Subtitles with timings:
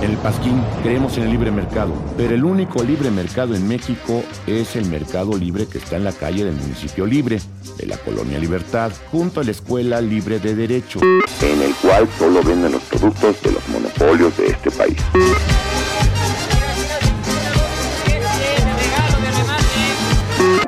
[0.03, 4.23] En el Pasquín creemos en el libre mercado, pero el único libre mercado en México
[4.47, 7.41] es el mercado libre que está en la calle del municipio libre,
[7.77, 11.01] de la colonia Libertad, junto a la Escuela Libre de Derecho.
[11.43, 14.97] En el cual solo venden los productos de los monopolios de este país.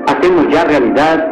[0.06, 1.31] Hacemos ya realidad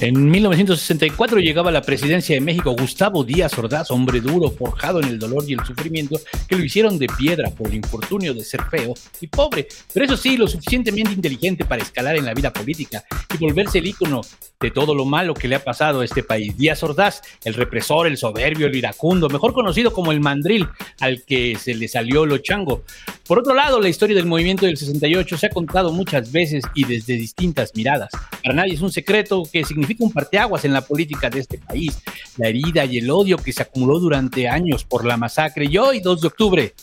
[0.00, 5.08] En 1964 llegaba a la presidencia de México Gustavo Díaz Ordaz, hombre duro, forjado en
[5.08, 8.62] el dolor y el sufrimiento, que lo hicieron de piedra por el infortunio de ser
[8.70, 13.02] feo y pobre, pero eso sí, lo suficientemente inteligente para escalar en la vida política
[13.34, 14.20] y volverse el ícono
[14.60, 16.56] de todo lo malo que le ha pasado a este país.
[16.56, 20.68] Díaz Ordaz, el represor, el soberbio, el iracundo, mejor conocido como el mandril,
[21.00, 22.84] al que se le salió lo chango.
[23.26, 26.84] Por otro lado, la historia del movimiento del 68 se ha contado muchas veces y
[26.84, 28.10] desde distintas miradas.
[28.42, 31.98] Para nadie es un secreto que significa un parteaguas en la política de este país,
[32.36, 35.66] la herida y el odio que se acumuló durante años por la masacre.
[35.66, 36.74] Y hoy, 2 de octubre,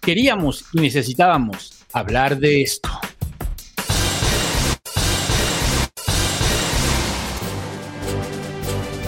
[0.00, 2.88] queríamos y necesitábamos hablar de esto.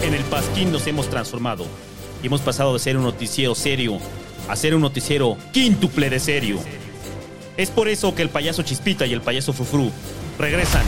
[0.01, 1.65] En el Pasquín nos hemos transformado
[2.23, 3.99] y hemos pasado de ser un noticiero serio
[4.47, 6.57] a ser un noticiero quíntuple de serio.
[7.55, 9.91] Es por eso que el payaso Chispita y el payaso Frufru
[10.39, 10.83] regresan,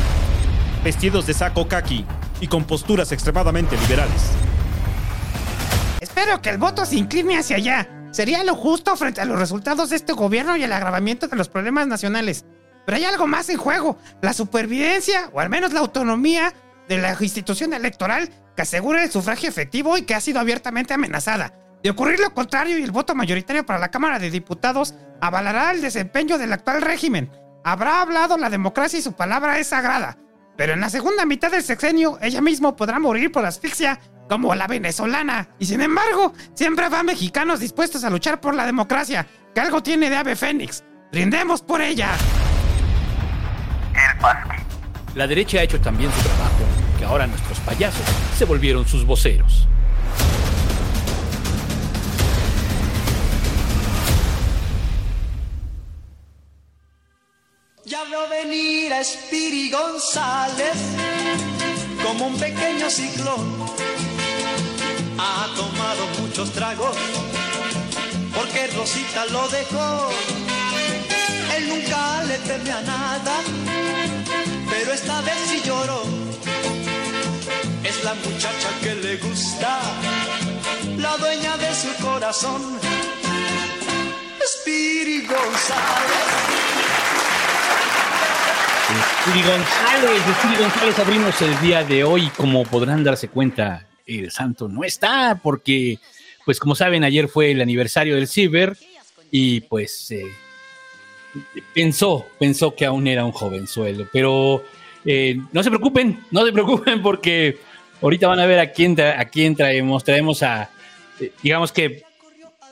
[0.83, 2.05] vestidos de saco kaki
[2.41, 4.31] y con posturas extremadamente liberales.
[6.01, 7.87] Espero que el voto se incline hacia allá.
[8.11, 11.47] Sería lo justo frente a los resultados de este gobierno y el agravamiento de los
[11.47, 12.43] problemas nacionales.
[12.85, 16.53] Pero hay algo más en juego, la supervivencia, o al menos la autonomía,
[16.89, 21.53] de la institución electoral que asegura el sufragio efectivo y que ha sido abiertamente amenazada.
[21.83, 25.81] De ocurrir lo contrario y el voto mayoritario para la Cámara de Diputados avalará el
[25.81, 27.31] desempeño del actual régimen.
[27.63, 30.17] Habrá hablado la democracia y su palabra es sagrada.
[30.57, 34.67] Pero en la segunda mitad del sexenio, ella mismo podrá morir por asfixia como la
[34.67, 35.49] venezolana.
[35.59, 40.09] Y sin embargo, siempre habrá mexicanos dispuestos a luchar por la democracia, que algo tiene
[40.09, 40.83] de ave fénix.
[41.11, 42.09] Brindemos por ella.
[43.93, 45.15] El.
[45.15, 46.63] La derecha ha hecho también su trabajo,
[46.97, 48.05] que ahora nuestros payasos
[48.37, 49.67] se volvieron sus voceros.
[57.91, 60.77] Ya veo venir a Spiri González
[62.01, 63.65] como un pequeño ciclón.
[65.17, 66.95] Ha tomado muchos tragos
[68.33, 70.09] porque Rosita lo dejó.
[71.57, 73.35] Él nunca le teme a nada,
[74.69, 76.03] pero esta vez sí lloró.
[77.83, 79.81] Es la muchacha que le gusta,
[80.95, 82.79] la dueña de su corazón.
[84.45, 86.80] Spiri González.
[88.93, 92.29] Spiri González, Spiri González abrimos el día de hoy.
[92.35, 95.99] Como podrán darse cuenta, el santo no está porque,
[96.45, 98.75] pues como saben, ayer fue el aniversario del Ciber
[99.31, 100.25] y pues eh,
[101.73, 104.07] pensó, pensó que aún era un jovenzuelo.
[104.11, 104.63] Pero
[105.05, 107.59] eh, no se preocupen, no se preocupen porque
[108.01, 110.03] ahorita van a ver a quién, tra- a quién traemos.
[110.03, 110.69] Traemos a,
[111.19, 112.03] eh, digamos que,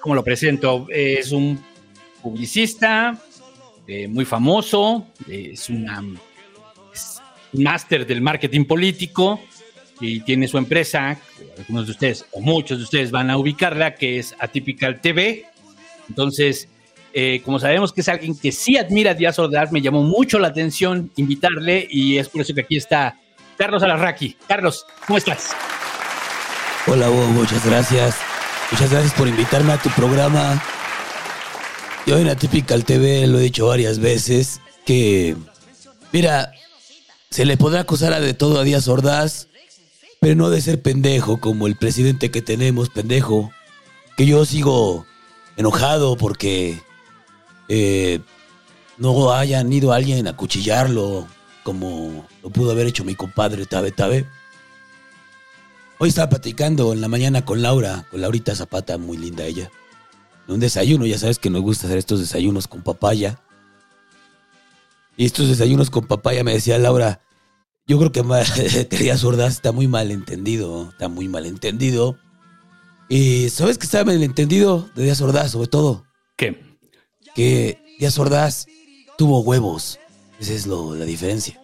[0.01, 1.63] como lo presento, es un
[2.21, 3.17] publicista
[3.91, 6.19] eh, muy famoso, es un
[7.53, 9.41] máster del marketing político
[9.99, 11.17] y tiene su empresa,
[11.57, 15.47] algunos de ustedes o muchos de ustedes van a ubicarla, que es Atypical TV.
[16.07, 16.69] Entonces,
[17.13, 20.37] eh, como sabemos que es alguien que sí admira a Díaz Ordaz, me llamó mucho
[20.37, 23.17] la atención invitarle y es por eso que aquí está
[23.57, 24.37] Carlos Alarraqui.
[24.47, 25.55] Carlos, ¿cómo estás?
[26.85, 28.19] Hola muchas gracias.
[28.71, 30.61] Muchas gracias por invitarme a tu programa.
[32.05, 35.35] Yo en Atypical TV lo he dicho varias veces que,
[36.11, 36.51] mira,
[37.29, 39.47] se le podrá acusar a de todo a Díaz Ordaz,
[40.19, 43.51] pero no de ser pendejo como el presidente que tenemos, pendejo.
[44.17, 45.05] Que yo sigo
[45.55, 46.81] enojado porque
[47.69, 48.19] eh,
[48.97, 51.27] no hayan ido a alguien a cuchillarlo
[51.63, 54.25] como lo pudo haber hecho mi compadre Tabe Tabe.
[55.99, 59.69] Hoy estaba platicando en la mañana con Laura, con Laurita Zapata, muy linda ella.
[60.49, 63.39] Un desayuno, ya sabes que nos gusta hacer estos desayunos con papaya.
[65.15, 67.21] Y estos desayunos con papaya me decía Laura,
[67.85, 68.23] yo creo que
[68.89, 72.17] que Díaz Ordaz está muy mal entendido, está muy mal entendido.
[73.09, 76.05] Y ¿sabes qué está mal entendido de Díaz Ordaz, sobre todo?
[76.35, 76.79] ¿Qué?
[77.35, 78.65] Que Díaz Ordaz
[79.17, 79.99] tuvo huevos.
[80.39, 81.61] Esa es lo, la diferencia.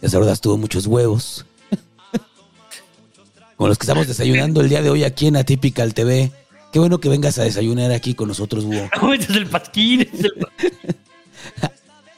[0.00, 1.46] Díaz Ordaz tuvo muchos huevos.
[3.56, 6.32] con los que estamos desayunando el día de hoy aquí en Atypical TV.
[6.74, 8.90] Qué bueno que vengas a desayunar aquí con nosotros, Hugo.
[9.00, 10.00] No, este es el pasquín.
[10.00, 10.50] este es el pa-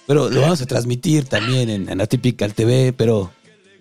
[0.06, 3.30] Pero lo vamos a transmitir también en, en Atypical TV, pero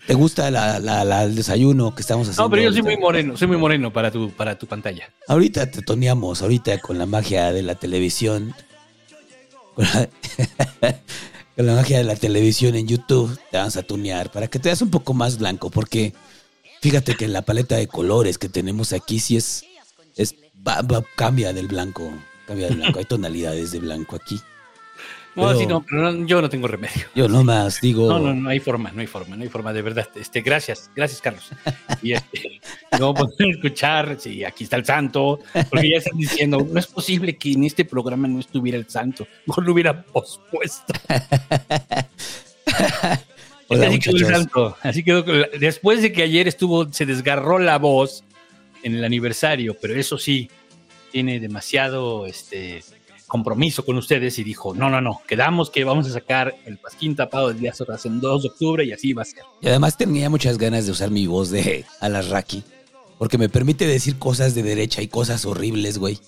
[0.05, 2.43] ¿te gusta la- la- la- el desayuno que estamos haciendo?
[2.43, 5.09] No, pero yo soy muy moreno, soy muy moreno para tu, para tu pantalla.
[5.29, 8.53] Ahorita te toneamos, ahorita con la magia de la televisión.
[9.75, 10.09] Con la,
[11.55, 14.67] con la magia de la televisión en YouTube te vamos a tunear para que te
[14.67, 16.13] veas un poco más blanco, porque
[16.81, 19.63] fíjate que la paleta de colores que tenemos aquí sí es,
[20.17, 20.35] es
[20.67, 22.11] va- va- cambia del blanco,
[22.47, 24.39] cambia del blanco, hay tonalidades de blanco aquí.
[25.35, 27.07] No, sí, no, pero no, yo no tengo remedio.
[27.13, 29.81] Yo nomás digo, No, no, no hay forma, no hay forma, no hay forma, de
[29.81, 30.07] verdad.
[30.15, 31.49] Este, gracias, gracias, Carlos.
[32.01, 32.61] Y este,
[32.99, 37.35] no poder escuchar, sí, aquí está el santo, porque ya están diciendo, no es posible
[37.35, 40.93] que en este programa no estuviera el santo, mejor lo hubiera pospuesto.
[43.67, 44.27] Hola, así quedó el muchachos.
[44.37, 45.23] santo, así quedó.
[45.59, 48.23] Después de que ayer estuvo, se desgarró la voz
[48.85, 50.47] en el aniversario, pero eso sí,
[51.11, 52.83] tiene demasiado este
[53.25, 57.15] compromiso con ustedes y dijo, no, no, no, quedamos que vamos a sacar el pasquín
[57.15, 59.41] tapado del día Ordaz en 2 de octubre y así va a ser.
[59.59, 62.63] Y además tenía muchas ganas de usar mi voz de Alasraki.
[63.17, 66.19] Porque me permite decir cosas de derecha y cosas horribles, güey.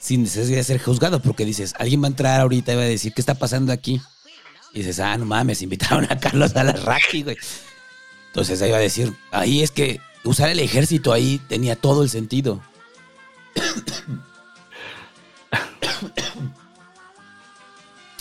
[0.00, 1.22] Sin necesidad de ser juzgado.
[1.22, 4.00] Porque dices, alguien va a entrar ahorita y va a decir, ¿qué está pasando aquí?
[4.74, 7.36] Y dices, ah, no mames, invitaron a Carlos Alasraki, güey.
[8.26, 12.08] Entonces ahí va a decir, ahí es que usar el ejército ahí tenía todo el
[12.10, 12.60] sentido.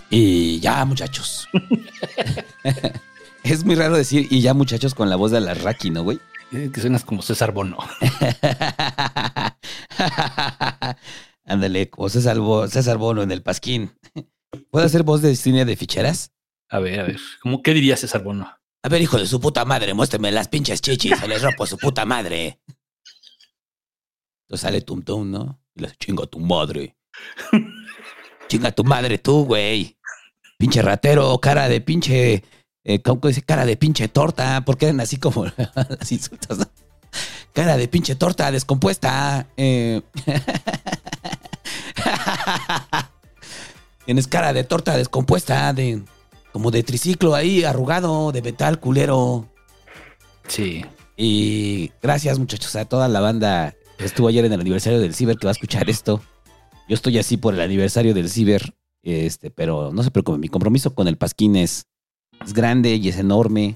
[0.09, 1.47] y ya, muchachos.
[3.43, 6.19] es muy raro decir, y ya, muchachos, con la voz de Alasraki, ¿no, güey?
[6.51, 7.77] Eh, Que suenas como César Bono.
[11.45, 13.91] Ándale, como César, Bo- César Bono en el Pasquín.
[14.71, 16.31] ¿Puedo hacer voz de cine de ficheras?
[16.69, 18.51] A ver, a ver, ¿cómo qué diría César Bono?
[18.81, 21.77] A ver, hijo de su puta madre, muéstrame las pinches chichis, se les rompo su
[21.77, 22.61] puta madre.
[24.43, 25.61] Entonces sale Tum Tum, ¿no?
[25.75, 26.95] Y le dice, chinga tu madre.
[28.47, 29.97] chinga tu madre tú, güey.
[30.57, 32.43] Pinche ratero, cara de pinche...
[32.85, 33.41] Eh, ¿Cómo dice?
[33.41, 34.63] Cara de pinche torta.
[34.65, 36.59] ¿Por qué eran así como las insultos?
[36.59, 36.65] no?
[37.53, 39.47] Cara de pinche torta descompuesta.
[39.57, 40.01] Eh.
[44.05, 46.03] Tienes cara de torta descompuesta, de
[46.51, 49.47] como de triciclo ahí, arrugado, de metal culero.
[50.47, 50.85] Sí.
[51.15, 55.37] Y gracias, muchachos, a toda la banda que estuvo ayer en el aniversario del Ciber
[55.37, 56.21] que va a escuchar esto.
[56.87, 58.73] Yo estoy así por el aniversario del Ciber,
[59.03, 61.85] este, pero no se preocupen, mi compromiso con el Pasquín es,
[62.43, 63.75] es grande y es enorme.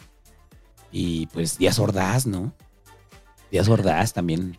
[0.91, 2.53] Y pues Díaz Ordaz, ¿no?
[3.51, 4.57] Díaz Ordaz también.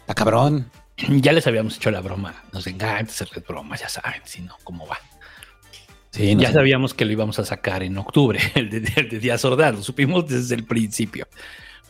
[0.00, 0.70] Está cabrón.
[0.96, 2.34] Ya les habíamos hecho la broma.
[2.52, 4.98] Nos encanta hacerles bromas, ya saben, si no, cómo va.
[6.14, 6.54] Sí, no ya sé.
[6.54, 9.82] sabíamos que lo íbamos a sacar en octubre, el de, el de Díaz Ordaz, lo
[9.82, 11.26] supimos desde el principio.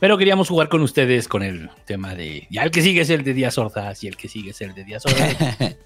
[0.00, 2.46] Pero queríamos jugar con ustedes con el tema de.
[2.50, 4.74] Ya el que sigue es el de Díaz Ordaz y el que sigue es el
[4.74, 5.36] de Díaz Ordaz.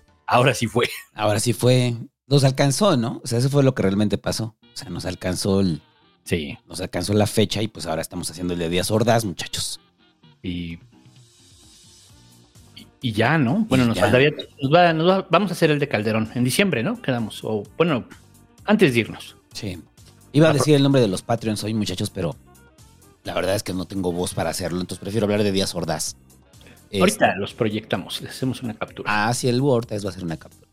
[0.27, 0.89] Ahora sí fue.
[1.15, 1.95] Ahora sí fue.
[2.27, 3.21] Nos alcanzó, ¿no?
[3.23, 4.57] O sea, eso fue lo que realmente pasó.
[4.63, 5.81] O sea, nos alcanzó el.
[6.25, 6.59] Sí.
[6.67, 9.81] Nos alcanzó la fecha y pues ahora estamos haciendo el de Díaz Ordaz, muchachos.
[10.43, 10.79] Y.
[13.03, 13.67] y- ya, ¿no?
[13.69, 14.03] Bueno, nos ya.
[14.03, 14.31] faltaría.
[14.61, 17.01] nos va- nos va- vamos a hacer el de Calderón en diciembre, ¿no?
[17.01, 17.41] Quedamos.
[17.45, 18.05] O bueno,
[18.69, 19.37] antes de irnos.
[19.53, 19.83] Sí.
[20.33, 22.37] Iba a decir el nombre de los Patreons hoy, muchachos, pero
[23.25, 26.17] la verdad es que no tengo voz para hacerlo, entonces prefiero hablar de Díaz Ordaz.
[26.91, 29.11] Este, Ahorita los proyectamos, les hacemos una captura.
[29.29, 30.69] Ah, sí, el Word es va a ser una captura.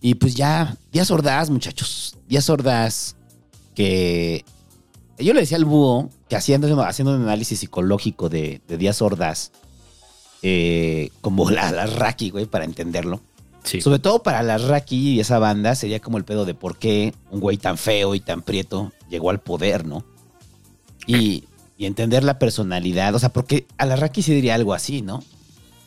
[0.00, 2.16] Y pues ya, Díaz Ordaz, muchachos.
[2.28, 3.16] Díaz Ordaz,
[3.74, 4.44] que
[5.18, 9.50] yo le decía al búho que haciendo, haciendo un análisis psicológico de, de Díaz Ordaz,
[10.42, 13.22] eh, como la, la Raki, güey, para entenderlo.
[13.80, 17.14] Sobre todo para la Raki y esa banda, sería como el pedo de por qué
[17.30, 20.04] un güey tan feo y tan prieto llegó al poder, ¿no?
[21.06, 21.44] Y,
[21.78, 23.14] y entender la personalidad.
[23.14, 25.22] O sea, porque a la Raki sí diría algo así, ¿no?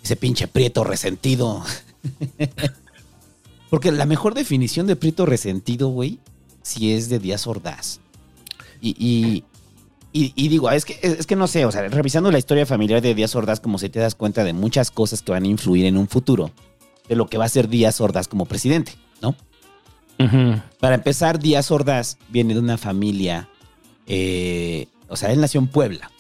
[0.04, 1.64] Ese pinche prieto resentido.
[3.70, 6.20] porque la mejor definición de prieto resentido, güey,
[6.64, 8.00] sí es de Díaz Ordaz.
[8.82, 9.44] Y, y,
[10.14, 13.02] y- y digo, es que, es que no sé, o sea, revisando la historia familiar
[13.02, 15.86] de Díaz Ordaz, como se te das cuenta de muchas cosas que van a influir
[15.86, 16.52] en un futuro
[17.10, 19.36] de lo que va a ser Díaz Ordaz como presidente, ¿no?
[20.80, 23.48] Para empezar, Díaz Ordaz viene de una familia
[24.08, 26.12] eh, o sea, él nació en Puebla,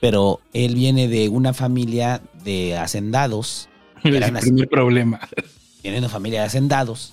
[0.00, 3.68] pero él viene de una familia de hacendados.
[4.04, 5.20] El primer problema.
[5.82, 7.12] viene de una familia de hacendados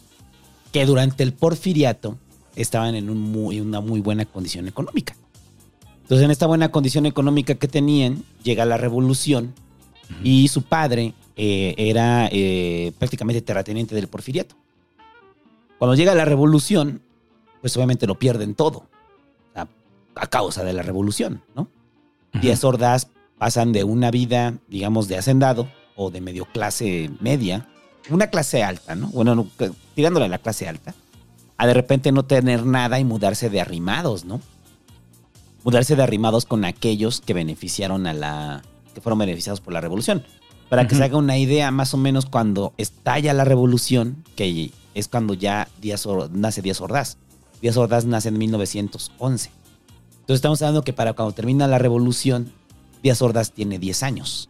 [0.71, 2.17] que durante el porfiriato
[2.55, 5.15] estaban en, un muy- en una muy buena condición económica.
[6.03, 9.53] Entonces, en esta buena condición económica que tenían, llega la revolución
[10.23, 14.55] y su padre eh, era eh, prácticamente terrateniente del porfiriato.
[15.77, 17.01] Cuando llega la revolución,
[17.61, 18.87] pues obviamente lo pierden todo.
[19.53, 19.67] Sea,
[20.15, 21.67] a causa de la revolución, ¿no?
[22.41, 27.67] Díaz Ordaz pasan de una vida, digamos, de hacendado o de medio clase media,
[28.09, 29.07] una clase alta, ¿no?
[29.07, 29.47] Bueno, no,
[29.95, 30.93] tirándole a la clase alta,
[31.57, 34.39] a de repente no tener nada y mudarse de arrimados, ¿no?
[35.63, 38.63] Mudarse de arrimados con aquellos que beneficiaron a la.
[38.97, 40.23] Que fueron beneficiados por la revolución.
[40.69, 45.07] Para que se haga una idea, más o menos cuando estalla la revolución, que es
[45.07, 47.17] cuando ya Díaz nace Díaz Ordaz.
[47.61, 49.51] Díaz Ordaz nace en 1911.
[50.21, 52.51] Entonces estamos hablando que para cuando termina la revolución,
[53.03, 54.49] Díaz Ordaz tiene 10 años.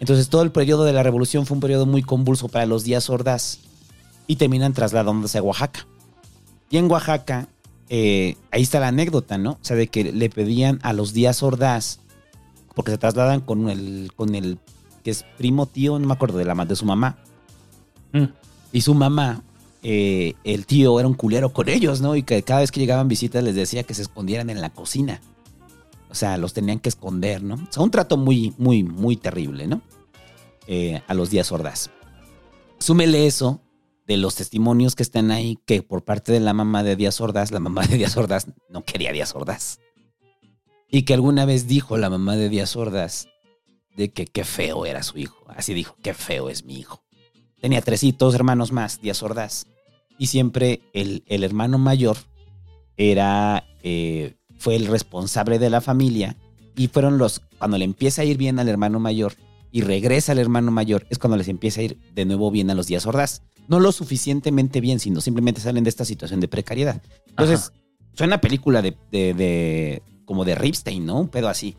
[0.00, 3.10] Entonces todo el periodo de la revolución fue un periodo muy convulso para los Díaz
[3.10, 3.58] Ordaz
[4.26, 5.86] y terminan trasladándose a Oaxaca.
[6.70, 7.48] Y en Oaxaca,
[7.90, 9.52] eh, ahí está la anécdota, ¿no?
[9.52, 12.00] O sea, de que le pedían a los Díaz Ordaz,
[12.74, 14.58] porque se trasladan con el, con el
[15.02, 17.18] que es primo tío, no me acuerdo de la de su mamá.
[18.12, 18.24] Mm.
[18.72, 19.42] Y su mamá,
[19.82, 22.16] eh, el tío era un culero con ellos, ¿no?
[22.16, 25.20] Y que cada vez que llegaban visitas les decía que se escondieran en la cocina.
[26.10, 27.54] O sea, los tenían que esconder, ¿no?
[27.54, 29.80] O sea, un trato muy, muy, muy terrible, ¿no?
[30.66, 31.90] Eh, a los días Ordaz.
[32.78, 33.60] Súmele eso
[34.10, 37.52] de los testimonios que están ahí, que por parte de la mamá de Díaz Ordaz,
[37.52, 39.78] la mamá de Díaz Ordaz no quería a Díaz Ordaz.
[40.90, 43.28] Y que alguna vez dijo la mamá de Díaz Ordaz
[43.96, 45.44] de que qué feo era su hijo.
[45.48, 47.02] Así dijo, qué feo es mi hijo.
[47.60, 49.66] Tenía tres hitos, hermanos más, Díaz Ordaz.
[50.18, 52.16] Y siempre el, el hermano mayor
[52.96, 56.36] era, eh, fue el responsable de la familia.
[56.76, 59.34] Y fueron los, cuando le empieza a ir bien al hermano mayor
[59.72, 62.74] y regresa al hermano mayor, es cuando les empieza a ir de nuevo bien a
[62.74, 63.42] los Díaz Ordaz.
[63.68, 67.02] No lo suficientemente bien, sino simplemente salen de esta situación de precariedad.
[67.28, 67.72] Entonces,
[68.14, 71.18] suena película de, de, de- como de Ripstein, ¿no?
[71.18, 71.76] Un pedo así.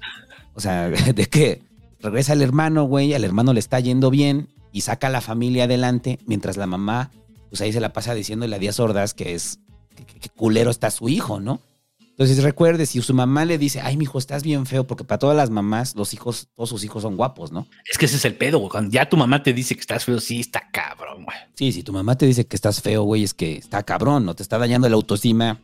[0.56, 1.62] O sea, de que
[2.02, 5.64] regresa el hermano, güey, al hermano le está yendo bien y saca a la familia
[5.64, 7.12] adelante, mientras la mamá,
[7.48, 9.62] pues ahí se la pasa diciéndole a Díaz Ordaz que es,
[9.96, 11.62] que, culero está su hijo, ¿no?
[12.10, 15.38] Entonces recuerde, si su mamá le dice, ay, mijo, estás bien feo, porque para todas
[15.38, 17.68] las mamás, los hijos, todos sus hijos son guapos, ¿no?
[17.90, 18.70] Es que ese es el pedo, güey.
[18.70, 21.38] Cuando ya tu mamá te dice que estás feo, sí, está cabrón, güey.
[21.56, 24.36] Sí, si tu mamá te dice que estás feo, güey, es que está cabrón, no
[24.36, 25.62] te está dañando la autoestima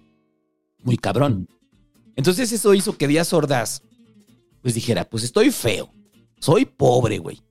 [0.83, 1.49] muy cabrón.
[2.17, 3.83] Entonces eso hizo que Díaz Ordaz,
[4.61, 5.93] pues dijera, pues estoy feo,
[6.39, 7.41] soy pobre, güey.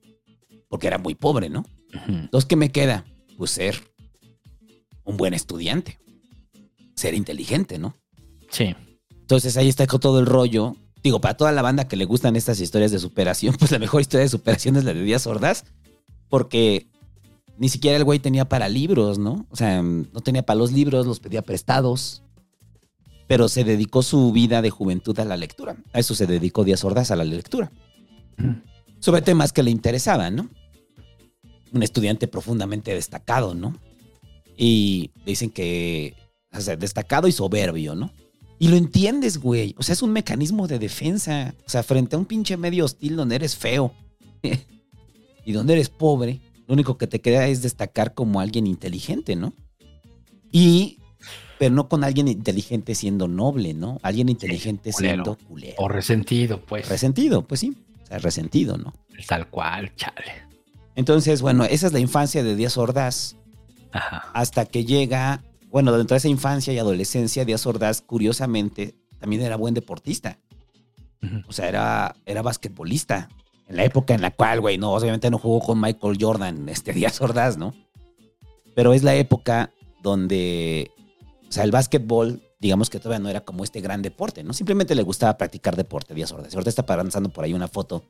[0.69, 1.65] Porque era muy pobre, ¿no?
[2.07, 3.05] Entonces, ¿qué me queda?
[3.37, 3.81] Pues ser
[5.05, 5.97] un buen estudiante,
[6.95, 7.95] ser inteligente, ¿no?
[8.51, 8.75] Sí.
[9.09, 10.75] Entonces ahí está con todo el rollo.
[11.01, 14.01] Digo, para toda la banda que le gustan estas historias de superación, pues la mejor
[14.01, 15.63] historia de superación es la de Díaz Ordaz,
[16.27, 16.87] porque
[17.57, 19.47] ni siquiera el güey tenía para libros, ¿no?
[19.49, 22.21] O sea, no tenía para los libros, los pedía prestados,
[23.27, 25.77] pero se dedicó su vida de juventud a la lectura.
[25.93, 27.71] A eso se dedicó Díaz Ordaz, a la lectura.
[28.99, 30.49] Sobre temas que le interesaban, ¿no?
[31.73, 33.77] Un estudiante profundamente destacado, ¿no?
[34.57, 36.15] Y dicen que,
[36.51, 38.11] o sea, destacado y soberbio, ¿no?
[38.59, 39.75] Y lo entiendes, güey.
[39.77, 41.53] O sea, es un mecanismo de defensa.
[41.65, 43.93] O sea, frente a un pinche medio hostil donde eres feo
[45.45, 49.53] y donde eres pobre, lo único que te queda es destacar como alguien inteligente, ¿no?
[50.51, 50.96] Y,
[51.57, 53.99] pero no con alguien inteligente siendo noble, ¿no?
[54.03, 55.23] Alguien inteligente culero.
[55.23, 55.75] siendo culero.
[55.77, 56.87] O resentido, pues.
[56.87, 57.75] Resentido, pues sí.
[58.03, 58.93] O sea, resentido, ¿no?
[59.27, 60.47] Tal cual, chale.
[60.95, 63.35] Entonces, bueno, esa es la infancia de Díaz Ordaz.
[64.33, 69.55] Hasta que llega, bueno, dentro de esa infancia y adolescencia, Díaz Ordaz, curiosamente, también era
[69.55, 70.39] buen deportista.
[71.47, 73.29] O sea, era, era basquetbolista.
[73.67, 76.93] En la época en la cual, güey, no, obviamente no jugó con Michael Jordan, este
[76.95, 77.73] Díaz Ordaz, ¿no?
[78.75, 79.71] Pero es la época
[80.01, 80.91] donde,
[81.49, 84.53] o sea, el básquetbol, digamos que todavía no era como este gran deporte, ¿no?
[84.53, 86.53] Simplemente le gustaba practicar deporte, Díaz Ordaz.
[86.53, 88.03] Ahorita está pasando por ahí una foto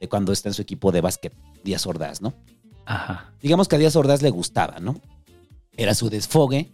[0.00, 2.34] de cuando está en su equipo de básquet, Díaz Ordaz, ¿no?
[2.86, 3.32] Ajá.
[3.40, 5.00] digamos que a Díaz Ordaz le gustaba, ¿no?
[5.76, 6.70] Era su desfogue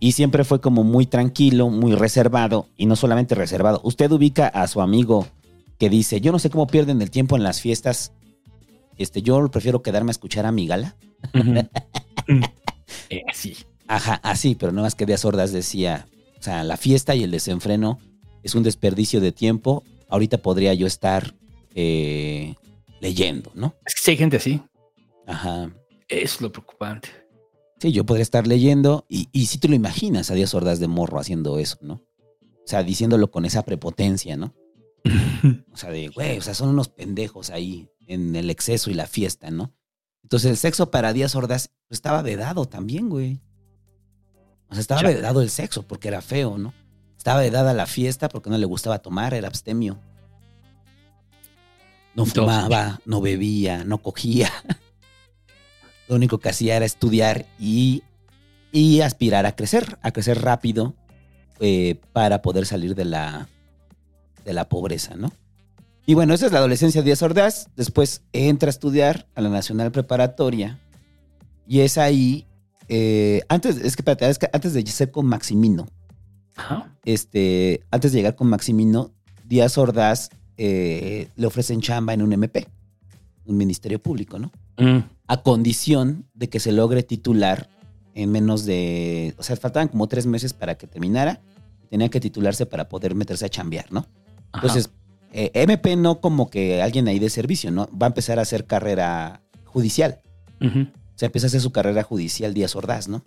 [0.00, 3.80] y siempre fue como muy tranquilo, muy reservado y no solamente reservado.
[3.82, 5.26] Usted ubica a su amigo
[5.78, 8.12] que dice, yo no sé cómo pierden el tiempo en las fiestas.
[8.98, 10.96] Este, yo prefiero quedarme a escuchar a mi gala.
[13.08, 13.56] Eh, sí.
[13.88, 17.30] Ajá, así, pero no más que Díaz Ordaz decía, o sea, la fiesta y el
[17.30, 17.98] desenfreno
[18.42, 19.84] es un desperdicio de tiempo.
[20.08, 21.34] Ahorita podría yo estar
[21.74, 22.54] eh,
[23.00, 23.74] leyendo, ¿no?
[23.84, 24.62] Es que sí hay gente así.
[25.26, 25.70] Ajá.
[26.08, 27.08] Es lo preocupante.
[27.80, 30.88] Sí, yo podría estar leyendo y, y si te lo imaginas a Díaz Ordaz de
[30.88, 31.94] morro haciendo eso, ¿no?
[31.94, 34.54] O sea, diciéndolo con esa prepotencia, ¿no?
[35.72, 39.06] O sea, de, güey, o sea, son unos pendejos ahí en el exceso y la
[39.06, 39.74] fiesta, ¿no?
[40.22, 43.40] Entonces el sexo para Díaz Ordaz estaba vedado también, güey.
[44.68, 46.74] O sea, estaba vedado el sexo porque era feo, ¿no?
[47.16, 49.98] Estaba vedada la fiesta porque no le gustaba tomar, era abstemio.
[52.14, 54.50] No fumaba, no bebía, no cogía.
[56.08, 58.02] Lo único que hacía era estudiar y,
[58.72, 60.94] y aspirar a crecer, a crecer rápido
[61.60, 63.48] eh, para poder salir de la,
[64.44, 65.32] de la pobreza, ¿no?
[66.06, 67.68] Y bueno, esa es la adolescencia de Díaz Ordaz.
[67.74, 70.78] Después entra a estudiar a la Nacional Preparatoria.
[71.66, 72.45] Y es ahí.
[72.88, 75.86] Eh, antes, es que, espérate, es que antes de ser con Maximino,
[76.56, 76.92] Ajá.
[77.04, 79.12] este, antes de llegar con Maximino,
[79.44, 82.66] Díaz Ordaz eh, le ofrecen chamba en un MP,
[83.44, 84.50] un ministerio público, ¿no?
[84.78, 85.04] Mm.
[85.28, 87.68] A condición de que se logre titular
[88.14, 89.34] en menos de.
[89.38, 91.40] O sea, faltaban como tres meses para que terminara.
[91.90, 94.00] Tenía que titularse para poder meterse a chambear, ¿no?
[94.52, 94.66] Ajá.
[94.66, 94.90] Entonces,
[95.32, 97.88] eh, MP no como que alguien ahí de servicio, ¿no?
[97.90, 100.20] Va a empezar a hacer carrera judicial.
[100.60, 103.24] O sea, empieza a hacer su carrera judicial Díaz Ordaz, ¿no?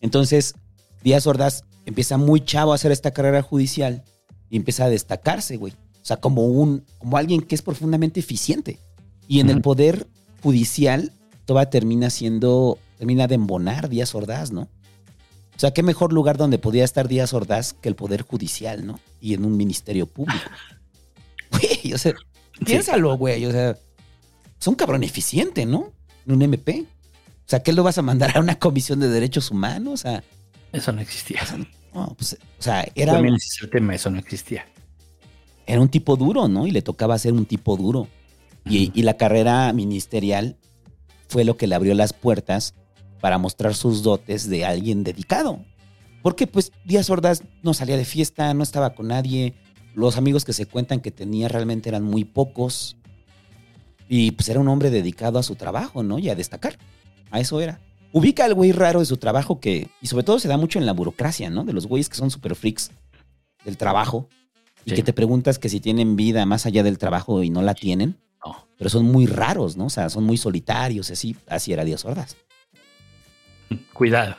[0.00, 0.54] Entonces,
[1.02, 4.04] Díaz Ordaz empieza muy chavo a hacer esta carrera judicial
[4.50, 5.72] y empieza a destacarse, güey.
[5.72, 8.78] O sea, como un, como alguien que es profundamente eficiente.
[9.26, 10.06] Y en el poder
[10.42, 11.12] judicial,
[11.46, 14.68] todavía termina siendo, termina de embonar Díaz Ordaz, ¿no?
[15.56, 19.00] O sea, qué mejor lugar donde podía estar Díaz Ordaz que el poder judicial, ¿no?
[19.20, 20.50] Y en un ministerio público.
[21.50, 22.14] Güey, o sea,
[22.66, 23.46] piénsalo, güey.
[23.46, 23.78] O sea,
[24.60, 25.92] es un cabrón eficiente, ¿no?
[26.26, 26.84] En un MP.
[26.84, 29.92] O sea, ¿qué lo vas a mandar a una comisión de derechos humanos?
[29.92, 30.24] O sea,
[30.72, 31.40] Eso no existía.
[31.94, 34.64] no, pues, o sea, era, También ese es el tema, eso no existía.
[35.66, 36.66] era un tipo duro, ¿no?
[36.66, 38.08] Y le tocaba ser un tipo duro.
[38.66, 40.56] Y, y la carrera ministerial
[41.28, 42.74] fue lo que le abrió las puertas
[43.20, 45.62] para mostrar sus dotes de alguien dedicado.
[46.22, 49.52] Porque pues Díaz Ordaz no salía de fiesta, no estaba con nadie.
[49.94, 52.96] Los amigos que se cuentan que tenía realmente eran muy pocos.
[54.08, 56.18] Y pues era un hombre dedicado a su trabajo, ¿no?
[56.18, 56.76] Y a destacar.
[57.30, 57.80] A eso era.
[58.12, 60.86] Ubica al güey raro de su trabajo que, y sobre todo se da mucho en
[60.86, 61.64] la burocracia, ¿no?
[61.64, 62.90] De los güeyes que son super freaks
[63.64, 64.28] del trabajo.
[64.84, 64.96] Y Sí.
[64.96, 68.18] que te preguntas que si tienen vida más allá del trabajo y no la tienen.
[68.44, 68.68] No.
[68.76, 69.86] Pero son muy raros, ¿no?
[69.86, 71.34] O sea, son muy solitarios, así.
[71.48, 72.36] Así era Díaz Ordaz.
[73.94, 74.36] Cuidado.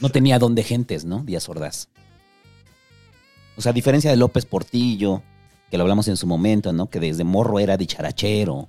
[0.00, 1.22] No tenía don de gentes, ¿no?
[1.22, 1.88] Díaz Ordaz.
[3.56, 5.22] O sea, a diferencia de López Portillo,
[5.70, 6.90] que lo hablamos en su momento, ¿no?
[6.90, 8.68] Que desde morro era dicharachero,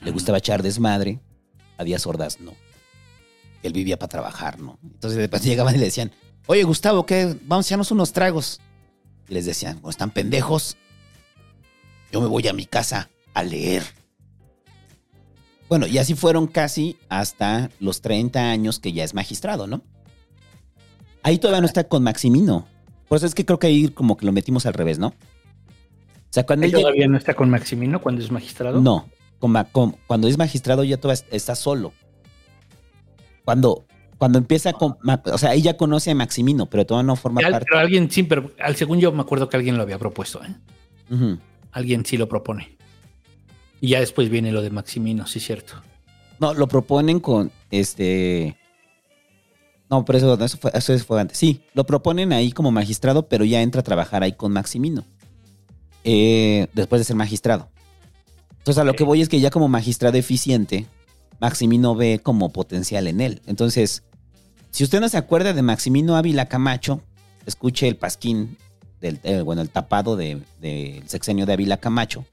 [0.00, 1.20] le gustaba echar desmadre.
[1.76, 2.54] A Díaz Ordaz no.
[3.62, 4.78] Él vivía para trabajar, ¿no?
[4.82, 6.12] Entonces después llegaban y le decían,
[6.46, 7.36] oye Gustavo, ¿qué?
[7.44, 8.60] Vamos a echarnos unos tragos.
[9.28, 10.76] Y les decían, ¿no están pendejos?
[12.10, 13.82] Yo me voy a mi casa a leer.
[15.68, 19.82] Bueno, y así fueron casi hasta los 30 años que ya es magistrado, ¿no?
[21.22, 22.66] Ahí todavía no está con Maximino.
[23.06, 25.14] Por eso es que creo que ahí como que lo metimos al revés, ¿no?
[26.30, 28.80] O sea, cuando él llega- ¿Todavía no está con Maximino cuando es magistrado?
[28.80, 31.92] No, con Ma- con- cuando es magistrado ya todavía está solo.
[33.44, 33.86] Cuando,
[34.18, 34.96] cuando empieza con...
[35.24, 37.66] O sea, ya conoce a Maximino, pero todavía no forma Al- parte.
[37.68, 40.40] pero alguien, sí, pero al según yo me acuerdo que alguien lo había propuesto.
[40.44, 41.36] ¿eh?
[41.72, 42.76] Alguien sí lo propone.
[43.80, 45.74] Y ya después viene lo de Maximino, sí, cierto.
[46.40, 48.56] No, lo proponen con este...
[49.90, 51.38] No, pero eso, eso, fue, eso fue antes.
[51.38, 55.06] Sí, lo proponen ahí como magistrado, pero ya entra a trabajar ahí con Maximino.
[56.10, 57.68] Eh, después de ser magistrado.
[58.56, 60.86] Entonces a lo que voy es que ya como magistrado eficiente,
[61.38, 63.42] Maximino ve como potencial en él.
[63.46, 64.04] Entonces,
[64.70, 67.02] si usted no se acuerda de Maximino Ávila Camacho,
[67.44, 68.56] escuche el pasquín
[69.02, 72.24] del, eh, bueno, el tapado de- del sexenio de Ávila Camacho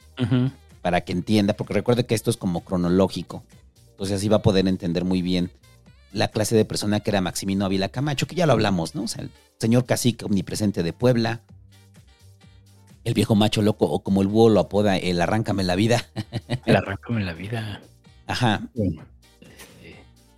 [0.82, 3.44] para que entienda, porque recuerde que esto es como cronológico.
[3.92, 5.52] Entonces así va a poder entender muy bien
[6.14, 9.04] la clase de persona que era Maximino Ávila Camacho, que ya lo hablamos, ¿no?
[9.04, 11.42] O sea, el señor cacique omnipresente de Puebla,
[13.06, 16.06] el viejo macho loco, o como el búho lo apoda, el arráncame la vida.
[16.66, 17.82] El arráncame la vida.
[18.28, 18.68] Ajá.
[18.74, 19.04] Bueno,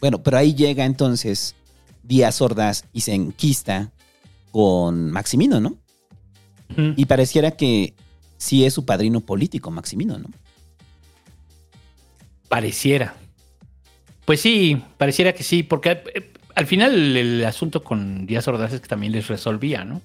[0.02, 1.56] Bueno, pero ahí llega entonces
[2.04, 3.92] Díaz Ordaz y se enquista
[4.52, 5.78] con Maximino, ¿no?
[6.98, 7.94] Y pareciera que
[8.36, 10.28] sí es su padrino político, Maximino, ¿no?
[12.50, 13.16] Pareciera.
[14.26, 18.74] Pues sí, pareciera que sí, porque eh, al final el, el asunto con Díaz Ordaz
[18.74, 20.02] es que también les resolvía, ¿no?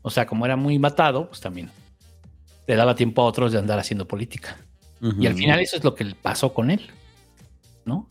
[0.00, 1.70] O sea, como era muy matado, pues también
[2.66, 4.58] le daba tiempo a otros de andar haciendo política.
[5.18, 6.80] Y al final eso es lo que pasó con él,
[7.84, 8.06] ¿no?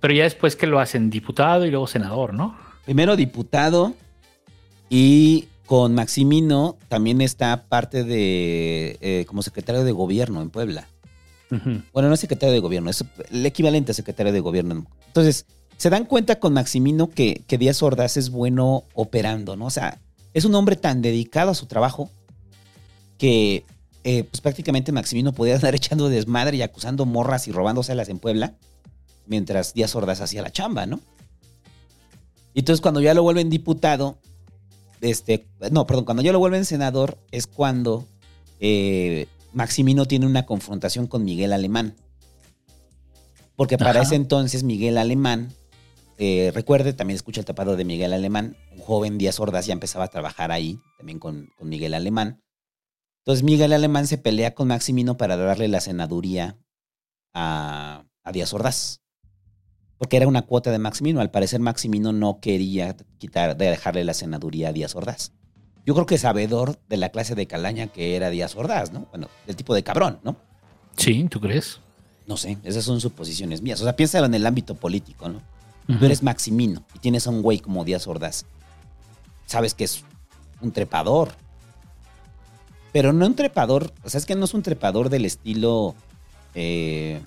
[0.00, 2.56] Pero ya después que lo hacen diputado y luego senador, ¿no?
[2.86, 3.92] Primero diputado
[4.88, 10.88] y con Maximino también está parte de eh, como secretario de gobierno en Puebla.
[11.92, 14.86] Bueno, no es secretario de gobierno, es el equivalente a secretario de gobierno.
[15.08, 15.46] Entonces,
[15.76, 19.66] se dan cuenta con Maximino que, que Díaz Ordaz es bueno operando, ¿no?
[19.66, 19.98] O sea,
[20.32, 22.08] es un hombre tan dedicado a su trabajo
[23.20, 23.66] que
[24.02, 28.54] eh, pues prácticamente Maximino podía andar echando desmadre y acusando morras y robándoselas en Puebla,
[29.26, 30.98] mientras Díaz Ordaz hacía la chamba, ¿no?
[32.54, 34.18] Y entonces cuando ya lo vuelven diputado,
[35.00, 38.06] este, no, perdón, cuando ya lo vuelven senador es cuando
[38.58, 41.94] eh, Maximino tiene una confrontación con Miguel Alemán.
[43.54, 44.02] Porque para Ajá.
[44.02, 45.52] ese entonces Miguel Alemán,
[46.16, 50.06] eh, recuerde, también escucha el tapado de Miguel Alemán, un joven Díaz Ordaz ya empezaba
[50.06, 52.40] a trabajar ahí, también con, con Miguel Alemán.
[53.20, 56.58] Entonces Miguel Alemán se pelea con Maximino para darle la senaduría
[57.34, 59.00] a, a Díaz Ordaz.
[59.98, 61.20] Porque era una cuota de Maximino.
[61.20, 65.32] Al parecer Maximino no quería quitar, de dejarle la senaduría a Díaz Ordaz.
[65.84, 69.06] Yo creo que sabedor de la clase de calaña que era Díaz Ordaz, ¿no?
[69.10, 70.36] Bueno, del tipo de cabrón, ¿no?
[70.96, 71.80] Sí, ¿tú crees?
[72.26, 73.80] No sé, esas son suposiciones mías.
[73.80, 75.42] O sea, piénsalo en el ámbito político, ¿no?
[75.98, 78.46] Tú eres Maximino y tienes a un güey como Díaz Ordaz.
[79.46, 80.04] Sabes que es
[80.60, 81.32] un trepador.
[82.92, 85.94] Pero no un trepador, o sea, es que no es un trepador del estilo
[86.54, 87.20] eh,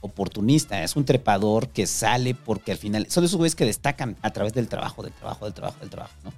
[0.00, 4.30] oportunista, es un trepador que sale porque al final, son esos güeyes que destacan a
[4.30, 6.32] través del trabajo, del trabajo, del trabajo, del trabajo, ¿no?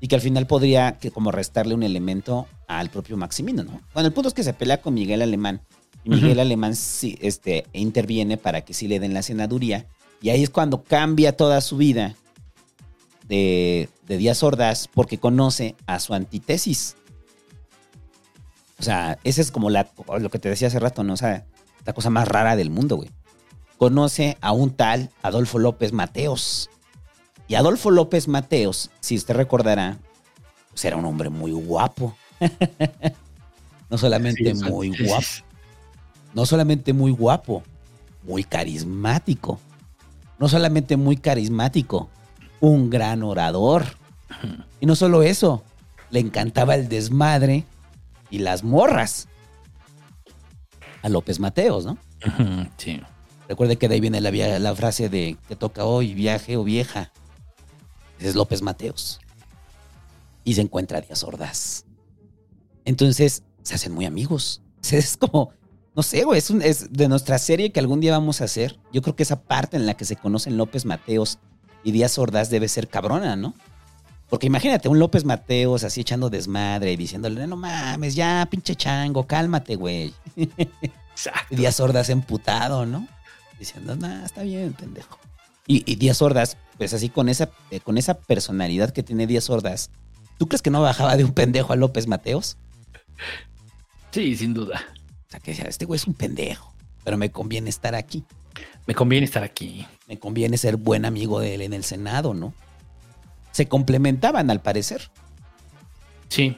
[0.00, 3.80] Y que al final podría que como restarle un elemento al propio Maximino, ¿no?
[3.94, 5.62] Bueno, el punto es que se pelea con Miguel Alemán
[6.04, 6.40] y Miguel Ujú.
[6.40, 9.86] Alemán sí, este, interviene para que sí le den la senaduría
[10.20, 12.16] y ahí es cuando cambia toda su vida
[13.28, 16.96] de, de Díaz Ordaz porque conoce a su antítesis.
[18.82, 21.12] O sea, esa es como la, lo que te decía hace rato, ¿no?
[21.12, 21.46] O sea,
[21.86, 23.10] la cosa más rara del mundo, güey.
[23.78, 26.68] Conoce a un tal Adolfo López Mateos.
[27.46, 29.98] Y Adolfo López Mateos, si usted recordará,
[30.70, 32.16] pues era un hombre muy guapo.
[33.88, 35.26] no solamente Sí, muy sí, guapo.
[36.34, 37.62] No solamente muy guapo,
[38.24, 39.60] muy carismático.
[40.40, 42.10] No solamente muy carismático,
[42.58, 43.84] un gran orador.
[44.80, 45.62] Y no solo eso,
[46.10, 47.64] le encantaba el desmadre
[48.32, 49.28] y las morras.
[51.02, 51.98] A López Mateos, ¿no?
[52.78, 53.00] Sí.
[53.48, 57.12] Recuerde que de ahí viene la, frase de que toca hoy, viaje o vieja.
[58.18, 59.20] Ese es López Mateos.
[60.44, 61.84] Y se encuentra a Díaz Ordaz.
[62.84, 64.62] Entonces se hacen muy amigos.
[64.90, 65.50] Es como,
[65.94, 68.78] no sé, güey, es, un- es de nuestra serie que algún día vamos a hacer.
[68.92, 71.38] Yo creo que esa parte en la que se conocen López Mateos
[71.84, 73.54] y Díaz Ordaz debe ser cabrona, ¿no?
[74.32, 79.26] Porque imagínate, un López Mateos así echando desmadre y diciéndole, no mames, ya, pinche chango,
[79.26, 80.14] cálmate, güey.
[80.34, 80.48] Y
[81.54, 83.06] Díaz Ordaz emputado, ¿no?
[83.58, 85.18] Diciendo, nah, está bien, pendejo.
[85.66, 89.50] Y, y Díaz Ordaz, pues así con esa, eh, con esa personalidad que tiene Díaz
[89.50, 89.90] Ordaz,
[90.38, 92.56] ¿tú crees que no bajaba de un pendejo a López Mateos?
[94.12, 94.80] Sí, sin duda.
[95.28, 96.72] O sea, que decía, este güey es un pendejo,
[97.04, 98.24] pero me conviene estar aquí.
[98.86, 99.86] Me conviene estar aquí.
[100.08, 102.54] Me conviene ser buen amigo de él en el Senado, ¿no?
[103.52, 105.10] Se complementaban al parecer.
[106.28, 106.56] Sí.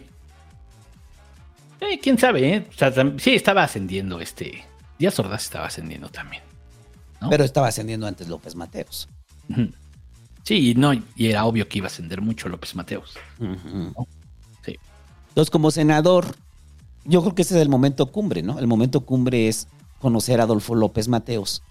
[1.80, 2.66] Eh, quién sabe, ¿eh?
[2.70, 4.64] O sea, sí, estaba ascendiendo este.
[4.98, 6.42] Díaz Ordaz estaba ascendiendo también.
[7.20, 7.28] ¿no?
[7.28, 9.09] Pero estaba ascendiendo antes López Mateos.
[10.44, 13.14] Sí, y no, y era obvio que iba a ascender mucho López Mateos.
[14.64, 14.76] Sí.
[15.28, 16.37] Entonces, como senador,
[17.04, 18.59] yo creo que ese es el momento cumbre, ¿no?
[18.59, 21.62] El momento cumbre es conocer a Adolfo López Mateos.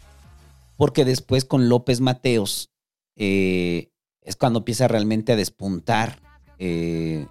[0.76, 2.72] Porque después con López Mateos
[3.16, 3.93] eh,
[4.26, 6.22] es cuando empieza realmente a despuntar
[6.60, 7.28] eh,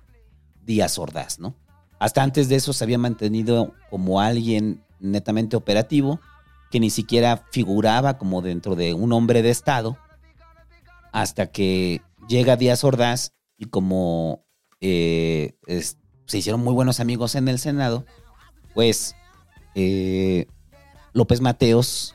[0.63, 1.57] Díaz Ordaz, ¿no?
[1.99, 6.21] Hasta antes de eso se había mantenido como alguien netamente operativo,
[6.71, 9.99] que ni siquiera figuraba como dentro de un hombre de Estado,
[11.13, 14.45] hasta que llega Díaz Ordaz y como
[14.81, 15.55] eh,
[16.27, 18.05] se hicieron muy buenos amigos en el Senado,
[18.75, 19.15] pues
[19.75, 20.47] eh,
[21.13, 22.15] López Mateos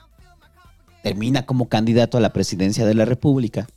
[1.04, 3.68] termina como candidato a la presidencia de la República.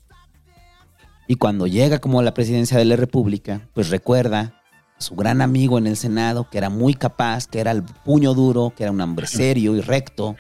[1.31, 4.61] Y cuando llega como a la presidencia de la República, pues recuerda
[4.99, 8.35] a su gran amigo en el Senado, que era muy capaz, que era el puño
[8.35, 10.35] duro, que era un hombre serio y recto,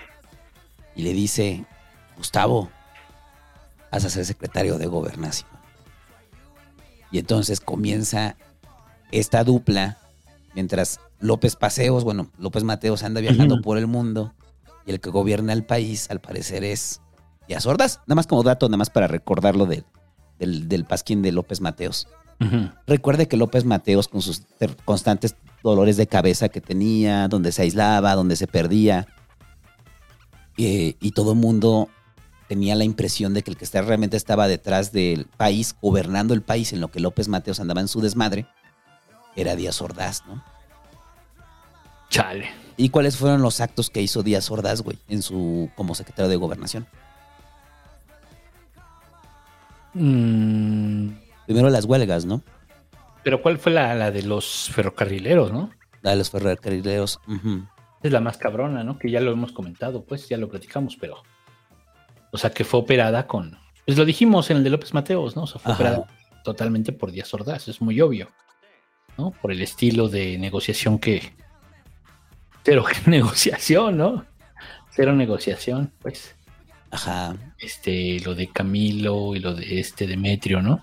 [0.96, 1.64] y le dice,
[2.16, 2.70] Gustavo,
[3.92, 5.48] vas a ser secretario de gobernación.
[7.12, 8.35] Y entonces comienza
[9.12, 9.96] esta dupla,
[10.57, 14.35] mientras López Paseos, bueno, López Mateos anda viajando por el mundo,
[14.85, 17.00] y el que gobierna el país, al parecer, es
[17.46, 17.98] Díaz Ordaz.
[18.09, 19.85] Nada más como dato, nada más para recordarlo de-
[20.40, 22.09] del, del pasquín de López Mateos.
[22.87, 24.42] Recuerde que López Mateos, con sus
[24.87, 29.07] constantes dolores de cabeza que tenía, donde se aislaba, donde se perdía,
[30.57, 31.88] eh, y todo el mundo
[32.48, 36.72] tenía la impresión de que el que realmente estaba detrás del país, gobernando el país
[36.72, 38.46] en lo que López Mateos andaba en su desmadre,
[39.37, 40.42] era Díaz Ordaz, ¿no?
[42.09, 42.50] Chale.
[42.76, 46.37] ¿Y cuáles fueron los actos que hizo Díaz Ordaz, güey, en su como secretario de
[46.37, 46.87] gobernación?
[49.94, 51.09] Mm,
[51.46, 52.42] Primero las huelgas, ¿no?
[53.24, 55.70] Pero ¿cuál fue la, la de los ferrocarrileros, no?
[56.03, 57.20] La de los ferrocarrileros.
[58.03, 58.98] Es la más cabrona, ¿no?
[58.98, 61.22] Que ya lo hemos comentado, pues ya lo platicamos, pero.
[62.33, 63.59] O sea, que fue operada con.
[63.85, 65.42] Pues lo dijimos en el de López Mateos, ¿no?
[65.42, 65.83] O sea, fue Ajá.
[65.83, 66.07] operada
[66.44, 68.29] totalmente por Díaz Ordaz, es muy obvio,
[69.18, 69.33] ¿no?
[69.33, 71.35] Por el estilo de negociación que.
[72.64, 74.24] Cero negociación, ¿no?
[74.90, 76.37] Cero negociación, pues.
[76.90, 77.37] Ajá.
[77.59, 80.83] Este, lo de Camilo y lo de este Demetrio, ¿no?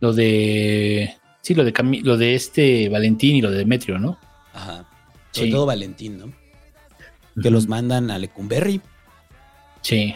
[0.00, 1.14] Lo de.
[1.42, 4.18] Sí, lo de Cami- lo de este Valentín y lo de Demetrio, ¿no?
[4.52, 4.84] Ajá.
[5.32, 5.52] Sobre Sí.
[5.52, 6.32] todo Valentín, ¿no?
[7.42, 8.80] Que los mandan a Lecumberri.
[9.82, 10.14] Sí.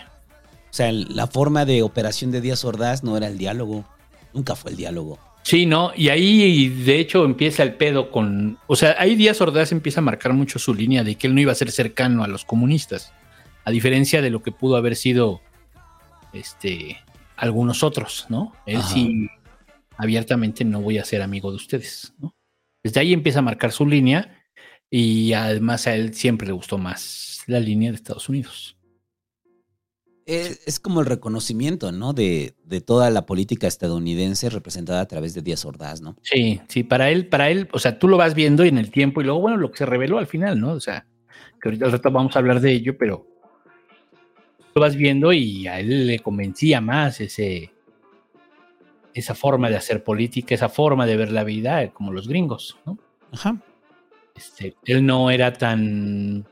[0.70, 3.84] O sea, la forma de operación de Díaz Ordaz no era el diálogo.
[4.32, 5.18] Nunca fue el diálogo.
[5.42, 5.92] Sí, ¿no?
[5.96, 8.58] Y ahí, de hecho, empieza el pedo con.
[8.66, 11.40] O sea, ahí Díaz Ordaz empieza a marcar mucho su línea de que él no
[11.40, 13.12] iba a ser cercano a los comunistas.
[13.64, 15.40] A diferencia de lo que pudo haber sido
[16.32, 16.98] este
[17.36, 18.52] algunos otros, ¿no?
[18.66, 18.88] Él Ajá.
[18.88, 19.28] sí
[19.96, 22.34] abiertamente no voy a ser amigo de ustedes, ¿no?
[22.82, 24.44] Desde ahí empieza a marcar su línea
[24.88, 28.76] y además a él siempre le gustó más la línea de Estados Unidos.
[30.24, 32.12] Es, es como el reconocimiento, ¿no?
[32.12, 36.16] De, de toda la política estadounidense representada a través de Díaz Ordaz, ¿no?
[36.22, 38.90] Sí, sí, para él, para él, o sea, tú lo vas viendo y en el
[38.90, 40.72] tiempo y luego, bueno, lo que se reveló al final, ¿no?
[40.72, 41.06] O sea,
[41.60, 43.26] que ahorita al rato vamos a hablar de ello, pero
[44.74, 47.72] lo vas viendo y a él le convencía más ese
[49.12, 52.76] esa forma de hacer política, esa forma de ver la vida, eh, como los gringos,
[52.86, 52.96] ¿no?
[53.32, 53.56] Ajá.
[54.36, 56.46] Este, él no era tan,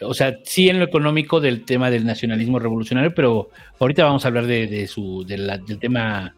[0.00, 4.28] o sea, sí en lo económico del tema del nacionalismo revolucionario, pero ahorita vamos a
[4.28, 6.34] hablar de, de su, de la- del tema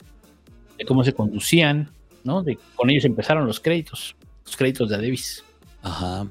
[0.78, 1.90] de cómo se conducían,
[2.22, 2.42] ¿no?
[2.42, 5.42] De, con ellos empezaron los créditos, los créditos de Davis.
[5.82, 6.26] Ajá.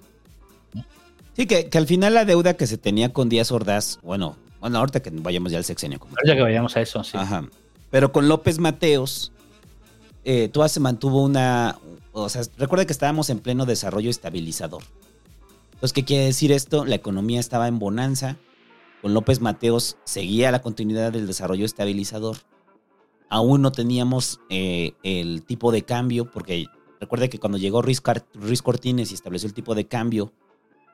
[1.33, 4.77] Sí, que, que al final la deuda que se tenía con Díaz Ordaz, bueno, bueno,
[4.79, 5.99] ahorita que vayamos ya al sexenio.
[5.99, 7.17] como- Ahorita que vayamos a eso, sí.
[7.17, 7.47] Ajá.
[7.91, 9.31] Pero con López Mateos,
[10.23, 11.77] eh, todavía se mantuvo una.
[12.11, 14.83] O sea, recuerda que estábamos en pleno desarrollo estabilizador.
[15.73, 16.85] Entonces, ¿qué quiere decir esto?
[16.85, 18.35] La economía estaba en bonanza.
[19.01, 22.37] Con López Mateos seguía la continuidad del desarrollo estabilizador.
[23.29, 26.65] Aún no teníamos eh, el tipo de cambio, porque
[26.99, 28.01] recuerde que cuando llegó Ruiz,
[28.33, 30.33] Ruiz Cortines y estableció el tipo de cambio,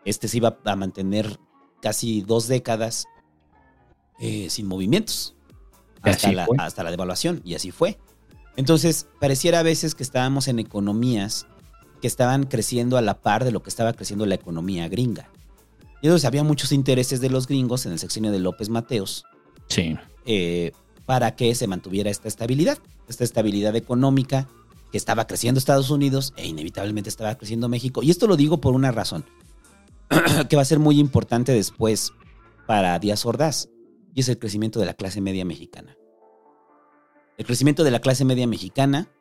[0.04, 1.40] este se iba a mantener
[1.82, 3.08] casi dos décadas
[4.20, 5.36] eh, sin movimientos
[6.02, 7.98] hasta la, hasta la devaluación, y así fue.
[8.56, 11.48] Entonces, pareciera a veces que estábamos en economías
[12.02, 15.30] que estaban creciendo a la par de lo que estaba creciendo la economía gringa.
[16.02, 19.26] Y entonces había muchos intereses de los gringos en el sexenio de López Mateos
[19.68, 19.96] Sí.
[20.26, 20.72] eh,
[21.06, 24.48] para que se mantuviera esta estabilidad, esta estabilidad económica
[24.92, 28.04] que estaba creciendo Estados Unidos e inevitablemente estaba creciendo México.
[28.04, 29.26] Y esto lo digo por una razón,
[30.50, 32.12] que va a ser muy importante después
[32.68, 33.70] para Díaz Ordaz,
[34.16, 35.96] y es el crecimiento de la clase media mexicana.
[37.38, 39.12] El crecimiento de la clase media mexicana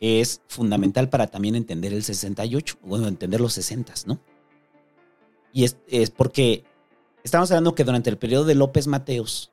[0.00, 4.18] es fundamental para también entender el 68, bueno, entender los 60, ¿no?
[5.52, 6.64] Y es, es porque
[7.22, 9.52] estamos hablando que durante el periodo de López Mateos,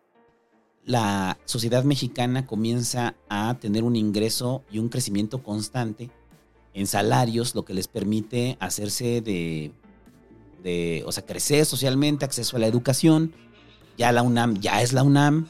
[0.86, 6.10] la sociedad mexicana comienza a tener un ingreso y un crecimiento constante
[6.74, 9.74] en salarios, lo que les permite hacerse de,
[10.64, 13.34] de, o sea, crecer socialmente, acceso a la educación.
[13.98, 15.48] Ya la UNAM, ya es la UNAM.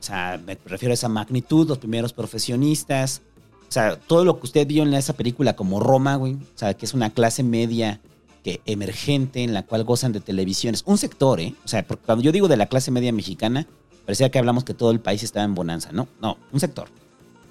[0.00, 3.22] O sea, me refiero a esa magnitud, los primeros profesionistas.
[3.68, 6.34] O sea, todo lo que usted vio en esa película como Roma, güey.
[6.34, 8.00] O sea, que es una clase media
[8.42, 10.82] que emergente en la cual gozan de televisiones.
[10.86, 11.54] Un sector, ¿eh?
[11.64, 13.66] O sea, porque cuando yo digo de la clase media mexicana,
[14.04, 15.90] parecía que hablamos que todo el país estaba en bonanza.
[15.92, 16.88] No, no, un sector.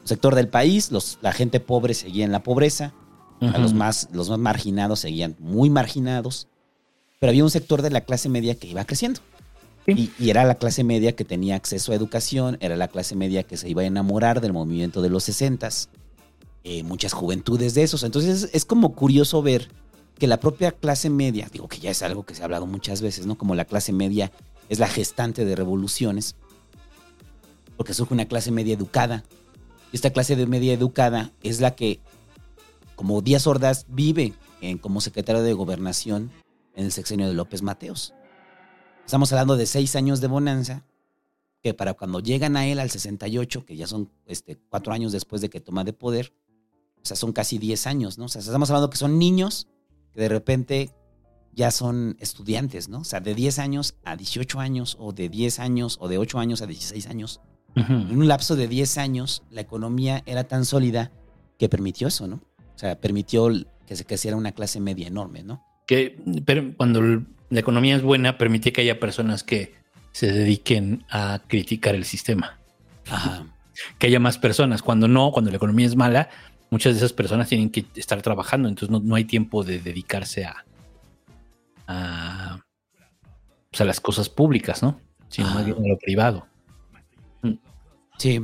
[0.02, 2.94] Un sector del país, los, la gente pobre seguía en la pobreza,
[3.42, 3.62] a Ujú.
[3.62, 6.48] los, más, los más marginados seguían muy marginados,
[7.20, 9.22] pero había un sector de la clase media que iba creciendo.
[9.86, 13.58] Y, era la clase media que tenía acceso a educación, era la clase media que
[13.58, 15.70] se iba a enamorar del movimiento de los 60
[16.84, 18.04] muchas juventudes de esos.
[18.04, 19.70] Entonces es como curioso ver
[20.18, 23.02] que la propia clase media, digo que ya es algo que se ha hablado muchas
[23.02, 23.38] veces, ¿no?
[23.38, 24.32] Como la clase media
[24.70, 26.36] es la gestante de revoluciones,
[27.76, 29.24] porque surge una clase media educada.
[29.92, 32.00] Y esta clase de media educada es la que,
[32.96, 36.32] como Díaz Ordaz, vive en, como secretario de gobernación
[36.76, 38.14] en el sexenio de López Mateos.
[39.06, 40.86] Estamos hablando de seis años de bonanza,
[41.62, 45.42] que para cuando llegan a él al 68, que ya son este, cuatro años después
[45.42, 46.34] de que toma de poder,
[47.02, 48.26] o sea, son casi 10 años, ¿no?
[48.26, 49.68] O sea, estamos hablando que son niños
[50.14, 50.92] que de repente
[51.54, 53.00] ya son estudiantes, ¿no?
[53.00, 56.40] O sea, de 10 años a 18 años, o de 10 años, o de 8
[56.40, 57.42] años a 16 años.
[57.76, 61.12] En un lapso de 10 años, la economía era tan sólida
[61.58, 62.36] que permitió eso, ¿no?
[62.76, 63.50] O sea, permitió
[63.86, 65.64] que se creciera una clase media enorme, ¿no?
[65.86, 67.02] Que pero cuando
[67.50, 69.76] la economía es buena, permite que haya personas que
[70.12, 72.60] se dediquen a criticar el sistema.
[73.10, 73.46] Ajá.
[73.98, 74.82] Que haya más personas.
[74.82, 76.30] Cuando no, cuando la economía es mala,
[76.70, 80.46] muchas de esas personas tienen que estar trabajando, entonces no, no hay tiempo de dedicarse
[80.46, 80.66] a,
[81.88, 82.60] a,
[83.70, 85.00] pues, a las cosas públicas, ¿no?
[85.30, 86.48] Sino más bien a lo privado.
[88.18, 88.40] Sí,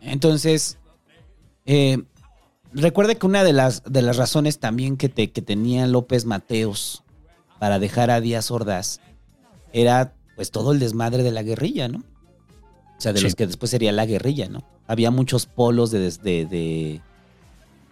[0.00, 0.78] entonces,
[1.66, 1.98] eh,
[2.72, 7.02] recuerde que una de las, de las razones también que, te, que tenía López Mateos
[7.58, 9.00] para dejar a Díaz Ordaz
[9.72, 11.98] era pues todo el desmadre de la guerrilla, ¿no?
[12.96, 13.24] O sea, de Sí.
[13.24, 14.62] los que después sería la guerrilla, ¿no?
[14.86, 17.00] Había muchos polos de, de- de-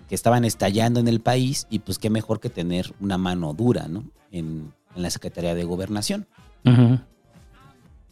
[0.08, 3.88] que estaban estallando en el país y pues qué mejor que tener una mano dura,
[3.88, 4.04] ¿no?
[4.30, 6.26] En, en la Secretaría de Gobernación.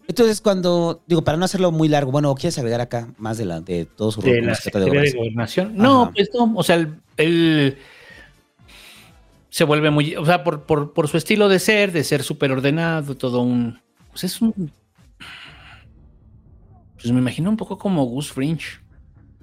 [0.07, 3.61] Entonces, cuando, digo, para no hacerlo muy largo, bueno, ¿quieres agregar acá más de, la,
[3.61, 5.77] de todo su rol De la Secretaría de Gobernación?
[5.77, 6.13] No, Ajá.
[6.15, 7.79] pues no, o sea, él, él
[9.49, 12.53] se vuelve muy, o sea, por, por, por su estilo de ser, de ser súper
[12.53, 14.73] ordenado, todo un, pues es un,
[17.05, 18.81] pues me imagino un poco como Gus Fringe.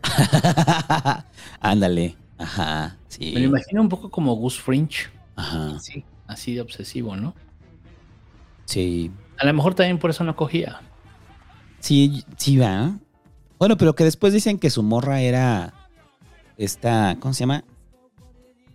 [1.59, 3.31] Ándale, ajá, sí.
[3.33, 5.09] Me lo imagino un poco como Gus Fringe.
[5.35, 5.79] Ajá.
[5.79, 7.33] Sí, así de obsesivo, ¿no?
[8.65, 9.11] Sí,
[9.41, 10.81] A lo mejor también por eso no cogía.
[11.79, 12.93] sí, sí, va.
[13.59, 15.73] Bueno, pero que después dicen que su morra era
[16.57, 17.63] esta, ¿cómo se llama?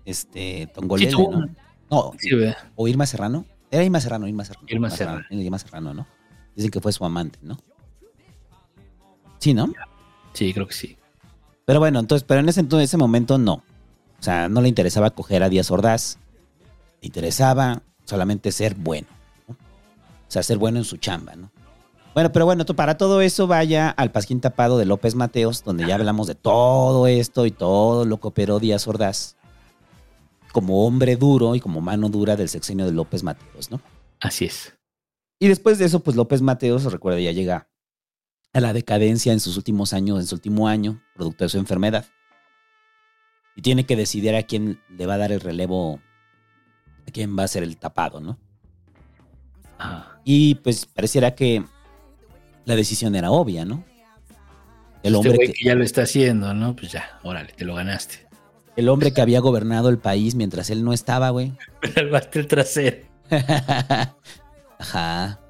[0.04, 2.12] Este, Tongolele, Sí, ¿no?
[2.76, 3.44] o Irma Serrano.
[3.70, 4.66] Era Irma Serrano, Irma Serrano.
[4.68, 5.24] Irma Serrano.
[5.30, 6.06] Irma Serrano, ¿no?
[6.54, 7.56] Dicen que fue su amante, ¿no?
[9.38, 9.72] Sí, ¿no?
[10.32, 10.96] Sí, creo que sí.
[11.64, 13.54] Pero bueno, entonces, pero en ese, entonces, ese momento no.
[13.54, 16.18] O sea, no le interesaba coger a Díaz Ordaz.
[17.02, 19.08] Le interesaba solamente ser bueno.
[20.28, 21.50] O sea, ser bueno en su chamba, ¿no?
[22.14, 25.96] Bueno, pero bueno, para todo eso vaya al Pasquín Tapado de López Mateos, donde ya
[25.96, 29.36] hablamos de todo esto y todo lo que operó Díaz Ordaz
[30.56, 33.78] como hombre duro y como mano dura del sexenio de López Mateos, ¿no?
[34.20, 34.74] Así es.
[35.38, 37.68] Y después de eso, pues López Mateos, recuerda, ya llega
[38.54, 42.06] a la decadencia en sus últimos años, en su último año, producto de su enfermedad.
[43.54, 46.00] Y tiene que decidir a quién le va a dar el relevo,
[47.06, 48.38] a quién va a ser el tapado, ¿no?
[49.76, 50.15] Ajá.
[50.28, 51.62] Y pues pareciera que
[52.64, 53.84] la decisión era obvia, ¿no?
[55.04, 56.74] El Este hombre, güey que, que ya lo está haciendo, ¿no?
[56.74, 58.26] Pues ya, órale, te lo ganaste.
[58.74, 61.52] el hombre que había gobernado el país mientras él no estaba, güey.
[61.94, 63.06] Salvaste el trasero.
[64.80, 65.40] Ajá.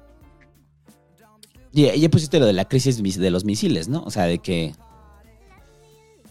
[1.73, 4.03] Y ya pusiste lo de la crisis de los misiles, ¿no?
[4.03, 4.73] O sea, de que,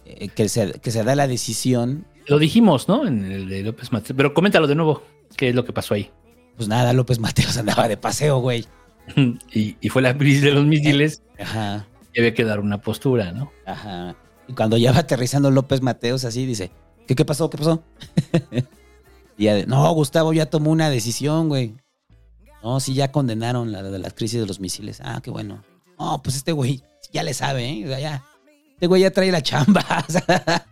[0.05, 2.07] eh, que, se, que se da la decisión.
[2.27, 3.07] Lo dijimos, ¿no?
[3.09, 4.17] En el de López Mateos.
[4.17, 5.03] Pero coméntalo de nuevo.
[5.37, 6.13] ¿Qué es lo que pasó ahí?
[6.57, 8.67] Pues nada, López Mateos andaba de paseo, güey.
[9.53, 11.23] y, y fue la crisis de los misiles.
[11.39, 13.51] Ajá, Y había que dar una postura, ¿no?
[13.67, 14.17] ajá.
[14.49, 16.71] Y cuando ya va aterrizando López Mateos así, dice,
[17.09, 17.51] ¿qué, qué pasó?
[17.51, 17.83] ¿Qué pasó?
[19.37, 21.75] y ya de, no, Gustavo ya tomó una decisión, güey.
[22.63, 25.01] No, sí, ya condenaron la de la crisis de los misiles.
[25.03, 25.65] Ah, qué bueno.
[25.99, 27.85] No, pues este güey ya le sabe, ¿eh?
[27.87, 28.25] O sea, ya.
[28.75, 29.85] Este güey ya trae la chamba.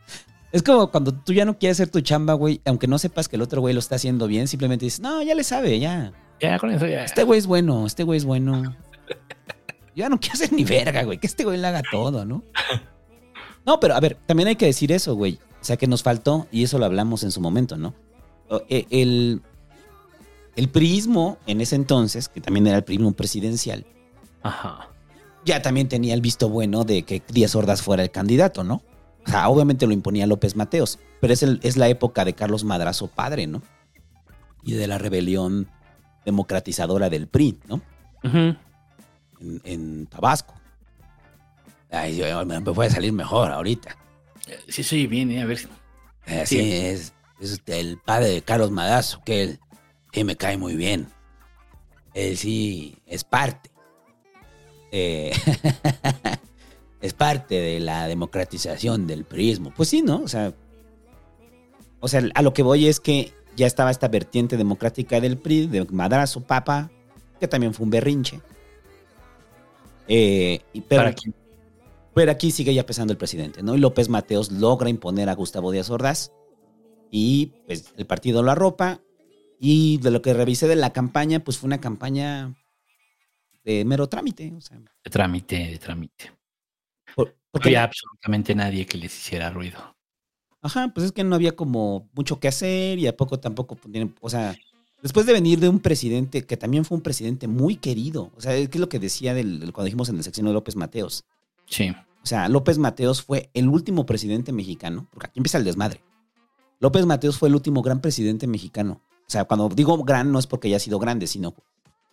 [0.55, 3.35] Es como cuando tú ya no quieres hacer tu chamba, güey, aunque no sepas que
[3.35, 6.13] el otro güey lo está haciendo bien, simplemente dices, no, ya le sabe, ya.
[6.41, 7.05] Ya, con eso ya.
[7.05, 8.77] Este güey es bueno, este güey es bueno.
[9.97, 12.43] Ya no quiero hacer ni verga, güey, que este güey le haga todo, ¿no?
[13.65, 15.39] No, pero a ver, también hay que decir eso, güey.
[15.61, 17.95] O sea, que nos faltó, y eso lo hablamos en su momento, ¿no?
[18.49, 19.41] O- e- El,
[20.57, 23.87] el priismo en ese entonces, que también era el priismo presidencial,
[24.43, 24.89] Ajá.
[25.45, 28.83] ya también tenía el visto bueno de que Díaz Ordaz fuera el candidato, ¿no?
[29.27, 32.65] O sea, obviamente lo imponía López Mateos, pero es, el- es la época de Carlos
[32.65, 33.63] Madrazo padre, ¿no?
[34.63, 35.69] Y de la rebelión
[36.25, 37.81] democratizadora del PRI, ¿no?
[38.23, 38.59] En,
[39.65, 40.55] en Tabasco.
[41.91, 43.97] Ay, yo- me puede salir mejor ahorita.
[44.69, 45.43] Sí, sí, bien, ¿eh?
[45.43, 45.69] A ver.
[46.27, 46.73] Así Sí.
[46.73, 49.61] es, es el padre de Carlos Madrazo, que él
[50.13, 51.09] sí me cae muy bien.
[52.15, 53.71] Él sí es parte.
[54.93, 55.33] Eh,
[57.05, 59.73] es parte de la democratización del prismo.
[59.77, 60.23] Pues sí, ¿no?
[60.23, 60.55] O sea,
[62.01, 65.67] o sea, a lo que voy es que ya estaba esta vertiente democrática del PRI,
[65.67, 66.91] de Madrazo, Papa,
[67.39, 68.41] que también fue un berrinche.
[70.09, 71.35] Eh, y- pero, ¿Para quién?
[72.15, 73.75] pero aquí sigue ya pesando el presidente, ¿no?
[73.75, 76.33] Y López Mateos logra imponer a Gustavo Díaz Ordaz
[77.11, 79.01] y pues el partido lo arropa.
[79.61, 82.55] Y de lo que revisé de la campaña, pues fue una campaña
[83.65, 84.53] de mero trámite.
[84.57, 86.33] O sea, De trámite, de trámite.
[87.55, 89.79] No porque, había absolutamente nadie que les hiciera ruido.
[90.61, 94.15] ajá, pues es que no había como mucho que hacer y a poco tampoco, tienen-
[94.21, 94.57] o sea,
[95.03, 98.53] después de venir de un presidente que también fue un presidente muy querido, o sea,
[98.55, 101.25] ¿qué es lo que decía del, cuando dijimos en el sección de López Mateos?
[101.67, 101.91] Sí.
[102.23, 106.01] O sea, López Mateos fue el último presidente mexicano, porque aquí empieza el desmadre.
[106.81, 109.03] López Mateos fue el último gran presidente mexicano.
[109.27, 111.55] O sea, cuando digo gran no es porque haya sido grande, sino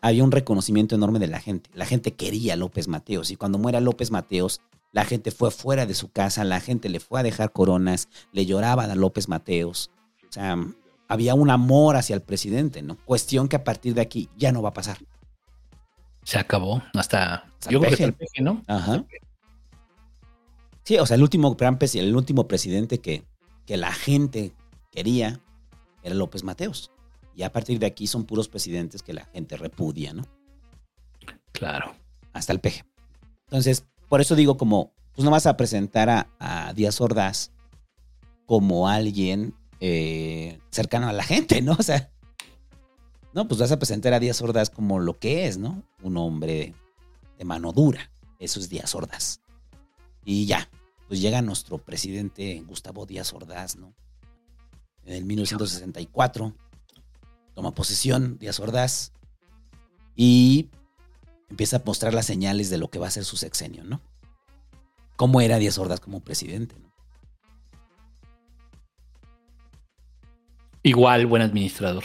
[0.01, 1.69] había un reconocimiento enorme de la gente.
[1.73, 5.85] La gente quería a López Mateos y cuando muera López Mateos, la gente fue fuera
[5.85, 9.91] de su casa, la gente le fue a dejar coronas, le lloraban a López Mateos.
[10.27, 10.57] O sea,
[11.07, 12.97] había un amor hacia el presidente, ¿no?
[13.05, 14.97] Cuestión que a partir de aquí ya no va a pasar.
[16.23, 16.81] Se acabó.
[16.93, 17.35] Hasta.
[17.35, 18.63] Hasta yo creo que hasta el Peje, ¿no?
[18.67, 19.05] Ajá.
[20.83, 21.55] Sí, o sea, el último
[21.93, 23.23] el último presidente que,
[23.65, 24.53] que la gente
[24.91, 25.39] quería
[26.03, 26.91] era López Mateos.
[27.35, 30.23] Y a partir de aquí son puros presidentes que la gente repudia, ¿no?
[31.51, 31.95] Claro.
[32.33, 32.85] Hasta el peje.
[33.45, 37.51] Entonces, por eso digo como, pues no vas a presentar a, a Díaz Ordaz
[38.45, 41.73] como alguien eh, cercano a la gente, ¿no?
[41.79, 42.11] O sea,
[43.33, 45.83] no, pues vas a presentar a Díaz Ordaz como lo que es, ¿no?
[46.01, 46.75] Un hombre
[47.37, 48.11] de mano dura.
[48.39, 49.41] Eso es Díaz Ordaz.
[50.23, 50.69] Y ya,
[51.07, 53.93] pues llega nuestro presidente Gustavo Díaz Ordaz, ¿no?
[55.05, 56.53] En el 1964
[57.53, 59.13] toma posesión Díaz Ordaz
[60.15, 60.69] y
[61.49, 64.01] empieza a mostrar las señales de lo que va a ser su sexenio, ¿no?
[65.15, 66.75] ¿Cómo era Díaz Ordaz como presidente?
[66.79, 66.91] ¿no?
[70.83, 72.03] Igual, buen administrador.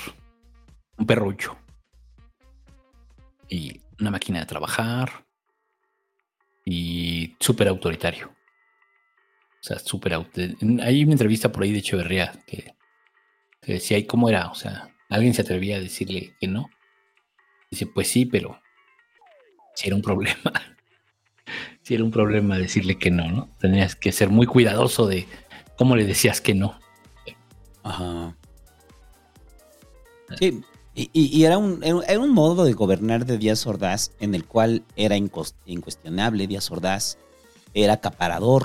[0.99, 1.57] Un perrucho.
[3.49, 5.25] Y una máquina de trabajar.
[6.65, 8.29] Y súper autoritario.
[8.29, 10.83] O sea, súper autoritario.
[10.83, 12.75] Hay una entrevista por ahí de Echeverría que,
[13.63, 14.51] que decía, ¿y cómo era?
[14.51, 16.71] O sea, alguien se atrevía a decirle que no.
[17.71, 18.61] Dice, pues sí, pero
[19.75, 20.37] si era un problema.
[21.83, 23.49] si era un problema decirle que no, ¿no?
[23.61, 25.27] Tenías que ser muy cuidadoso de
[25.77, 26.79] cómo le decías que no.
[27.83, 28.37] Ajá.
[30.39, 30.61] Sí,
[30.95, 34.83] y, y- era, un, era un- modo de gobernar de Díaz Ordaz en el cual
[34.97, 36.47] era incuestionable.
[36.49, 37.19] Díaz Ordaz
[37.75, 38.65] era acaparador.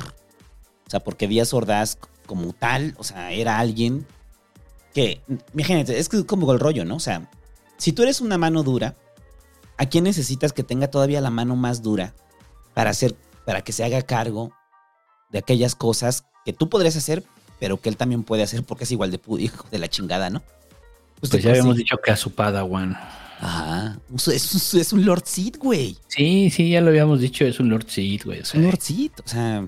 [0.88, 4.08] O sea, porque Díaz Ordaz, como tal, o sea, era alguien
[4.94, 5.22] que,
[5.54, 6.96] imagínate, es que es como el rollo, ¿no?
[6.96, 7.30] O sea,
[7.78, 8.96] si tú eres una mano dura,
[9.78, 12.14] ¿a quién necesitas que tenga todavía la mano más dura
[12.74, 13.16] para hacer,
[13.46, 14.52] para que se haga cargo
[15.32, 17.24] de aquellas cosas que tú podrías hacer,
[17.60, 20.44] pero que él también puede hacer porque es igual de hijo de la chingada, ¿no?
[21.20, 22.98] Pues ya habíamos dicho que a su Padawan.
[23.40, 24.00] Ajá.
[24.16, 25.98] Es, es- un Lord Seed, güey.
[26.08, 28.40] Sí, sí, ya lo habíamos dicho, es un Lord Seed, güey.
[28.40, 29.12] o Es sea, un Lord Seed.
[29.24, 29.68] O sea,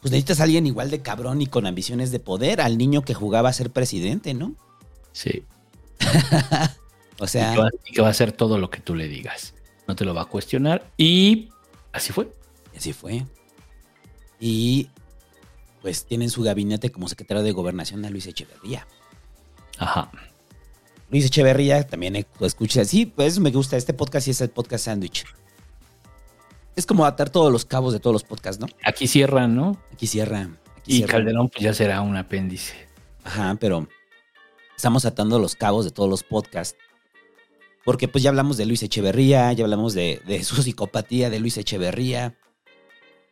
[0.00, 3.14] pues necesitas a alguien igual de cabrón y con ambiciones de poder al niño que
[3.14, 4.54] jugaba a ser presidente, ¿no?
[5.12, 5.44] sí.
[7.22, 9.06] O Y sea, que, va, y que va a hacer todo lo que tú le
[9.06, 9.52] digas.
[9.86, 10.90] No te lo va a cuestionar.
[10.96, 11.50] Y
[11.92, 12.32] así fue.
[12.74, 13.26] así fue.
[14.40, 14.88] Y
[15.82, 18.86] pues tiene en su gabinete como secretario de gobernación a Luis Echeverría.
[19.76, 20.10] Ajá.
[21.10, 22.86] Luis Echeverría también eh, lo escucha.
[22.86, 23.76] Sí, pues me gusta.
[23.76, 25.26] Este podcast sí es el podcast sándwich.
[26.76, 28.66] Es como atar todos los cabos de todos los podcasts, ¿no?
[28.84, 29.76] Aquí cierran, ¿no?
[29.92, 30.48] Aquí cierra.
[30.78, 31.02] Aquí Y.
[31.02, 32.74] Calderón, pues ya será un apéndice.
[33.24, 33.86] Ajá, pero
[34.76, 36.76] estamos atando los cabos de todos los podcasts.
[37.84, 41.56] Porque pues ya hablamos de Luis Echeverría, ya hablamos de, de su psicopatía de Luis
[41.58, 42.38] Echeverría,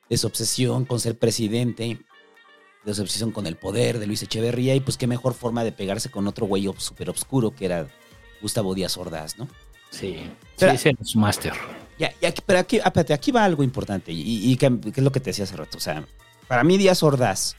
[0.08, 1.98] de su obsesión con ser presidente,
[2.84, 5.72] de su obsesión con el poder de Luis Echeverría, y pues qué mejor forma de
[5.72, 7.88] pegarse con otro güey súper obscuro que era
[8.40, 9.48] Gustavo Díaz Ordaz, ¿no?
[9.90, 10.16] Sí.
[10.58, 11.52] Pero- sí, ese es su máster.
[11.98, 15.20] Ya, ya, pero aquí, aparte, aquí va algo importante, y, y que, es lo que
[15.20, 15.78] te decía hace rato.
[15.78, 16.06] O sea,
[16.46, 17.56] para mí Díaz Ordaz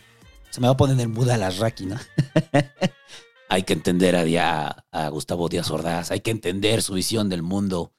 [0.50, 1.98] se me va a poner en Buda las Raki, ¿no?
[3.50, 7.42] hay que entender a, Dia- a Gustavo Díaz Ordaz, hay que entender su visión del
[7.44, 7.94] mundo,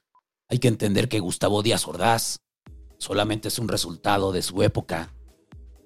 [0.49, 2.39] hay que entender que Gustavo Díaz Ordaz
[2.97, 5.13] solamente es un resultado de su época.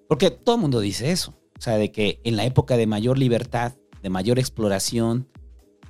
[0.07, 1.33] Porque todo el mundo dice eso.
[1.57, 5.27] O sea, de que en la época de mayor libertad, de mayor exploración,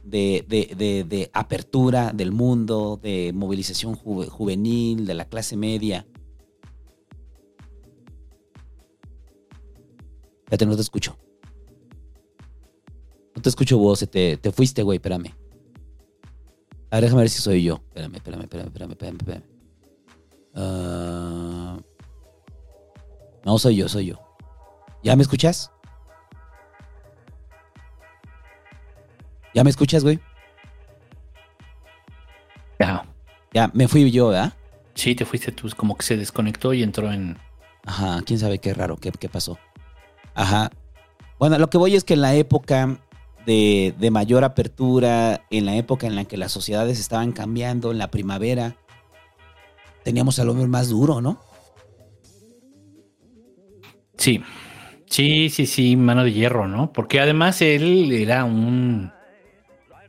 [0.05, 6.05] de, de- de- de apertura del mundo, de movilización ju- juvenil, de la clase media.
[10.43, 11.17] Espérate, no te escucho.
[13.35, 15.33] No te escucho vos, te, te fuiste, güey, espérame.
[16.91, 17.81] A ver, déjame ver si soy yo.
[17.87, 19.17] Espérame, espérame, espérame, espérame, espérame.
[19.17, 19.43] espérame.
[20.53, 21.77] Ah,
[23.43, 24.19] no, soy yo, soy yo.
[25.03, 25.71] ¿Ya me escuchas?
[29.55, 30.19] ¿Ya me escuchas, güey?
[32.77, 33.05] Ya.
[33.53, 34.53] Ya, me fui yo, ¿verdad?
[34.95, 37.37] Sí, te fuiste tú, como que se desconectó y entró en.
[37.85, 39.57] Ajá, quién sabe qué raro, qué, qué pasó.
[40.33, 40.69] Ajá.
[41.39, 42.99] Bueno, lo que voy es que en la época
[43.45, 47.97] de, de mayor apertura, en la época en la que las sociedades estaban cambiando, en
[47.97, 48.75] la primavera,
[50.03, 51.39] teníamos al hombre más duro, ¿no?
[54.17, 54.43] Sí.
[55.05, 56.91] Sí, sí, sí, mano de hierro, ¿no?
[56.91, 59.14] Porque además él era un.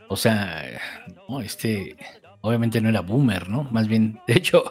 [0.08, 0.64] O sea,
[1.28, 1.96] no, este.
[2.40, 3.64] Obviamente no era boomer, ¿no?
[3.64, 4.64] Más bien, de hecho,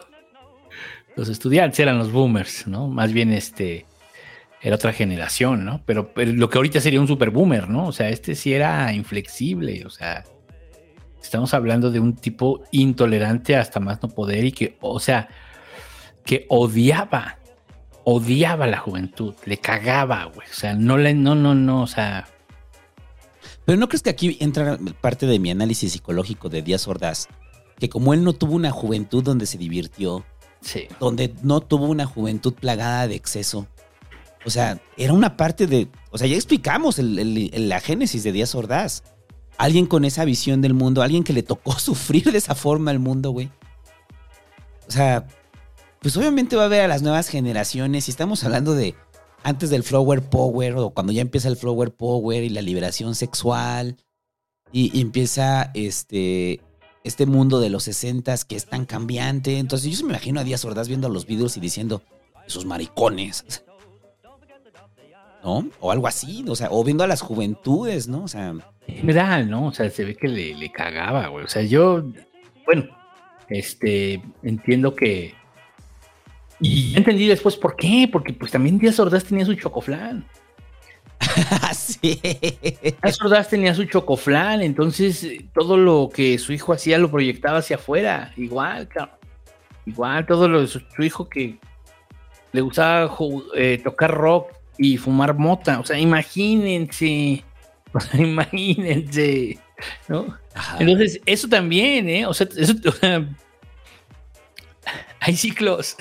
[1.14, 2.88] los estudiantes eran los boomers, ¿no?
[2.88, 3.86] Más bien este.
[4.62, 5.82] Era otra generación, ¿no?
[5.84, 7.86] Pero, pero lo que ahorita sería un super boomer, ¿no?
[7.86, 10.24] O sea, este sí era inflexible, o sea.
[11.20, 15.28] Estamos hablando de un tipo intolerante hasta más no poder y que, o sea,
[16.24, 17.38] que odiaba,
[18.04, 20.46] odiaba la juventud, le cagaba, güey.
[20.48, 22.28] O sea, no le, no, no, no, o sea.
[23.66, 27.28] Pero ¿no crees que aquí entra parte de mi análisis psicológico de Díaz Ordaz?
[27.78, 30.24] Que como él no tuvo una juventud donde se divirtió,
[30.62, 30.84] Sí.
[30.98, 33.66] donde no tuvo una juventud plagada de exceso.
[34.46, 35.88] O sea, era una parte de.
[36.10, 39.02] O sea, ya explicamos el- el- el- la génesis de Díaz Ordaz.
[39.58, 43.00] Alguien con esa visión del mundo, alguien que le tocó sufrir de esa forma al
[43.00, 43.50] mundo, güey.
[44.88, 45.26] O sea,
[46.00, 48.06] pues obviamente va a haber a las nuevas generaciones.
[48.06, 48.94] Y estamos hablando de
[49.46, 53.96] antes del Flower Power, o cuando ya empieza el Flower Power y la liberación sexual.
[54.72, 56.60] Y, empieza este,
[57.04, 59.58] este mundo de los 60 que es tan cambiante.
[59.58, 62.02] Entonces yo se me imagino a Díaz Ordaz viendo los videos y diciendo,
[62.44, 63.64] esos maricones.
[65.44, 65.68] ¿No?
[65.78, 68.24] O algo así, o sea, o viendo a las juventudes, ¿no?
[68.24, 68.48] O sea,
[68.88, 69.68] En general, ¿no?
[69.68, 71.44] O sea, se ve que le, le cagaba, güey.
[71.44, 72.02] O sea, yo,
[72.64, 72.88] bueno,
[73.48, 75.34] este, entiendo que...
[76.60, 80.26] Y entendí después por qué, porque pues también Díaz Ordaz tenía su chocoflán.
[81.74, 82.20] sí.
[82.22, 87.58] Díaz Ordaz tenía su chocoflán, entonces eh, todo lo que su hijo hacía lo proyectaba
[87.58, 89.16] hacia afuera, igual, cabrón.
[89.84, 91.58] Igual, todo lo de su, su hijo que
[92.52, 93.14] le gustaba
[93.54, 94.48] eh, tocar rock
[94.78, 97.44] y fumar mota, o sea, imagínense,
[97.92, 99.58] o sea, imagínense,
[100.08, 100.36] ¿no?
[100.78, 102.26] Entonces, eso también, ¿eh?
[102.26, 103.28] O sea, eso, o sea,
[105.20, 105.96] hay ciclos.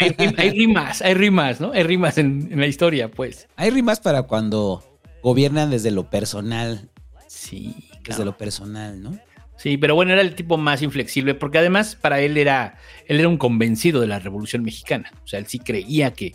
[0.00, 1.72] Hay, rim- hay rimas, hay rimas, ¿no?
[1.72, 3.48] Hay rimas en, en la historia, pues.
[3.56, 4.82] Hay rimas para cuando
[5.22, 6.88] gobiernan desde lo personal.
[7.26, 7.74] Sí.
[8.06, 9.18] Desde lo personal, ¿no?
[9.56, 12.76] Sí, pero bueno, era el tipo más inflexible, porque además para él era,
[13.06, 15.10] él era un convencido de la Revolución Mexicana.
[15.24, 16.34] O sea, él sí creía que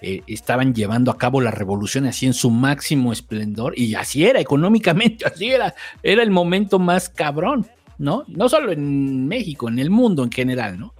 [0.00, 4.38] eh, estaban llevando a cabo la revolución así en su máximo esplendor, y así era,
[4.38, 7.66] económicamente, así era, era el momento más cabrón,
[7.96, 8.24] ¿no?
[8.28, 10.94] No solo en México, en el mundo en general, ¿no?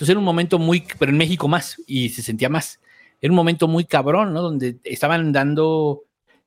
[0.00, 2.80] Entonces era un momento muy, pero en México más, y se sentía más.
[3.20, 4.40] Era un momento muy cabrón, ¿no?
[4.40, 6.04] Donde estaban dando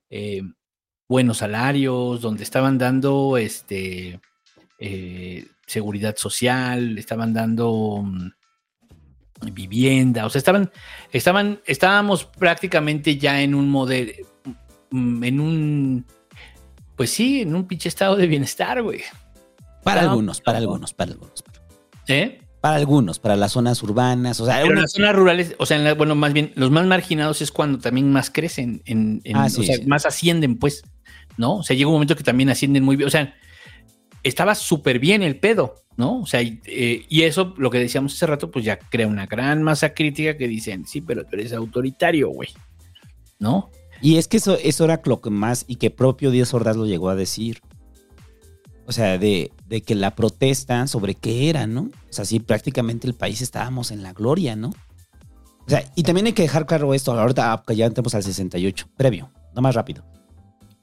[0.09, 0.41] eh,
[1.07, 4.19] buenos salarios, donde estaban dando este
[4.79, 8.31] eh, seguridad social, estaban dando mm,
[9.51, 10.71] vivienda, o sea, estaban,
[11.11, 14.13] estaban, estábamos prácticamente ya en un modelo,
[14.89, 16.05] mm, en un,
[16.95, 19.01] pues sí, en un pinche estado de bienestar, güey.
[19.83, 21.43] Para No, algunos, para algunos, para algunos.
[22.07, 22.42] ¿Eh?
[22.63, 25.75] Para algunos, para las zonas urbanas, o sea, Pero una- las zonas rurales, o sea,
[25.75, 29.35] en la- bueno, más bien, los más marginados es cuando también más crecen, en, en-
[29.35, 29.85] Ah, o sí, sea, sí.
[29.85, 30.81] más ascienden, pues,
[31.35, 31.57] ¿no?
[31.57, 33.33] O sea, llega un momento que también ascienden muy bien, o sea,
[34.23, 36.21] estaba súper bien el pedo, ¿no?
[36.21, 39.25] O sea, y, eh, y eso, lo que decíamos hace rato, pues ya crea una
[39.25, 42.47] gran masa crítica que dicen, sí, pero tú eres autoritario, güey,
[43.39, 43.71] ¿no?
[44.01, 46.85] Y es que eso, eso era lo que más, y que propio Díaz Ordaz lo
[46.85, 47.59] llegó a decir.
[48.85, 51.83] O sea, de, de que la protesta sobre qué era, ¿no?
[51.83, 54.73] O sea, sí, prácticamente el país estábamos en la gloria, ¿no?
[55.65, 58.23] O sea, y también hay que dejar claro esto, ahorita ah, que ya entramos al
[58.23, 60.03] 68, previo, no más rápido.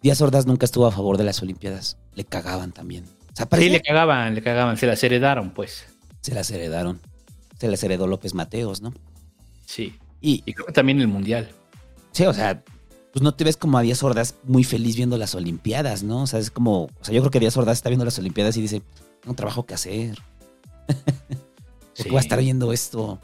[0.02, 3.04] Díaz Ordaz nunca estuvo a favor de las Olimpiadas, le cagaban también.
[3.04, 5.84] O sea, Sí, le cagaban, le cagaban, se las heredaron, pues.
[6.22, 7.00] se las heredaron.
[7.58, 8.94] Se las heredó López Mateos, ¿no?
[9.66, 9.98] Sí.
[10.22, 11.50] Y, creo que también el Mundial.
[12.12, 12.62] Sí, o sea,
[13.12, 16.22] pues no te ves como a Díaz Ordaz muy feliz viendo las Olimpiadas, ¿no?
[16.22, 18.56] O sea, es como, o sea, yo creo que Díaz Ordaz está viendo las Olimpiadas
[18.56, 18.82] y dice,
[19.20, 20.18] tengo un trabajo que hacer.
[21.96, 23.20] ¿Por qué voy a estar viendo esto?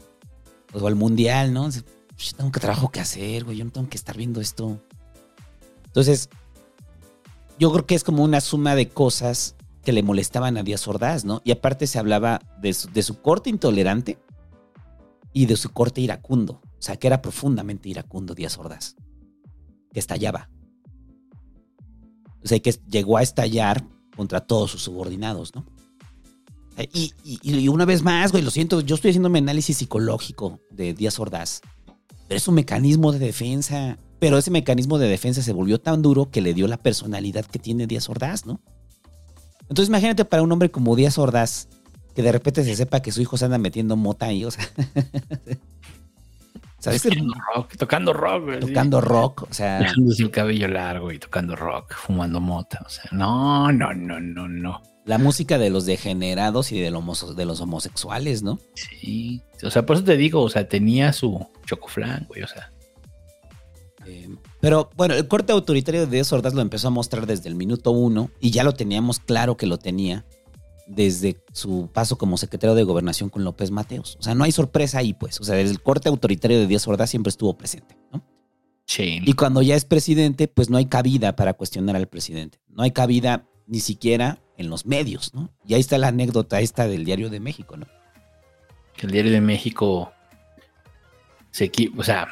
[0.73, 1.67] O al Mundial, ¿no?
[1.67, 1.83] Dice,
[2.15, 4.79] "Pues, tengo que trabajo que hacer, güey, yo no tengo que estar viendo esto.
[5.85, 6.29] Entonces,
[7.57, 11.23] yo creo que es como una suma de cosas que le molestaban a Díaz Ordaz,
[11.23, 11.41] ¿no?
[11.45, 14.19] Y aparte se hablaba de su, de su corte intolerante
[15.31, 16.59] y de su corte iracundo.
[16.63, 18.95] O sea, que era profundamente iracundo Díaz Ordaz.
[19.93, 20.49] Que estallaba.
[22.43, 23.83] O sea, que llegó a estallar
[24.15, 25.65] contra todos sus subordinados, ¿no?
[26.77, 30.59] Eh, Y, y- una vez más, güey, lo siento, yo estoy haciendo mi análisis psicológico
[30.71, 31.61] de Díaz Ordaz.
[32.27, 33.97] Pero es un mecanismo de defensa.
[34.19, 37.59] Pero ese mecanismo de defensa se volvió tan duro que le dio la personalidad que
[37.59, 38.59] tiene Díaz Ordaz, ¿no?
[39.69, 41.67] Entonces imagínate para un hombre como Díaz Ordaz,
[42.15, 44.67] que de repente se sepa que su hijo se anda metiendo mota ahí, o sea.
[46.87, 47.03] ¿Sabes?
[47.03, 48.59] Tocando rock, tocando rock, güey.
[48.59, 49.79] Tocando rock, o sea.
[49.79, 52.81] Dejándose el cabello largo y tocando rock, fumando mota.
[52.85, 54.81] O sea, no, no, no, no, no.
[55.03, 58.59] La música de los degenerados y de, los de los homosexuales, ¿no?
[58.75, 59.41] Sí.
[59.63, 62.71] O sea, por eso te digo, o sea, tenía su chocoflán, güey, o sea.
[64.61, 68.31] Pero bueno, el corte autoritario de Ordaz lo empezó a mostrar desde el minuto uno
[68.39, 70.25] y ya lo teníamos claro que lo tenía
[70.87, 74.17] desde su paso como secretario de gobernación con López Mateos.
[74.19, 75.39] O sea, no hay sorpresa ahí, pues.
[75.41, 78.23] O sea, el corte autoritario de Díaz Ordaz siempre estuvo presente, ¿no?
[78.85, 79.19] Sí.
[79.25, 82.59] Y cuando ya es presidente, pues no hay cabida para cuestionar al presidente.
[82.69, 85.51] No hay cabida ni siquiera en los medios, ¿no?
[85.65, 87.85] Y ahí está la anécdota esta del Diario de México, ¿no?
[88.95, 90.11] Que el Diario de México
[91.51, 92.27] se o sea,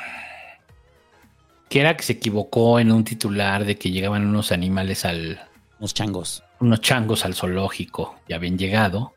[1.70, 5.40] que era que se equivocó en un titular de que llegaban unos animales al,
[5.80, 6.44] Los changos.
[6.60, 9.14] Unos changos al zoológico, ya habían llegado,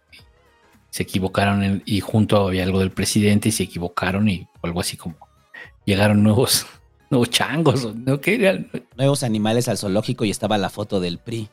[0.91, 4.97] se equivocaron en- y junto había algo del presidente y se equivocaron y algo así
[4.97, 5.17] como
[5.85, 6.67] llegaron nuevos,
[7.11, 8.21] nuevos changos, ¿no?
[8.21, 8.67] ¿Qué?
[8.97, 11.49] Nuevos animales al zoológico y estaba la foto del PRI.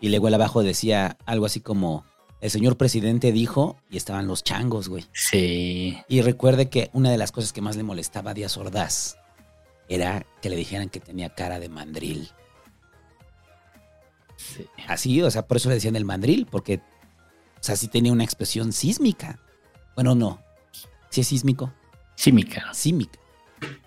[0.00, 2.04] Y luego el abajo decía algo así como,
[2.40, 5.04] el señor presidente dijo, y estaban los changos, güey.
[5.12, 9.18] Sí, Y recuerde que una de las cosas que más le molestaba a Díaz Ordaz
[9.90, 12.30] era que le dijeran que tenía cara de mandril.
[14.40, 14.66] Sí.
[14.86, 18.24] Así, o sea, por eso le decían el mandril, porque, o sea, sí tenía una
[18.24, 19.38] expresión sísmica.
[19.94, 20.42] Bueno, no.
[21.10, 21.72] ¿Sí es sísmico?
[22.14, 23.18] Símica, Sísmica.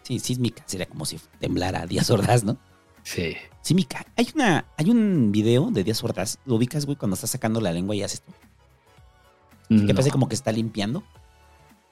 [0.04, 0.64] Sí, sísmica.
[0.66, 2.58] Sería como si temblara Díaz Ordaz, ¿no?
[3.04, 3.36] sí.
[3.62, 4.06] Sísmica.
[4.18, 6.38] Hay una, hay un video de Díaz Ordaz.
[6.46, 9.88] ¿Lo ubicas, güey, cuando estás sacando la lengua y haces esto?
[9.88, 11.02] Que parece como que está limpiando.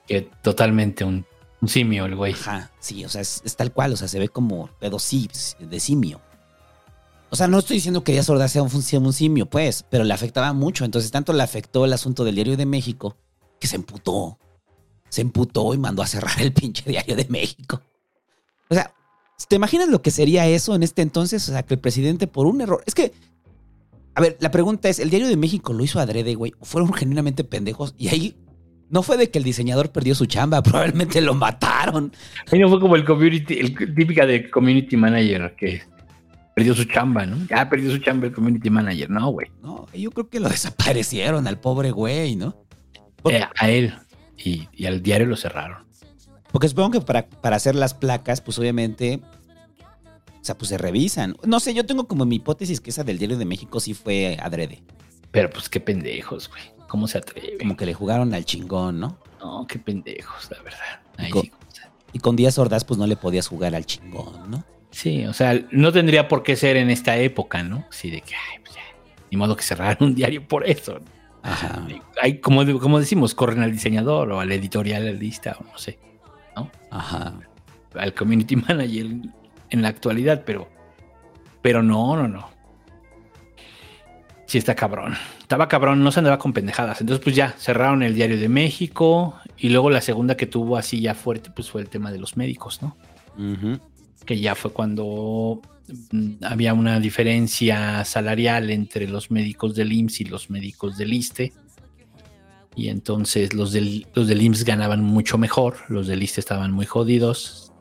[0.05, 1.25] que totalmente un,
[1.61, 2.33] un simio el güey.
[2.33, 5.29] Ajá, sí, o sea, es, es tal cual, o sea, se ve como pedo sí,
[5.59, 6.19] de simio.
[7.33, 10.51] O sea, no estoy diciendo que Díaz Ordaz sea un, simio, pues, pero le afectaba
[10.51, 10.83] mucho.
[10.83, 13.15] Entonces, tanto le afectó el asunto del Diario de México
[13.57, 14.37] que se emputó.
[15.07, 17.81] Se emputó y mandó a cerrar el pinche Diario de México.
[18.69, 18.93] O sea,
[19.47, 21.47] ¿te imaginas lo que sería eso en este entonces?
[21.47, 22.83] O sea, que el presidente por un error.
[22.85, 23.13] Es que,
[24.13, 26.51] a ver, la pregunta es: ¿el Diario de México lo hizo adrede, güey?
[26.59, 27.95] ¿O fueron genuinamente pendejos?
[27.97, 28.35] Y ahí
[28.89, 32.11] no fue de que el diseñador perdió su chamba, probablemente lo mataron.
[32.51, 35.81] Ahí no fue como el community, el típica de community manager que
[36.61, 37.37] perdió su chamba, ¿no?
[37.47, 39.47] Ya perdió su chamba el community manager, no, güey.
[39.61, 42.55] No, yo creo que lo desaparecieron al pobre güey, ¿no?
[43.25, 43.93] Eh, a él
[44.37, 45.85] y, y al diario lo cerraron.
[46.51, 49.21] Porque supongo que para, para hacer las placas, pues obviamente,
[50.41, 51.35] o sea, pues se revisan.
[51.45, 54.37] No sé, yo tengo como mi hipótesis que esa del Diario de México sí fue
[54.41, 54.83] adrede.
[55.31, 56.61] Pero pues qué pendejos, güey.
[56.89, 57.57] ¿Cómo se atreve?
[57.59, 59.17] Como que le jugaron al chingón, ¿no?
[59.39, 60.99] No, qué pendejos, la verdad.
[61.17, 61.51] Ahí Co- sí.
[62.11, 64.65] Y con Díaz Ordaz, pues no le podías jugar al chingón, ¿no?
[64.91, 67.85] Sí, o sea, no tendría por qué ser en esta época, ¿no?
[67.89, 68.81] Así de que, ay, pues ya,
[69.31, 70.99] ni modo que cerraran un diario por eso.
[70.99, 71.05] ¿no?
[71.43, 71.87] Ajá.
[72.21, 75.97] Hay, como, como decimos, corren al diseñador o al editorial, al lista, o no sé,
[76.91, 77.39] Ajá.
[77.95, 79.07] al community manager
[79.69, 80.69] en la actualidad, pero,
[81.61, 82.49] pero no, no, no.
[84.45, 85.15] Sí está cabrón.
[85.39, 86.99] Estaba cabrón, no se andaba con pendejadas.
[86.99, 90.99] Entonces, pues ya, cerraron el Diario de México y luego la segunda que tuvo así
[90.99, 92.97] ya fuerte, pues fue el tema de los médicos, ¿no?
[93.37, 93.79] Ujú.
[94.25, 95.61] Que ya fue cuando
[96.11, 101.53] mm, había una diferencia salarial entre los médicos del IMSS y los médicos del ISTE.
[102.75, 107.73] Y entonces los del, los IMSS ganaban mucho mejor, los del ISTE estaban muy jodidos.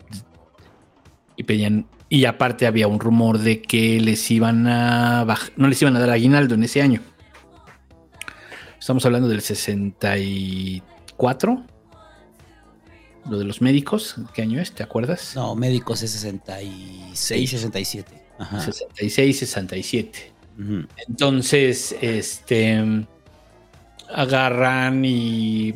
[1.37, 5.25] Y pedían, y aparte había un rumor de que les iban a
[5.57, 7.01] no les iban a dar aguinaldo en ese año.
[8.79, 11.65] Estamos hablando del 64.
[13.29, 14.73] Lo de los médicos, ¿qué año es?
[14.73, 15.33] ¿Te acuerdas?
[15.37, 18.23] No, médicos es 66, 67.
[18.39, 18.61] Ajá.
[18.61, 20.33] 66, 67.
[20.59, 20.87] Ujú.
[21.09, 23.07] Entonces, este
[24.13, 25.73] agarran y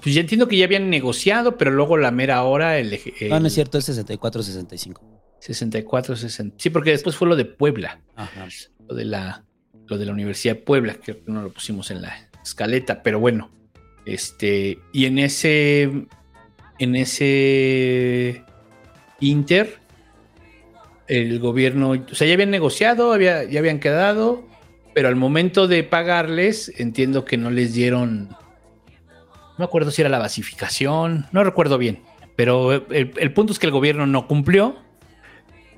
[0.00, 3.40] pues ya entiendo que ya habían negociado, pero luego la mera hora el, el No,
[3.40, 5.02] no es cierto, es 64, 65.
[5.40, 6.54] 64, 60.
[6.58, 8.46] Sí, porque después fue lo de Puebla, Ajá.
[8.88, 9.44] lo de la
[9.86, 13.50] lo de la Universidad de Puebla, que no lo pusimos en la escaleta, pero bueno,
[14.04, 16.06] este y en ese
[16.78, 18.42] en ese
[19.20, 19.80] Inter
[21.08, 24.44] el gobierno, o sea, ya habían negociado, había, ya habían quedado,
[24.94, 30.10] pero al momento de pagarles, entiendo que no les dieron, no me acuerdo si era
[30.10, 32.02] la basificación, no recuerdo bien,
[32.36, 34.76] pero el, punto es que el gobierno no cumplió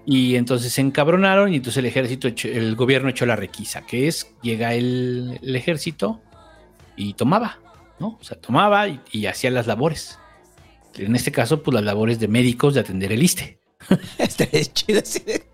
[0.04, 4.34] y entonces se encabronaron y entonces el ejército, el gobierno echó la requisa, que es,
[4.42, 6.20] llega el, ejército
[6.96, 7.60] y tomaba,
[8.00, 8.18] ¿no?
[8.20, 10.19] O sea, tomaba y hacía las labores.
[10.96, 13.58] En este caso, pues las labores de médicos de atender el ISTE.
[14.18, 15.44] Estaría chido así de,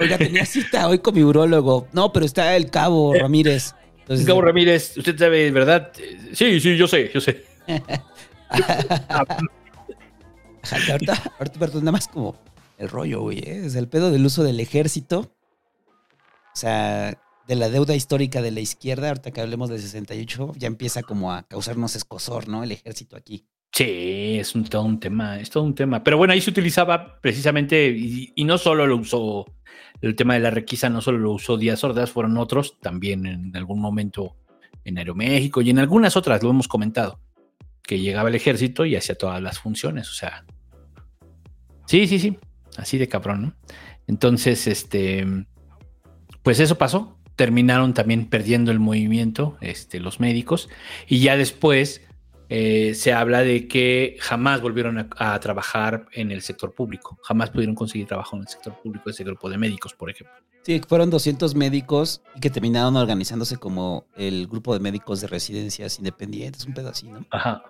[0.00, 1.88] Oiga, tenía cita hoy con mi urólogo.
[1.92, 3.74] No, pero está el cabo Ramírez.
[4.00, 5.92] Entonces, Gabo Ramírez, usted sabe, ¿verdad?
[5.98, 7.44] Eh, Sí, sí, yo sé, yo sé.
[8.50, 9.38] Ajá,
[10.92, 12.36] ahorita, ahorita, perdón, nada más como
[12.78, 13.38] el rollo, güey.
[13.38, 13.66] ¿eh?
[13.66, 15.32] Es el pedo del uso del ejército.
[16.52, 20.66] O sea, de la deuda histórica de la izquierda, ahorita que hablemos de 68, ya
[20.66, 22.62] empieza como a causarnos escosor, ¿no?
[22.62, 23.46] El ejército aquí.
[23.76, 26.04] Sí, es todo un tema, es todo un tema.
[26.04, 29.46] Pero bueno, ahí se utilizaba precisamente, y, y no solo lo usó
[30.00, 33.56] el tema de la requisa, no solo lo usó Díaz Ordaz, fueron otros también en
[33.56, 34.36] algún momento
[34.84, 37.18] en Aeroméxico y en algunas otras, lo hemos comentado,
[37.82, 40.44] que llegaba el ejército y hacía todas las funciones, o sea.
[41.86, 42.38] Sí, sí, sí,
[42.76, 43.54] así de cabrón, ¿no?
[44.06, 45.26] Entonces, este,
[46.42, 47.18] pues eso pasó.
[47.34, 50.68] terminaron también perdiendo el movimiento, este, los médicos,
[51.08, 52.02] y ya después
[52.48, 57.50] eh, se habla de que jamás volvieron a, a trabajar en el sector público, jamás
[57.50, 60.34] pudieron conseguir trabajo en el sector público, ese grupo de médicos, por ejemplo.
[60.64, 65.98] Sí, fueron 200 médicos y que terminaron organizándose como el grupo de médicos de residencias
[65.98, 67.12] independientes, un pedacito.
[67.12, 67.26] ¿no?
[67.30, 67.64] Ajá.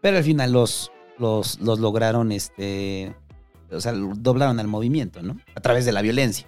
[0.00, 3.14] Pero al final los, los, los lograron, este,
[3.70, 5.38] o sea, doblaron al movimiento, ¿no?
[5.54, 6.46] A través de la violencia.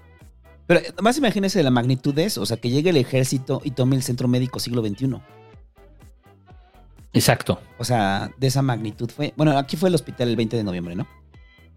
[0.67, 3.97] Pero más imagínense la magnitud de eso, o sea, que llegue el ejército y tome
[3.97, 5.21] el centro médico siglo XXI.
[7.13, 7.61] Exacto.
[7.79, 9.35] O sea, de esa magnitud fue.
[9.37, 11.07] Bueno, aquí fue el hospital el 20 de noviembre, ¿no?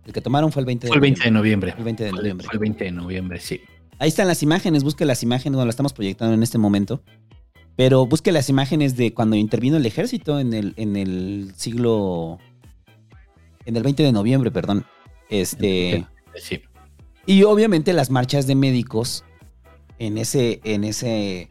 [0.06, 1.74] El que tomaron fue el 20 de Fue el 20 de noviembre.
[1.78, 2.46] El 20 de Fue- noviembre.
[2.46, 3.62] Fue el 20 de noviembre, sí.
[3.98, 7.02] Ahí están las imágenes, busque las imágenes, bueno, las estamos proyectando en este momento.
[7.76, 12.38] Pero busque las imágenes de cuando intervino el ejército en el, en el siglo.
[13.66, 14.86] En el 20 de noviembre, perdón.
[15.30, 16.06] Este.
[16.36, 16.62] Sí.
[17.26, 19.24] Y obviamente las marchas de médicos
[19.98, 21.50] en ese, en ese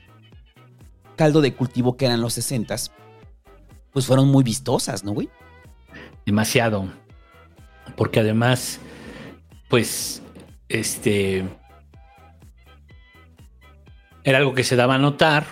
[1.17, 2.77] caldo de cultivo que eran los 60
[3.95, 5.31] pues fueron muy vistosas, ¿no, güey?
[6.27, 6.93] Demasiado.
[7.97, 8.81] Porque además,
[9.71, 10.21] pues,
[10.69, 11.45] este.
[14.25, 15.47] Era algo que se daba a notar.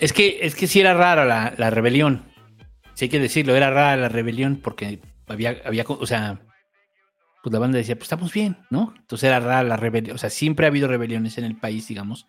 [0.00, 1.24] Es que, es que sí era rara
[1.56, 2.24] la, rebelión.
[2.94, 6.40] Sí hay que decirlo, era rara la rebelión porque había, había, o sea,
[7.42, 8.94] pues la banda decía, pues estamos bien, ¿no?
[8.96, 10.14] Entonces era rara la rebelión.
[10.14, 12.26] O sea, siempre ha habido rebeliones en el país, digamos,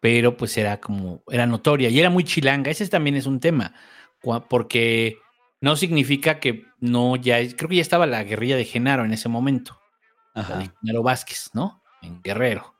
[0.00, 2.70] pero pues era como, era notoria y era muy chilanga.
[2.70, 3.72] Ese también es un tema,
[4.48, 5.18] porque
[5.60, 9.28] no significa que no ya, creo que ya estaba la guerrilla de Genaro en ese
[9.28, 9.78] momento,
[10.34, 10.74] la de Ajá.
[10.82, 11.82] Genaro Vázquez, ¿no?
[12.02, 12.74] En Guerrero.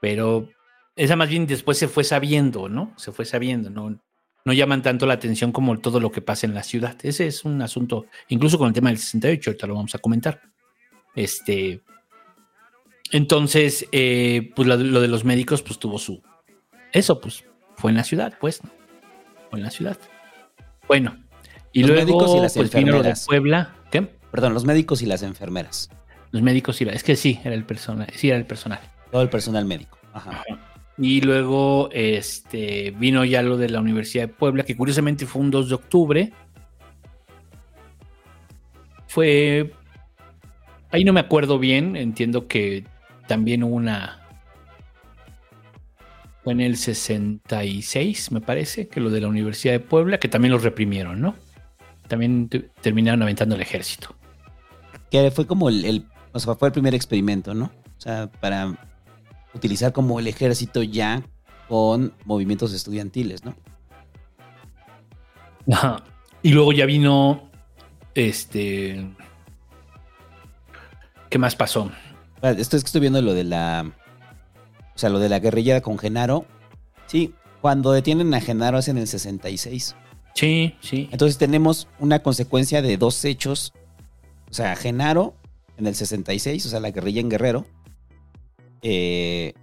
[0.00, 0.48] Pero
[0.96, 2.94] esa más bien después se fue sabiendo, ¿no?
[2.96, 4.00] Se fue sabiendo, ¿no?
[4.46, 6.96] No llaman tanto la atención como todo lo que pasa en la ciudad.
[7.02, 10.40] Ese es un asunto, incluso con el tema del 68, ahorita lo vamos a comentar.
[11.14, 11.82] Este.
[13.12, 16.22] Entonces, eh, pues lo, de- lo de los médicos, pues tuvo su.
[16.92, 17.44] Eso, pues,
[17.76, 18.62] fue en la ciudad, pues.
[18.64, 18.70] ¿no?
[19.50, 19.98] Fue en la ciudad.
[20.90, 21.16] Bueno.
[21.70, 23.26] Y Los luego, médicos y las pues vino lo de enfermeras.
[23.26, 23.74] Puebla.
[23.92, 24.02] ¿Qué?
[24.02, 25.88] Perdón, los médicos y las enfermeras.
[26.32, 26.90] Los médicos y la.
[26.90, 28.08] Es que sí, era el personal.
[28.12, 28.80] Sí, era el personal.
[29.12, 29.96] Todo el personal médico.
[30.12, 30.42] Ajá.
[30.98, 35.52] Y luego este, vino ya lo de la Universidad de Puebla, que curiosamente fue un
[35.52, 36.32] 2 de octubre.
[39.06, 39.72] Fue.
[40.90, 42.84] Ahí no me acuerdo bien, entiendo que
[43.28, 44.19] también hubo una.
[46.42, 50.52] Fue en el 66, me parece, que lo de la Universidad de Puebla, que también
[50.52, 51.34] los reprimieron, ¿no?
[52.08, 54.14] También te- terminaron aventando el ejército.
[55.10, 57.66] Que fue como el, el- o sea, fue el primer experimento, ¿no?
[57.66, 58.78] O sea, para
[59.52, 61.22] utilizar como el ejército ya
[61.68, 63.54] con movimientos estudiantiles, ¿no?
[65.70, 66.02] Ajá.
[66.42, 67.50] Y luego ya vino.
[68.14, 69.06] Este.
[71.28, 71.90] ¿Qué más pasó?
[72.42, 73.92] Esto es que estoy viendo lo de la.
[75.00, 76.44] O sea, lo de la guerrilla con Genaro.
[77.06, 77.32] Sí,
[77.62, 79.96] cuando detienen a Genaro es en el 66.
[80.34, 81.08] Sí, sí.
[81.10, 83.72] Entonces tenemos una consecuencia de dos hechos.
[84.50, 85.34] O sea, Genaro
[85.78, 87.64] en el 66, o sea, la guerrilla en Guerrero.
[88.82, 89.54] Eh,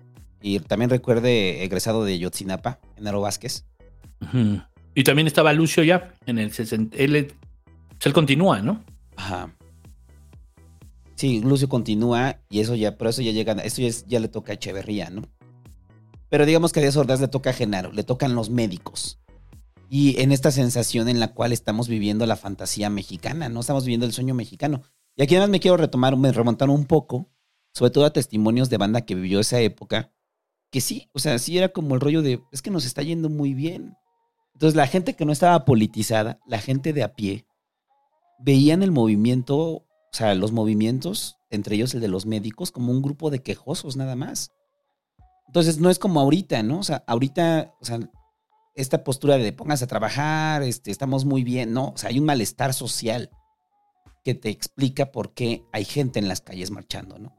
[0.42, 3.64] y también recuerde egresado de Yotzinapa, Genaro Vázquez.
[4.96, 6.98] Y también estaba Lucio ya en el 60.
[6.98, 7.26] Él, es-
[7.90, 8.84] pues él continúa, ¿no?
[9.16, 9.52] Ajá.
[11.18, 14.56] Sí, Lucio continúa y eso ya, pero eso ya llega, esto ya, le toca a
[14.56, 15.24] Echeverría, ¿no?
[16.30, 19.20] Pero digamos que a Díaz Ordaz le toca a Genaro, le tocan los médicos.
[19.90, 23.62] Y en esta sensación en la cual estamos viviendo la fantasía mexicana, ¿no?
[23.62, 24.84] Estamos viviendo el sueño mexicano.
[25.16, 27.26] Y aquí además me quiero retomar, me remontar un poco,
[27.74, 30.14] sobre todo a testimonios de banda que vivió esa época,
[30.70, 33.30] que sí, o sea, sí era como el rollo de, es que nos está yendo
[33.30, 33.96] muy bien.
[34.54, 37.48] Entonces la gente que no estaba politizada, la gente de a pie,
[38.38, 39.87] veían el movimiento,
[40.18, 44.16] sea, los movimientos, entre ellos el de los médicos, como un grupo de quejosos nada
[44.16, 44.52] más.
[45.48, 46.80] Entonces no es como ahorita, ¿no?
[46.80, 48.00] O sea, ahorita, o sea,
[48.76, 52.26] esta postura de pónganse a trabajar, este, estamos muy bien, no, o sea, hay un
[52.26, 53.30] malestar social
[54.24, 57.36] que te explica por qué hay gente en las calles marchando, ¿no?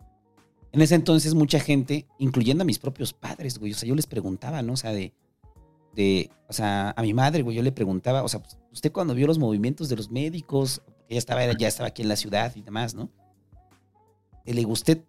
[0.72, 4.06] En ese entonces mucha gente, incluyendo a mis propios padres, güey, o sea, yo les
[4.06, 4.74] preguntaba, ¿no?
[4.74, 5.12] O sea, de,
[5.94, 9.14] de, o sea, a mi madre, güey, yo le preguntaba, o sea, pues, usted cuando
[9.14, 12.62] vio los movimientos de los médicos, ella estaba, ya estaba aquí en la ciudad y
[12.62, 13.11] demás, ¿no?
[14.44, 15.02] Le digo, ¿usted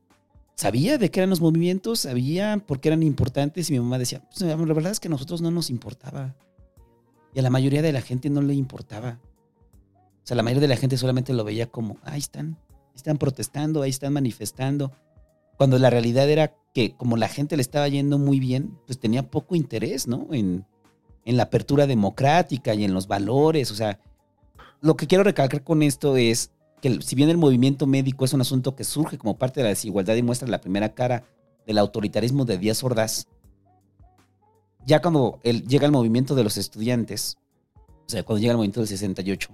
[0.56, 2.02] sabía de qué eran los movimientos?
[2.02, 3.70] ¿Sabía por qué eran importantes?
[3.70, 6.36] Y mi mamá decía, pues la verdad es que a nosotros no nos importaba.
[7.34, 9.20] Y a la mayoría de la gente no le importaba.
[10.24, 13.18] O sea, la mayoría de la gente solamente lo veía como, ahí están, ahí están
[13.18, 14.92] protestando, ahí están manifestando.
[15.58, 19.30] Cuando la realidad era que como la gente le estaba yendo muy bien, pues tenía
[19.30, 20.28] poco interés, ¿no?
[20.32, 20.66] En,
[21.26, 23.72] en la apertura democrática y en los valores.
[23.72, 24.00] O sea,
[24.82, 26.52] lo que quiero recalcar con esto es
[26.82, 29.70] que si bien el movimiento médico es un asunto que surge como parte de la
[29.70, 31.24] desigualdad y muestra la primera cara
[31.68, 33.28] del autoritarismo de Díaz Ordaz,
[34.86, 37.38] ya cuando llega el movimiento de los estudiantes,
[37.76, 39.50] o sea, cuando llega el movimiento del 68,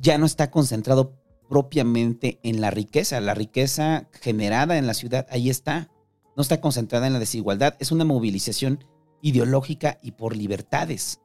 [0.00, 1.14] ya no está concentrado
[1.48, 3.20] propiamente en la riqueza.
[3.20, 5.88] La riqueza generada en la ciudad, ahí está.
[6.36, 7.74] No está concentrada en la desigualdad.
[7.80, 8.84] Es una movilización
[9.22, 11.20] ideológica y por libertades.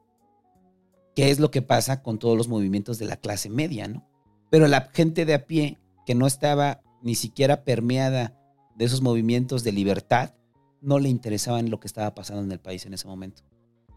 [1.14, 4.06] Que es lo que pasa con todos los movimientos de la clase media, ¿no?
[4.50, 8.38] Pero la gente de a pie, que no estaba ni siquiera permeada
[8.76, 10.34] de esos movimientos de libertad,
[10.80, 13.42] no le interesaban lo que estaba pasando en el país en ese momento.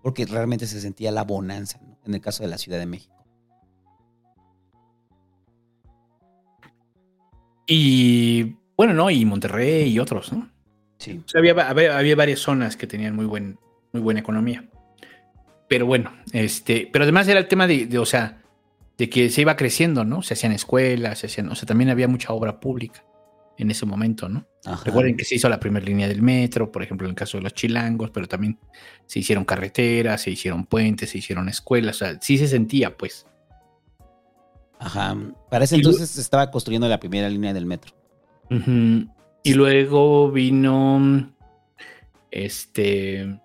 [0.01, 1.97] Porque realmente se sentía la bonanza, ¿no?
[2.05, 3.15] En el caso de la Ciudad de México.
[7.67, 9.09] Y bueno, ¿no?
[9.09, 10.49] Y Monterrey y otros, ¿no?
[10.97, 11.21] Sí.
[11.23, 13.59] O sea, había, había, había varias zonas que tenían muy, buen,
[13.91, 14.67] muy buena economía.
[15.67, 18.41] Pero bueno, este, pero además era el tema de, de, o sea,
[18.97, 20.21] de que se iba creciendo, ¿no?
[20.21, 23.03] Se hacían escuelas, se hacían, o sea, también había mucha obra pública
[23.57, 24.45] en ese momento, ¿no?
[24.65, 24.83] Ajá.
[24.85, 27.43] Recuerden que se hizo la primera línea del metro, por ejemplo, en el caso de
[27.43, 28.59] los chilangos, pero también
[29.05, 33.25] se hicieron carreteras, se hicieron puentes, se hicieron escuelas, o sea, sí se sentía, pues.
[34.79, 35.17] Ajá.
[35.49, 37.93] Para ese Y entonces se estaba construyendo la primera línea del metro.
[39.43, 41.33] Y luego vino.
[42.31, 43.39] Este.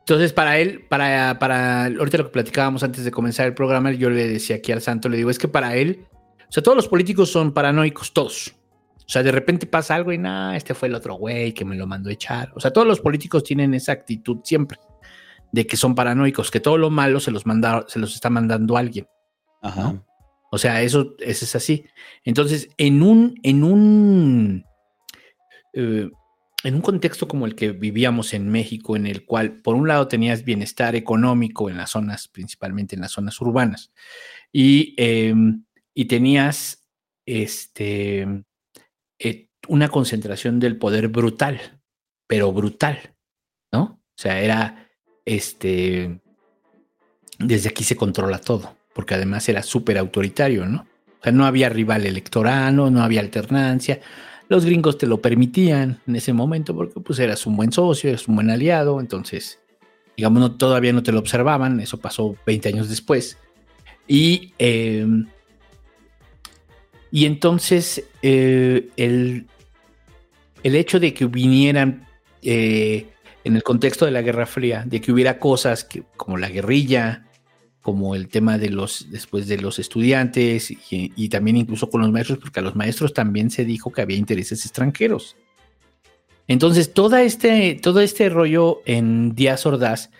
[0.00, 1.86] Entonces, para él, para, para.
[1.86, 5.08] Ahorita lo que platicábamos antes de comenzar el programa, yo le decía aquí al santo,
[5.08, 6.06] le digo, es que para él.
[6.48, 8.54] O sea, todos los políticos son paranoicos, todos.
[8.96, 11.76] O sea, de repente pasa algo y nada, este fue el otro güey que me
[11.76, 12.52] lo mandó a echar.
[12.54, 14.78] O sea, todos los políticos tienen esa actitud siempre
[15.52, 18.76] de que son paranoicos, que todo lo malo se los manda, se los está mandando
[18.76, 19.06] alguien.
[19.62, 20.00] Ajá.
[20.50, 21.84] O sea, eso, eso es así.
[22.24, 24.64] Entonces, en un, en un,
[25.72, 26.10] eh,
[26.64, 30.08] en un contexto como el que vivíamos en México, en el cual, por un lado,
[30.08, 33.92] tenías bienestar económico en las zonas, principalmente en las zonas urbanas,
[34.52, 35.34] y, eh,
[35.94, 36.86] y tenías
[37.26, 38.44] este,
[39.18, 41.80] eh, una concentración del poder brutal,
[42.26, 43.14] pero brutal,
[43.72, 43.82] ¿no?
[43.82, 44.88] O sea, era
[45.24, 46.20] este,
[47.38, 50.86] desde aquí se controla todo porque además era súper autoritario, ¿no?
[51.20, 54.00] O sea, no había rival electoral, no había alternancia.
[54.50, 58.26] Los gringos te lo permitían en ese momento porque pues eras un buen socio, eras
[58.26, 59.60] un buen aliado, entonces,
[60.16, 63.38] digamos, no, todavía no te lo observaban, eso pasó 20 años después.
[64.08, 65.06] Y, eh,
[67.12, 69.46] y entonces eh, el,
[70.64, 72.08] el hecho de que vinieran
[72.42, 73.06] eh,
[73.44, 75.86] en el contexto de la Guerra Fría, de que hubiera cosas
[76.16, 77.29] como la guerrilla,
[77.82, 82.38] como el tema de los después de los estudiantes y, también incluso con los maestros,
[82.38, 85.36] porque a los maestros también se dijo que había intereses extranjeros.
[86.46, 90.10] Entonces, toda este, todo este rollo en Díaz Ordaz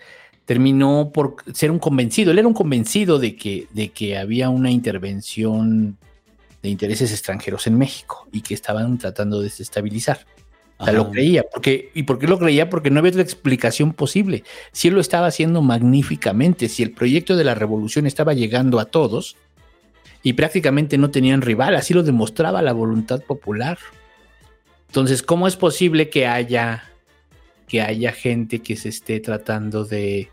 [0.45, 2.31] terminó por ser un convencido.
[2.31, 5.97] Él era un convencido de que, de que había una intervención
[6.63, 10.25] de intereses extranjeros en México y que estaban tratando de desestabilizar.
[10.81, 11.43] O sea, lo creía.
[11.43, 12.69] Porque, ¿Y por qué lo creía?
[12.69, 14.43] Porque no había otra explicación posible.
[14.71, 18.85] Si él lo estaba haciendo magníficamente, si el proyecto de la revolución estaba llegando a
[18.85, 19.35] todos
[20.23, 23.77] y prácticamente no tenían rival, así lo demostraba la voluntad popular.
[24.87, 26.83] Entonces, ¿cómo es posible que haya,
[27.67, 30.31] que haya gente que se esté tratando de,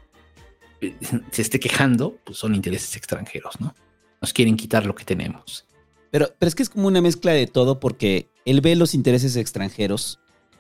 [1.31, 2.17] se esté quejando?
[2.25, 3.75] Pues son intereses extranjeros, ¿no?
[4.23, 5.67] Nos quieren quitar lo que tenemos.
[6.11, 9.37] Pero, pero es que es como una mezcla de todo porque él ve los intereses
[9.37, 10.19] extranjeros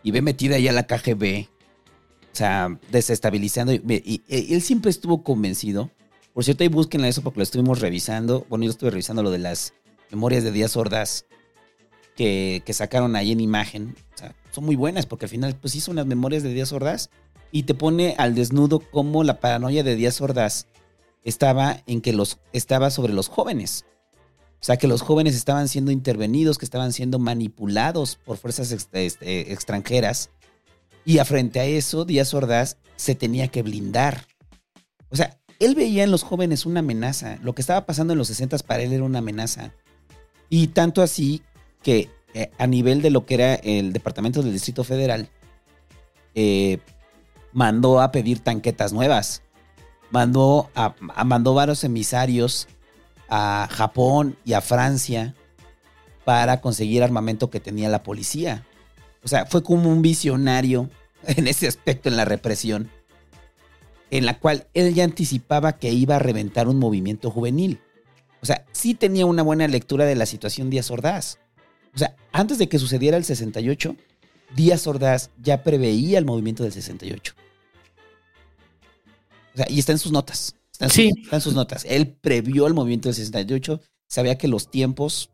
[0.09, 1.49] y ve metida ya la KGB,
[2.33, 3.75] o sea, desestabilizando.
[3.75, 5.91] Y, él siempre estuvo convencido.
[6.33, 8.47] Por cierto, ahí búsquenla eso porque lo estuvimos revisando.
[8.49, 9.75] Bueno, yo estuve revisando lo de las
[10.11, 11.27] memorias de Díaz Ordaz
[12.17, 13.97] que, que sacaron ahí en imagen.
[14.15, 17.11] O sea, son muy buenas porque al final, pues hizo unas memorias de Díaz Ordaz
[17.53, 20.69] y te pone al desnudo cómo la paranoia de Díaz Ordaz
[21.23, 23.85] estaba en que los estaba sobre los jóvenes.
[24.61, 29.53] O sea, que los jóvenes estaban siendo intervenidos, que estaban siendo manipulados por fuerzas este,
[29.53, 30.31] extranjeras.
[31.05, 34.27] Y frente a eso, Díaz Ordaz se tenía que blindar.
[35.11, 37.39] O sea, él veía en los jóvenes una amenaza.
[37.43, 39.73] Lo que estaba pasando en los 60 para él era una amenaza.
[40.51, 41.43] Y tanto así
[41.83, 45.29] que eh, a nivel de lo que era el Departamento del Distrito Federal,
[46.35, 46.79] eh,
[47.53, 49.43] mandó a pedir tanquetas nuevas.
[50.11, 52.67] Mandó, a, a, mandó varios emisarios
[53.29, 55.35] a Japón y a Francia
[56.25, 58.67] para conseguir armamento que tenía la policía.
[59.23, 60.91] O sea, fue como un visionario
[61.27, 62.91] en ese aspecto en la represión,
[64.11, 67.81] en la cual él ya anticipaba que iba a reventar un movimiento juvenil.
[68.41, 71.39] O sea, sí tenía una buena lectura de la situación Díaz Ordaz.
[71.95, 73.97] O sea, antes de que sucediera el 68,
[74.55, 77.35] Díaz Ordaz ya preveía el movimiento del 68.
[79.55, 80.55] O sea, y está en sus notas.
[80.79, 81.11] Están, sí.
[81.11, 81.85] sus, están sus notas.
[81.89, 85.31] Él previó el movimiento del 68, sabía que los tiempos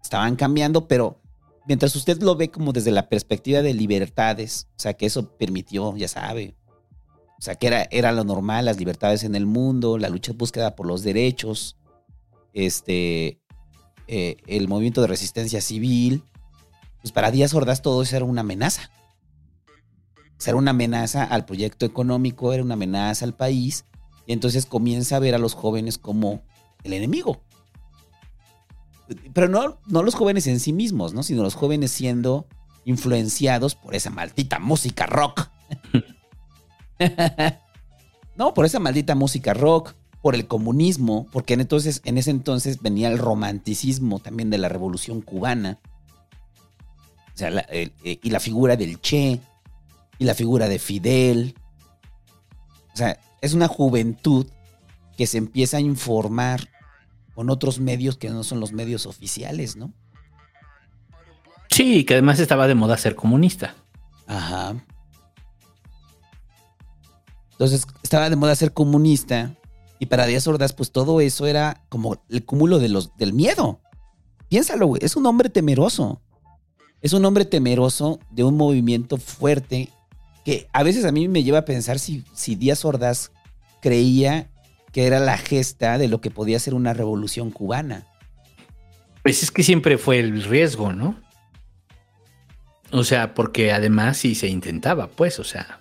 [0.00, 1.20] estaban cambiando, pero
[1.66, 5.96] mientras usted lo ve como desde la perspectiva de libertades, o sea, que eso permitió,
[5.96, 6.54] ya sabe,
[7.38, 10.76] O sea, que era, era lo normal, las libertades en el mundo, la lucha búsqueda
[10.76, 11.76] por los derechos,
[12.52, 13.40] este,
[14.06, 16.22] eh, el movimiento de resistencia civil.
[17.02, 18.90] Pues para Díaz Ordaz todo eso era una amenaza.
[20.16, 23.84] O sea, era una amenaza al proyecto económico, era una amenaza al país.
[24.28, 26.42] Y entonces comienza a ver a los jóvenes como
[26.84, 27.40] el enemigo.
[29.32, 31.22] Pero no, no los jóvenes en sí mismos, ¿no?
[31.22, 32.46] Sino los jóvenes siendo
[32.84, 35.48] influenciados por esa maldita música rock.
[38.36, 42.82] no, por esa maldita música rock, por el comunismo, porque en, entonces, en ese entonces
[42.82, 45.80] venía el romanticismo también de la revolución cubana.
[47.34, 49.40] O sea, eh, y la figura del Che,
[50.18, 51.54] y la figura de Fidel.
[52.92, 54.46] O sea, es una juventud
[55.16, 56.68] que se empieza a informar
[57.34, 59.92] con otros medios que no son los medios oficiales, ¿no?
[61.70, 63.74] Sí, que además estaba de moda ser comunista.
[64.26, 64.74] Ajá.
[67.52, 69.54] Entonces estaba de moda ser comunista
[69.98, 73.80] y para Díaz Ordaz pues todo eso era como el cúmulo de los, del miedo.
[74.48, 76.20] Piénsalo, güey, es un hombre temeroso.
[77.00, 79.90] Es un hombre temeroso de un movimiento fuerte
[80.48, 83.32] que a veces a mí me lleva a pensar si, si Díaz Ordaz
[83.82, 84.48] creía
[84.94, 88.06] que era la gesta de lo que podía ser una revolución cubana.
[89.22, 91.20] Pues es que siempre fue el riesgo, ¿no?
[92.92, 95.80] O sea, porque además sí se intentaba, pues, o sea.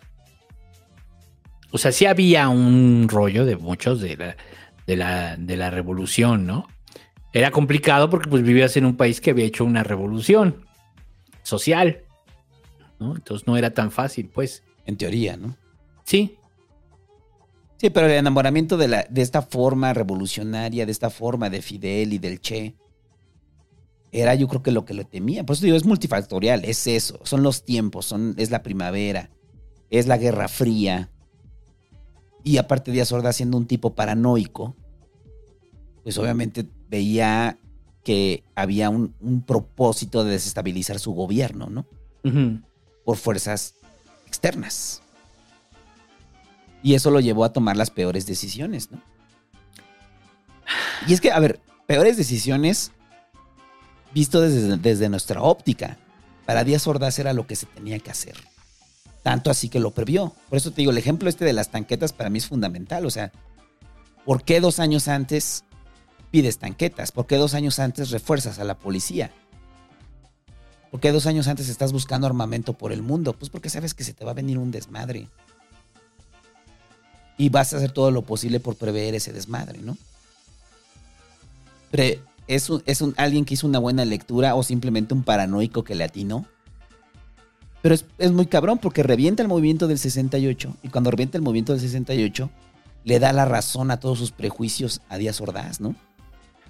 [1.72, 4.36] O sea, sí había un rollo de muchos de la,
[4.86, 6.68] de la, de la revolución, ¿no?
[7.32, 10.66] Era complicado porque pues vivías en un país que había hecho una revolución
[11.42, 12.04] social,
[13.00, 13.16] ¿no?
[13.16, 14.64] Entonces no era tan fácil, pues.
[14.86, 15.56] En teoría, ¿no?
[16.06, 16.38] Sí.
[17.78, 22.14] Sí, pero el enamoramiento de, la, de esta forma revolucionaria, de esta forma de Fidel
[22.14, 22.76] y del Che,
[24.12, 25.46] era yo creo que lo que le temía.
[25.46, 29.30] Por eso digo, es multifactorial, es eso, son los tiempos, son, es la primavera,
[29.90, 31.10] es la Guerra Fría.
[32.44, 34.76] Y aparte Díaz Ordaz siendo un tipo paranoico,
[36.04, 37.58] pues obviamente veía
[38.04, 41.86] que había un, un propósito de desestabilizar su gobierno, ¿no?
[42.24, 42.62] Ujú.
[43.08, 43.76] Por fuerzas
[44.26, 45.02] externas.
[46.84, 49.02] Y eso lo llevó a tomar las peores decisiones, ¿no?
[51.08, 52.92] Y es que, a ver, peores decisiones
[54.14, 55.98] visto desde, desde nuestra óptica.
[56.46, 58.36] Para Díaz Ordaz era lo que se tenía que hacer.
[59.24, 60.34] Tanto así que lo previó.
[60.50, 63.06] Por eso te digo, el ejemplo este de las tanquetas para mí es fundamental.
[63.06, 63.32] O sea,
[64.26, 65.64] ¿por qué dos años antes
[66.30, 67.14] pides tanquetas?
[67.14, 69.32] ¿Por qué dos años antes refuerzas a la policía?
[70.92, 73.34] ¿Por qué dos años antes estás buscando armamento por el mundo?
[73.34, 75.28] Pues porque sabes que se te va a venir un desmadre.
[77.38, 79.98] Y vas a hacer todo lo posible por prever ese desmadre, ¿no?
[81.92, 85.84] Pero ¿es, un, es un, alguien que hizo una buena lectura o simplemente un paranoico
[85.84, 86.46] que le atinó?
[87.82, 91.44] Pero es, es muy cabrón porque revienta el movimiento del 68 y cuando revienta el
[91.44, 92.50] movimiento del 68
[93.04, 95.96] le da la razón a todos sus prejuicios a Díaz Ordaz, ¿no?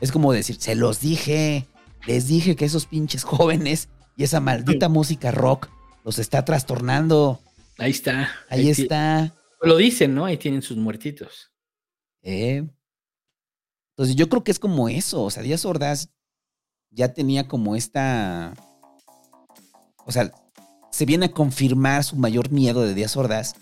[0.02, 1.66] Es como decir, se los dije,
[2.06, 5.70] les dije que esos pinches jóvenes y esa maldita música rock
[6.04, 7.40] los está trastornando.
[7.78, 8.32] Ahí está.
[8.50, 9.32] Ahí está.
[9.62, 10.26] Lo dicen, ¿no?
[10.26, 11.52] Ahí tienen sus muertitos.
[12.24, 12.68] ¿eh?
[13.92, 15.24] Entonces yo creo que es como eso.
[15.24, 16.10] O sea, Díaz Ordaz
[16.90, 18.56] ya tenía como esta.
[20.06, 20.32] O sea,
[20.92, 23.54] se viene a confirmar su mayor miedo de Díaz Ordaz.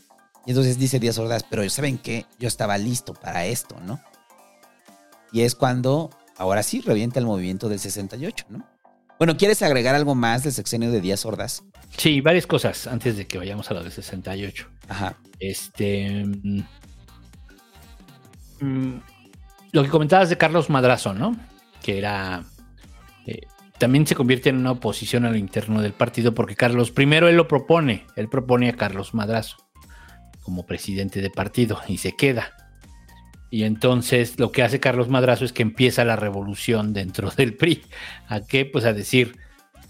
[0.45, 2.25] Y entonces dice Díaz Ordaz, pero ¿saben qué?
[2.39, 3.99] Yo estaba listo para esto, ¿no?
[5.33, 8.74] Y es cuando, ahora sí, revienta el movimiento del 68, ¿no?
[9.17, 11.63] Bueno, ¿quieres agregar algo más del sexenio de Díaz Ordaz?
[11.97, 14.67] Sí, varias cosas antes de que vayamos a lo de 68.
[14.89, 15.17] Ajá.
[15.39, 16.25] Este.
[18.59, 18.95] mm,
[19.71, 21.35] lo que comentabas de Carlos Madrazo, ¿no?
[21.81, 22.43] Que era.
[23.25, 23.41] eh,
[23.77, 27.35] también se convierte en una oposición a lo interno del partido, porque Carlos, primero él
[27.35, 29.57] lo propone, él propone a Carlos Madrazo
[30.43, 32.54] como presidente de partido y se queda.
[33.49, 37.83] Y entonces lo que hace Carlos Madrazo es que empieza la revolución dentro del PRI.
[38.27, 38.65] ¿A qué?
[38.65, 39.37] Pues a decir,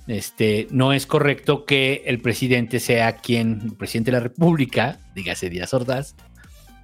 [0.07, 5.49] este, no es correcto que el presidente sea quien, el presidente de la República, dígase
[5.49, 6.15] Díaz Ordaz,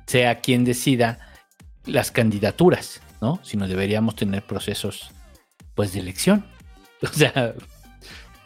[0.07, 1.19] sea quien decida
[1.85, 3.39] las candidaturas, ¿no?
[3.43, 5.11] Sino deberíamos tener procesos,
[5.75, 6.45] pues, de elección.
[7.03, 7.55] O sea,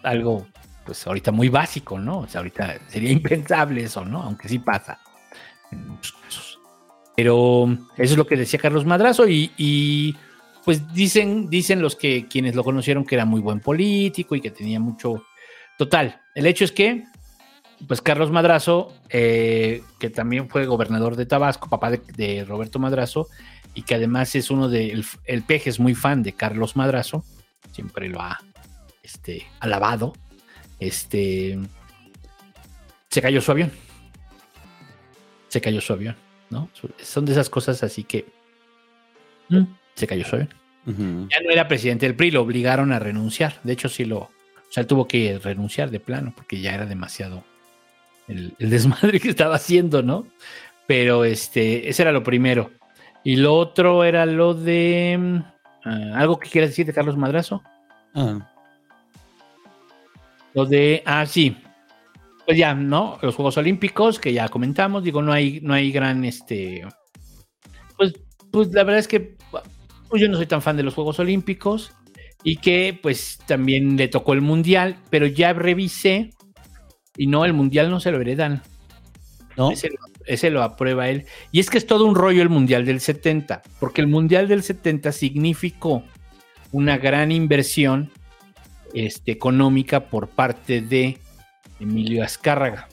[0.01, 0.47] algo,
[0.86, 2.19] pues, ahorita muy básico, ¿no?
[2.19, 4.21] O sea, ahorita sería impensable eso, ¿no?
[4.21, 4.99] Aunque sí pasa.
[5.71, 6.55] en muchos casos.
[7.16, 10.16] Pero eso es lo que decía Carlos Madrazo y,
[10.63, 14.51] pues dicen, dicen los que quienes lo conocieron que era muy buen político y que
[14.51, 15.24] tenía mucho.
[15.78, 17.03] Total, el hecho es que,
[17.88, 23.28] pues Carlos Madrazo, eh, que también fue gobernador de Tabasco, papá de, de Roberto Madrazo,
[23.74, 24.91] y que además es uno de.
[24.91, 27.24] El, el peje es muy fan de Carlos Madrazo,
[27.72, 28.39] siempre lo ha
[29.03, 30.13] este, alabado.
[30.80, 31.59] Este.
[33.09, 33.72] Se cayó su avión.
[35.47, 36.16] se cayó su avión,
[36.49, 36.69] ¿no?
[37.01, 38.25] Son de esas cosas así que
[39.49, 39.63] mm,
[39.95, 40.25] se cayó.
[40.85, 41.27] Ujú.
[41.29, 43.59] Ya no era presidente del PRI, lo obligaron a renunciar.
[43.63, 44.17] De hecho, sí lo.
[44.19, 44.31] O
[44.69, 47.43] sea, él tuvo que renunciar de plano porque ya era demasiado
[48.27, 50.27] el, el desmadre que estaba haciendo, ¿no?
[50.87, 52.71] Pero este, ese era lo primero.
[53.23, 55.17] Y lo otro era lo de.
[55.19, 55.37] mm,
[55.85, 57.63] ah, ¿Algo que quieras decir de Carlos Madrazo?
[58.13, 58.47] Ah,
[60.53, 61.01] Lo de.
[61.05, 61.57] Ah, sí.
[62.45, 63.17] Pues ya, ¿no?
[63.21, 65.03] Los Juegos Olímpicos, que ya comentamos.
[65.03, 66.85] Digo, no hay, no hay gran este.
[67.97, 68.13] Pues,
[68.51, 69.35] pues la verdad es que
[70.09, 71.91] pues yo no soy tan fan de los Juegos Olímpicos.
[72.43, 74.97] Y que pues también le tocó el Mundial.
[75.09, 76.31] Pero ya revisé.
[77.17, 78.61] Y no, el Mundial no se lo heredan.
[79.57, 79.71] ¿No?
[79.71, 81.25] Ese, lo- ese lo aprueba él.
[81.51, 83.63] Y es que es todo un rollo el Mundial del 70.
[83.79, 86.03] Porque el Mundial del 70 significó
[86.71, 88.11] una gran inversión
[88.93, 91.17] este, económica por parte de
[91.80, 92.88] Emilio Azcárraga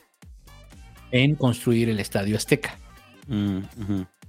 [1.11, 2.79] en construir el Estadio Azteca.
[3.27, 3.61] mm.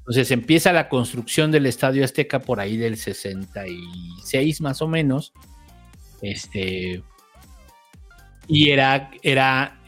[0.05, 5.31] Entonces empieza la construcción del Estadio Azteca por ahí del 66 más o menos.
[6.21, 7.01] Este,
[8.47, 9.79] y era, era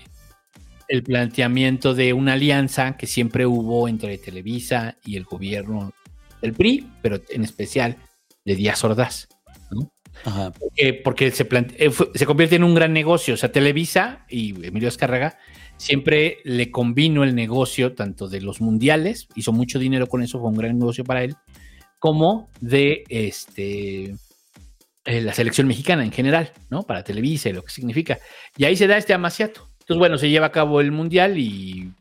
[0.88, 5.92] el planteamiento de una alianza que siempre hubo entre Televisa y el gobierno
[6.42, 7.98] del PRI, pero en especial
[8.46, 9.28] de Díaz Ordaz.
[10.76, 13.34] Eh, porque se, eh, se convierte en un gran negocio.
[13.34, 15.38] O sea, Televisa y Emilio Azcárraga
[15.78, 20.50] siempre le combinó el negocio tanto de los mundiales, hizo mucho dinero con eso, fue
[20.50, 21.36] un gran negocio para él,
[22.00, 24.16] como de este
[25.06, 26.84] eh, la selección mexicana en general, ¿no?
[26.84, 28.20] Para Televisa y lo que significa.
[28.58, 29.70] Y ahí se da este amaciato.
[29.82, 31.92] Entonces, bueno, se lleva a cabo el mundial y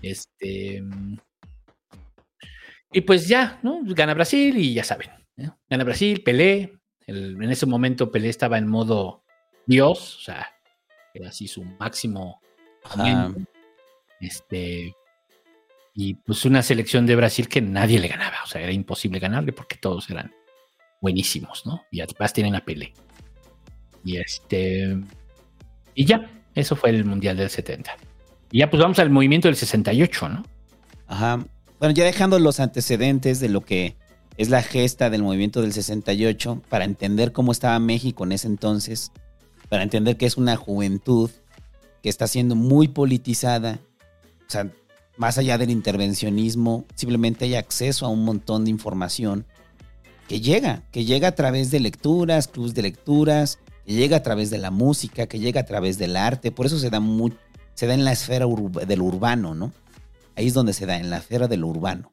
[0.00, 0.82] este
[2.92, 3.80] y pues ya, ¿no?
[3.84, 5.08] Gana Brasil y ya saben.
[5.68, 6.78] Gana Brasil, Pelé.
[7.12, 9.22] El- en ese momento Pelé estaba en modo
[9.66, 10.48] Dios, o sea,
[11.14, 12.40] era así su máximo
[12.96, 13.40] momento.
[14.20, 14.94] Este.
[15.94, 18.36] Y pues una selección de Brasil que nadie le ganaba.
[18.44, 20.32] O sea, era imposible ganarle porque todos eran
[21.00, 21.84] buenísimos, ¿no?
[21.90, 22.94] Y además tienen a Pelé.
[24.04, 24.98] Y este.
[25.94, 27.94] Y ya, eso fue el Mundial del 70.
[28.50, 30.44] Y ya pues vamos al movimiento del 68, ¿no?
[31.06, 31.44] Ajá.
[31.78, 33.96] Bueno, ya dejando los antecedentes de lo que
[34.36, 39.12] es la gesta del movimiento del 68, para entender cómo estaba México en ese entonces,
[39.68, 41.30] para entender que es una juventud
[42.02, 43.80] que está siendo muy politizada,
[44.46, 44.70] o sea,
[45.16, 49.46] más allá del intervencionismo, simplemente hay acceso a un montón de información
[50.28, 54.50] que llega, que llega a través de lecturas, clubs de lecturas, que llega a través
[54.50, 57.00] de la música, que llega a través del arte, por eso se da
[57.74, 58.46] se da en la esfera
[58.86, 59.72] del urbano, ¿no?
[60.36, 62.10] Ahí es donde se da, en la esfera de lo urbano.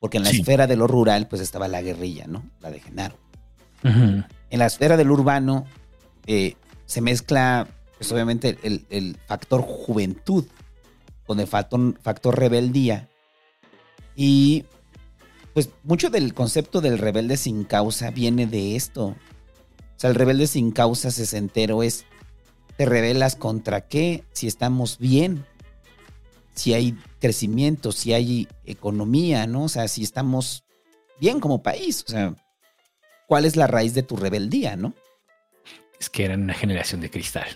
[0.00, 0.40] Porque en la Sí.
[0.40, 2.42] esfera de lo rural, pues estaba la guerrilla, ¿no?
[2.60, 3.16] La de Genaro.
[3.82, 4.24] En
[4.58, 5.66] la esfera del urbano
[6.26, 6.54] eh,
[6.86, 10.44] se mezcla, pues obviamente, el, el factor juventud
[11.26, 13.08] con el factor, factor rebeldía.
[14.16, 14.64] Y
[15.54, 19.06] pues mucho del concepto del rebelde sin causa viene de esto.
[19.06, 19.16] O
[19.96, 22.04] sea, el rebelde sin causa sesentero es,
[22.76, 25.44] te rebelas contra qué si estamos bien,
[26.54, 29.64] si hay crecimiento, si hay economía, ¿no?
[29.64, 30.64] O sea, si estamos
[31.20, 32.04] bien como país.
[32.06, 32.34] O sea,
[33.26, 34.94] ¿cuál es la raíz de tu rebeldía, no?
[35.98, 37.46] Es que eran una generación de cristal.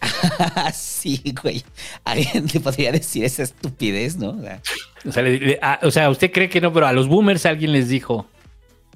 [0.74, 1.64] sí, güey.
[2.04, 4.30] Alguien te podría decir esa estupidez, ¿no?
[4.30, 4.62] O sea,
[5.06, 7.46] O sea, le- le- a- o sea, usted cree que no, pero a los boomers
[7.46, 8.26] alguien les dijo,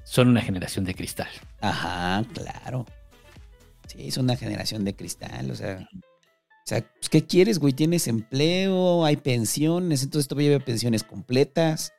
[0.05, 1.29] son una generación de cristal.
[1.61, 2.87] Ajá, claro.
[3.87, 5.89] Sí, es una generación de cristal, o sea.
[6.69, 7.73] O sea, pues, ¿qué quieres, güey?
[7.73, 9.03] ¿Tienes empleo?
[9.07, 10.03] ¿Hay pensiones?
[10.03, 11.95] Entonces todavía hay pensiones completas.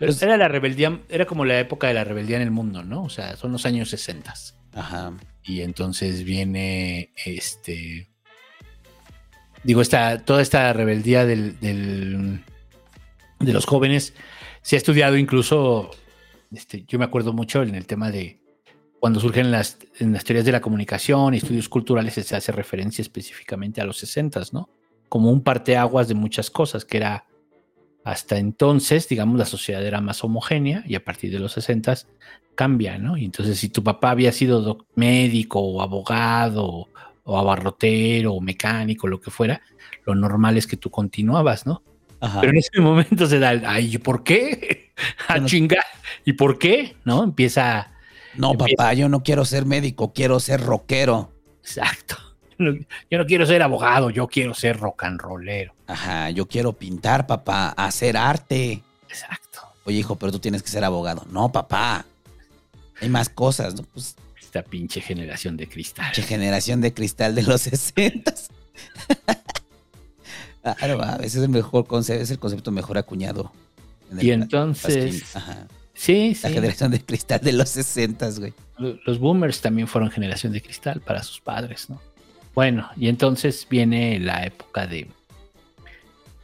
[0.00, 3.04] Pero era la rebeldía, era como la época de la rebeldía en el mundo, ¿no?
[3.04, 4.34] O sea, son los años 60.
[4.74, 5.12] Ajá.
[5.44, 8.08] Y entonces viene este.
[9.62, 12.40] Digo, esta, toda esta rebeldía del, del-
[13.38, 14.14] de los jóvenes
[14.62, 15.92] se ha estudiado incluso.
[16.52, 18.40] Este, yo me acuerdo mucho en el tema de
[19.02, 23.02] cuando surgen las, en las teorías de la comunicación y estudios culturales, se hace referencia
[23.02, 24.68] específicamente a los 60, ¿no?
[25.08, 27.26] Como un parteaguas de muchas cosas, que era
[28.04, 31.96] hasta entonces, digamos, la sociedad era más homogénea y a partir de los 60
[32.54, 33.16] cambia, ¿no?
[33.16, 36.86] Y entonces si tu papá había sido médico o abogado
[37.24, 39.62] o abarrotero o mecánico, lo que fuera,
[40.06, 41.82] lo normal es que tú continuabas, ¿no?
[42.20, 42.40] Ajá.
[42.40, 44.92] Pero en ese momento se da el, ay, ¿y ¿por qué?
[45.26, 45.82] A chingar.
[46.24, 46.94] ¿Y por qué?
[47.04, 47.24] ¿No?
[47.24, 47.91] Empieza...
[48.34, 51.32] No, papá, yo no quiero ser médico, quiero ser rockero.
[51.60, 52.16] Exacto.
[52.58, 55.74] Yo no quiero ser abogado, yo quiero ser rock and rollero.
[55.86, 58.82] Ajá, yo quiero pintar, papá, hacer arte.
[59.08, 59.60] Exacto.
[59.84, 61.26] Oye, hijo, pero tú tienes que ser abogado.
[61.30, 62.04] No, papá.
[63.00, 63.82] Hay más cosas, ¿no?
[63.82, 66.12] Pues Esta pinche generación de cristal.
[66.12, 68.32] Che, generación de cristal de los 60.
[70.62, 73.52] Claro, a veces es el mejor concepto, es el concepto mejor acuñado.
[74.10, 75.34] en Y entonces-.
[75.34, 75.66] Ajá.
[75.94, 76.54] Sí, La sí.
[76.54, 78.52] generación de cristal de los 60, güey.
[78.78, 82.00] Lo- Los boomers también fueron generación de cristal para sus padres, ¿no?
[82.54, 85.08] Bueno, y entonces viene la época de.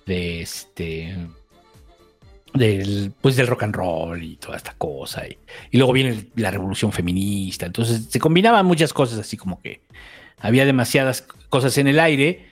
[0.07, 1.17] de este.
[2.55, 5.27] del, pues del rock and roll y toda esta cosa.
[5.29, 5.39] Y,
[5.71, 7.67] y luego viene la revolución feminista.
[7.67, 9.81] Entonces se combinaban muchas cosas, así como que
[10.41, 12.47] había demasiadas cosas en el aire.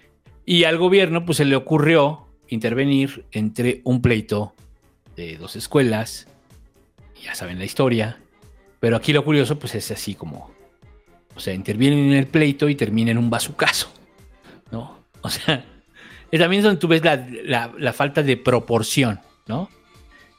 [0.44, 4.54] Y al gobierno, pues se le ocurrió intervenir entre un pleito
[5.16, 6.28] de dos escuelas.
[7.22, 8.18] Ya saben la historia.
[8.80, 10.50] Pero aquí lo curioso, pues es así como.
[11.34, 13.92] O sea, intervienen en el pleito y termina en un bazucazo.
[14.70, 15.04] ¿No?
[15.22, 15.64] O sea,
[16.30, 19.68] es también donde tú ves la, la- falta de proporción, ¿no?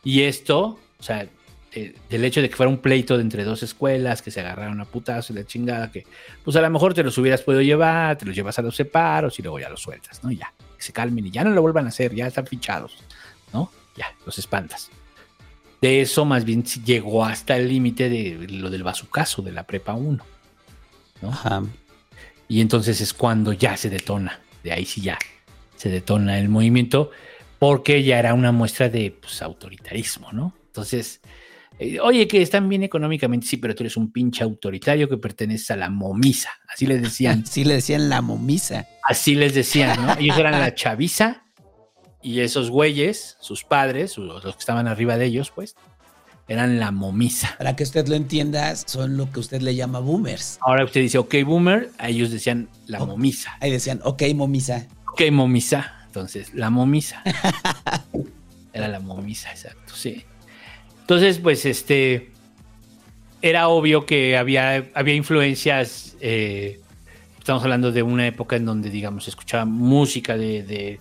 [0.03, 1.27] Y esto, o sea,
[1.73, 4.79] eh, del hecho de que fuera un pleito de entre dos escuelas, que se agarraron
[4.79, 6.05] a putazos y la chingada, que
[6.43, 9.37] pues a lo mejor te los hubieras podido llevar, te los llevas a los separos
[9.39, 10.31] y luego ya los sueltas, ¿no?
[10.31, 12.97] Ya, que se calmen y ya no lo vuelvan a hacer, ya están fichados,
[13.53, 13.69] ¿no?
[13.97, 14.89] Ya, los espantas.
[15.81, 19.93] De eso más bien llegó hasta el límite de lo del bazucazo de la prepa
[19.93, 20.23] 1.
[21.21, 21.29] ¿no?
[21.29, 21.63] Ajá.
[22.47, 24.39] Y entonces es cuando ya se detona.
[24.63, 25.17] De ahí sí ya
[25.75, 27.11] se detona el movimiento
[27.59, 30.53] porque ya era una muestra de pues, autoritarismo, ¿no?
[30.67, 31.21] Entonces,
[31.79, 35.73] eh, oye, que están bien económicamente, sí, pero tú eres un pinche autoritario que pertenece
[35.73, 36.51] a la momisa.
[36.67, 37.45] Así les decían.
[37.47, 38.87] Sí le decían la momisa.
[39.03, 40.17] Así les decían, ¿no?
[40.17, 41.46] Ellos eran la chaviza
[42.21, 45.75] y esos güeyes, sus padres, los que estaban arriba de ellos, pues,
[46.47, 47.55] eran la momisa.
[47.57, 50.57] Para que usted lo entienda, son lo que usted le llama boomers.
[50.61, 53.57] Ahora usted dice, ok, boomer, a ellos decían la momisa.
[53.59, 54.87] Ahí decían, ok, momisa.
[55.11, 55.93] Ok, momisa.
[56.05, 57.21] Entonces, la momisa.
[58.73, 60.23] Era la momisa, exacto, sí.
[61.01, 62.31] Entonces, pues, este.
[63.41, 66.15] Era obvio que había, había influencias.
[66.21, 66.79] eh,
[67.37, 70.99] estamos hablando de una época en donde, digamos, se escuchaba música de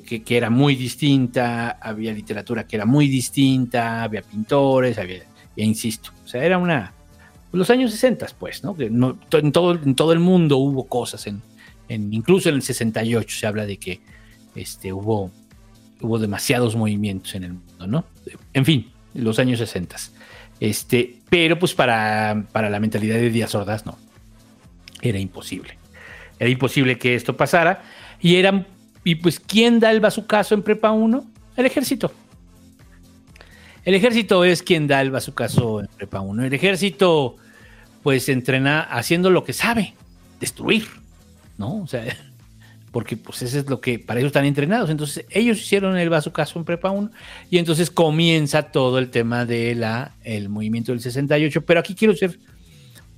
[0.00, 5.24] que, que era muy distinta, había literatura que era muy distinta, había pintores, había.
[5.56, 6.10] Ya insisto.
[6.24, 6.94] O sea, era una.
[7.52, 8.74] Los años 60, pues, ¿no?
[8.78, 11.26] En, todo, en todo el mundo hubo cosas.
[11.26, 11.42] En,
[11.88, 14.00] incluso en el 68 se habla de que
[14.54, 15.30] este, hubo,
[16.00, 18.04] hubo demasiados movimientos en el mundo, ¿no?
[18.54, 19.96] En fin, los años 60.
[20.60, 23.98] Este, pero pues para, para la mentalidad de Díaz Ordaz no.
[25.02, 25.76] Era imposible.
[26.38, 27.82] Era imposible que esto pasara.
[28.20, 28.66] Y eran,
[29.04, 31.24] y pues, ¿quién da el bazucazo en Prepa 1?
[31.56, 32.12] El ejército.
[33.84, 36.44] El ejército es quien da el bazucazo en Prepa 1.
[36.44, 37.36] El ejército,
[38.02, 39.94] pues, entrena haciendo lo que sabe,
[40.38, 40.86] destruir,
[41.58, 41.82] ¿no?
[41.82, 42.04] O sea,
[42.92, 44.90] porque pues eso es lo que, para eso están entrenados.
[44.90, 47.10] Entonces, ellos hicieron el bazucazo en Prepa 1
[47.50, 49.74] y entonces comienza todo el tema de
[50.48, 51.64] movimiento del 68.
[51.64, 52.38] Pero aquí quiero ser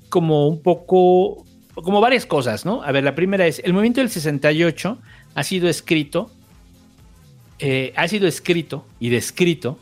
[0.09, 1.44] como un poco,
[1.74, 2.82] como varias cosas, ¿no?
[2.85, 4.98] A ver, la primera es, el movimiento del 68
[5.35, 6.31] ha sido escrito,
[7.59, 9.78] eh, ha sido escrito y descrito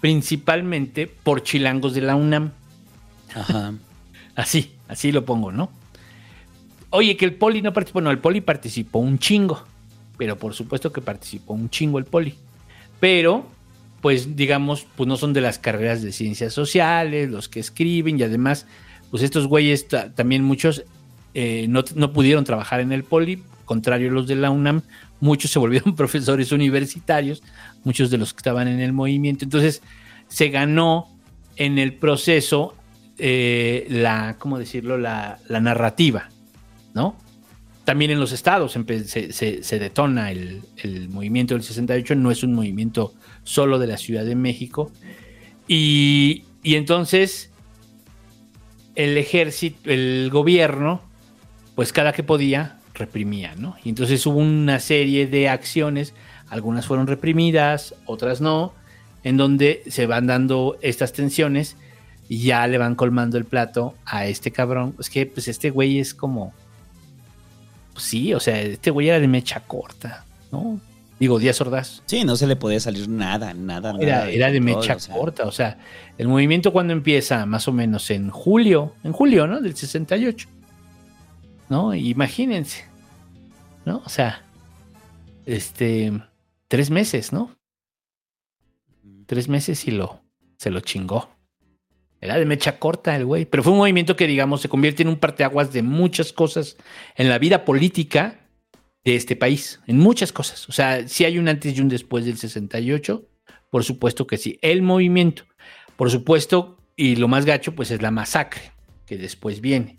[0.00, 2.52] principalmente por chilangos de la UNAM.
[3.34, 3.74] Ajá.
[4.36, 5.70] Así, así lo pongo, ¿no?
[6.90, 9.64] Oye, que el poli no participó, no, el poli participó un chingo,
[10.18, 12.34] pero por supuesto que participó un chingo el poli.
[13.00, 13.46] Pero,
[14.02, 18.24] pues digamos, pues no son de las carreras de ciencias sociales, los que escriben y
[18.24, 18.66] además,
[19.10, 20.84] pues estos güeyes ta- también muchos
[21.32, 24.80] eh, no, no pudieron trabajar en el poli, contrario a los de la UNAM,
[25.20, 27.42] muchos se volvieron profesores universitarios,
[27.84, 29.44] muchos de los que estaban en el movimiento.
[29.44, 29.82] Entonces,
[30.28, 31.14] se ganó
[31.56, 32.74] en el proceso
[33.18, 34.96] eh, la, ¿cómo decirlo?
[34.98, 36.30] La, narrativa,
[36.94, 37.16] ¿no?
[37.84, 42.42] También en los estados se, se- se detona el, el movimiento del 68, no es
[42.42, 43.14] un movimiento
[43.44, 44.90] solo de la Ciudad de México.
[45.68, 47.50] Y, y entonces
[48.96, 51.00] el ejército, el gobierno,
[51.74, 53.76] pues cada que podía, reprimía, ¿no?
[53.84, 56.14] Y entonces hubo una serie de acciones,
[56.48, 58.72] algunas fueron reprimidas, otras no,
[59.22, 61.76] en donde se van dando estas tensiones
[62.28, 64.94] y ya le van colmando el plato a este cabrón.
[64.98, 66.52] Es que, pues, este güey es como.
[67.92, 70.80] Pues sí, o sea, este güey era de mecha corta, ¿no?
[71.18, 72.02] Digo, Díaz Ordaz.
[72.04, 74.28] Sí, no se le podía salir nada, nada, nada.
[74.28, 75.14] Era, de mecha o sea.
[75.14, 75.78] corta, o sea,
[76.18, 79.62] el movimiento cuando empieza, más o menos en julio, en julio, ¿no?
[79.62, 80.48] Del 68.
[81.68, 81.94] ¿No?
[81.94, 82.84] Imagínense,
[83.84, 84.02] ¿no?
[84.04, 84.44] O sea,
[85.46, 86.12] este,
[86.68, 87.56] tres meses, ¿no?
[89.26, 90.20] Tres meses y lo,
[90.56, 91.30] se lo chingó.
[92.20, 95.08] Era de mecha corta el güey, pero fue un movimiento que, digamos, se convierte en
[95.08, 96.76] un parteaguas de muchas cosas
[97.14, 98.48] en la vida política
[99.04, 100.68] de este país, en muchas cosas.
[100.68, 103.28] O sea, si hay un antes y un después del 68,
[103.70, 104.58] por supuesto que sí.
[104.62, 105.44] El movimiento,
[105.96, 108.72] por supuesto, y lo más gacho, pues es la masacre,
[109.06, 109.98] que después viene,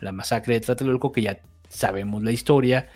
[0.00, 2.88] La masacre de Tlatelolco, que ya sabemos la historia,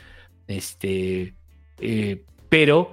[0.47, 1.35] este,
[1.81, 2.93] eh, pero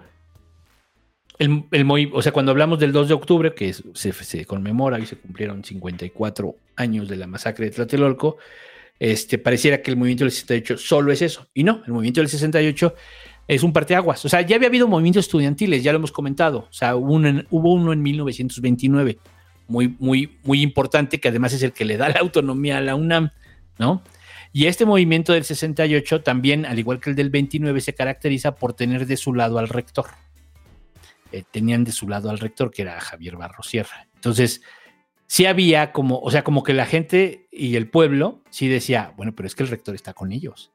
[1.39, 5.17] el, el o sea, cuando hablamos del 2 de octubre, que se, conmemora y se
[5.17, 8.37] cumplieron 54 años de la masacre de Tlatelolco,
[8.99, 11.47] este, pareciera que el movimiento del 68 solo es eso.
[11.53, 12.95] Y no, el movimiento del 68
[13.47, 14.23] es un parteaguas.
[14.25, 16.59] O sea, ya había habido movimientos estudiantiles, ya lo hemos comentado.
[16.69, 19.17] O sea, hubo uno en, hubo uno en 1929,
[19.67, 22.95] muy, muy, muy importante, que además es el que le da la autonomía a la
[22.95, 23.31] UNAM,
[23.79, 24.01] ¿no?
[24.51, 28.73] Y este movimiento del 68 también, al igual que el del 29, se caracteriza por
[28.73, 30.05] tener de su lado al rector.
[31.31, 34.07] Eh, tenían de su lado al rector, que era Javier Barros Sierra.
[34.13, 34.61] Entonces,
[35.25, 39.33] sí había como, o sea, como que la gente y el pueblo sí decía, bueno,
[39.35, 40.71] pero es que el rector está con ellos.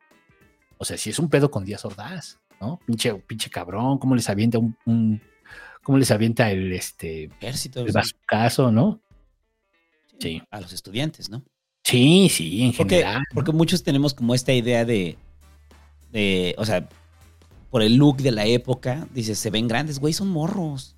[0.78, 2.80] O sea, si es un pedo con Díaz Ordaz, ¿no?
[2.84, 5.22] Pinche, pinche cabrón, cómo les avienta un, un-
[5.84, 7.80] cómo les avienta el este Ejército.
[7.86, 9.00] el bazucazo, ¿no?
[10.18, 10.42] Sí.
[10.50, 11.44] A los estudiantes, ¿no?
[11.88, 13.22] Sí, sí, en Porque, general.
[13.32, 15.16] porque muchos tenemos como esta idea de,
[16.12, 16.86] de, o sea,
[17.70, 20.96] por el look de la época, dices, se ven grandes, güey, son morros.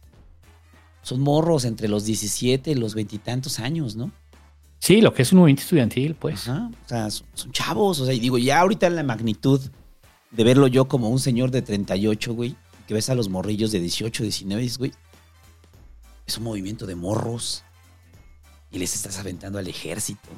[1.03, 4.11] Son morros entre los 17 y los veintitantos años, ¿no?
[4.81, 6.49] Sí, lo que es un movimiento estudiantil, pues.
[6.49, 9.61] Ajá, o sea, son, son chavos, o sea, y digo, ya ahorita en la magnitud
[10.33, 12.57] de verlo yo como un señor de 38, güey,
[12.89, 14.93] que ves a los morrillos de 18, 19, dices, güey,
[16.27, 17.63] es un movimiento de morros
[18.73, 20.29] y les estás aventando al ejército.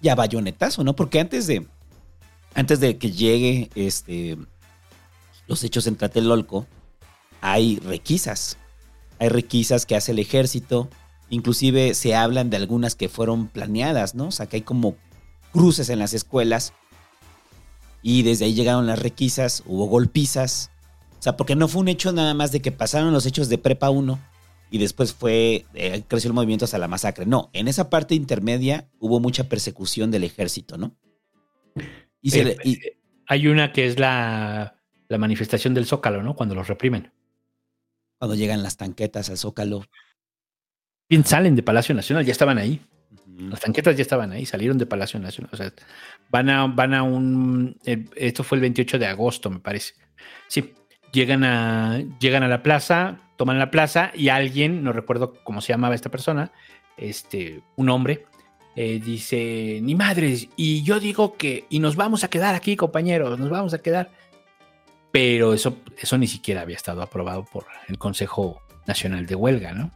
[0.00, 0.94] Y a bayonetazo, ¿no?
[0.94, 1.66] Porque antes de,
[2.54, 4.38] antes de que llegue este,
[5.46, 6.66] los hechos en Tlatelolco,
[7.40, 8.56] hay requisas.
[9.18, 10.88] Hay requisas que hace el ejército.
[11.30, 14.28] Inclusive se hablan de algunas que fueron planeadas, ¿no?
[14.28, 14.96] O sea, que hay como
[15.52, 16.72] cruces en las escuelas.
[18.02, 20.70] Y desde ahí llegaron las requisas, hubo golpizas.
[21.18, 23.58] O sea, porque no fue un hecho nada más de que pasaron los hechos de
[23.58, 24.18] Prepa 1
[24.70, 27.26] y después fue, eh, creció el movimiento hasta la masacre.
[27.26, 30.96] No, en esa parte intermedia hubo mucha persecución del ejército, ¿no?
[32.20, 32.78] Y se Eh, y-
[33.26, 34.76] hay una que es la,
[35.08, 36.34] la manifestación del Zócalo, ¿no?
[36.34, 37.12] Cuando los reprimen.
[38.18, 39.84] cuando llegan las tanquetas al Zócalo.
[41.08, 42.80] Bien salen de Palacio Nacional, ya estaban ahí.
[43.38, 45.50] Las tanquetas ya estaban ahí, salieron de Palacio Nacional.
[45.52, 45.72] O sea,
[46.28, 47.78] van a, van a un.
[47.84, 49.94] eh, esto fue el 28 de agosto, me parece.
[50.48, 50.74] Sí,
[51.12, 55.72] llegan a, llegan a la plaza, toman la plaza y alguien, no recuerdo cómo se
[55.72, 56.52] llamaba esta persona,
[56.98, 58.26] este, un hombre,
[58.76, 61.64] eh, dice: Ni madres, y yo digo que.
[61.70, 64.10] Y nos vamos a quedar aquí, compañeros, nos vamos a quedar.
[65.10, 69.90] Pero eso, eso ni siquiera había estado aprobado por el Consejo Nacional de Huelga, ¿no?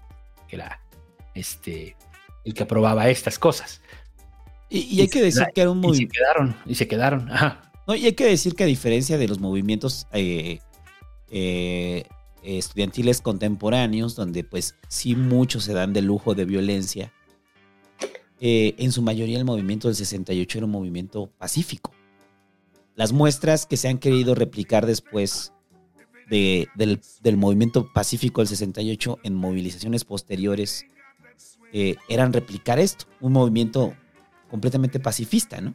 [0.49, 0.81] Que era
[1.35, 1.97] este
[2.45, 3.83] el que aprobaba estas cosas.
[4.71, 6.15] Y, y hay que decir que era un Y se movimiento.
[6.15, 7.31] quedaron, y se quedaron.
[7.31, 7.73] Ajá.
[7.87, 10.61] No, y hay que decir que a diferencia de los movimientos eh,
[11.31, 12.05] eh,
[12.43, 17.13] estudiantiles contemporáneos, donde pues sí muchos se dan de lujo de violencia,
[18.41, 21.93] eh, en su mayoría el movimiento del 68 era un movimiento pacífico.
[22.97, 25.53] Las muestras que se han querido replicar después
[26.29, 30.87] de- del, del movimiento pacífico del 68 en movilizaciones posteriores
[31.73, 33.95] eh, eran replicar esto, un movimiento
[34.51, 35.75] completamente pacifista, ¿no?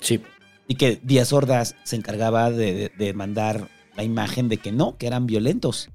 [0.00, 0.20] Sí.
[0.68, 4.96] Y que Díaz Ordaz se encargaba de, de- de mandar la imagen de que no,
[4.96, 5.90] que eran violentos.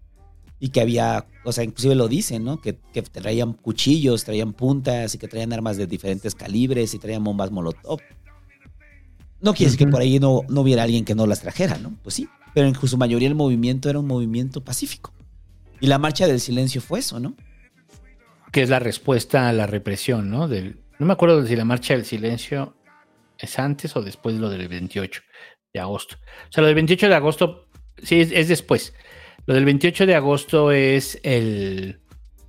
[0.62, 2.60] Y que había, o sea, inclusive lo dicen, ¿no?
[2.60, 7.24] Que, que traían cuchillos, traían puntas y que traían armas de diferentes calibres y traían
[7.24, 8.00] bombas molotov.
[9.42, 11.94] No quiere decir que por ahí no, no hubiera alguien que no las trajera, ¿no?
[12.04, 15.14] Pues sí, pero en su mayoría el movimiento era un movimiento pacífico.
[15.80, 17.36] Y la marcha del silencio fue eso, ¿no?
[18.52, 20.48] Que es la respuesta a la represión, ¿no?
[20.50, 22.76] Del, no me acuerdo si la marcha del silencio
[23.38, 25.22] es antes o después de lo del 28
[25.74, 26.18] de agosto.
[26.50, 27.69] O sea, lo del 28 de agosto,
[28.04, 28.94] sí, es, es después.
[29.46, 32.00] Lo del 28 de agosto es el,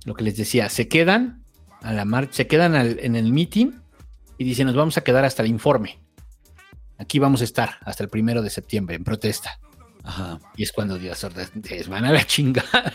[0.05, 1.43] lo que les decía, se quedan
[1.81, 3.71] a la marcha, se quedan al- en el meeting
[4.37, 5.99] y dicen, nos vamos a quedar hasta el informe.
[6.97, 9.59] Aquí vamos a estar hasta el primero de septiembre en protesta.
[10.03, 10.39] Ajá.
[10.55, 12.93] Y es cuando les van a la chingada.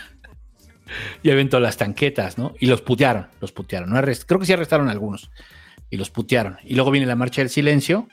[1.23, 2.55] y aventó las tanquetas, ¿no?
[2.61, 3.91] Y los putearon, los putearon.
[3.91, 5.31] No arrest- Creo que sí arrestaron a algunos.
[5.91, 6.59] Y los putearon.
[6.65, 8.09] Y luego viene la marcha del silencio,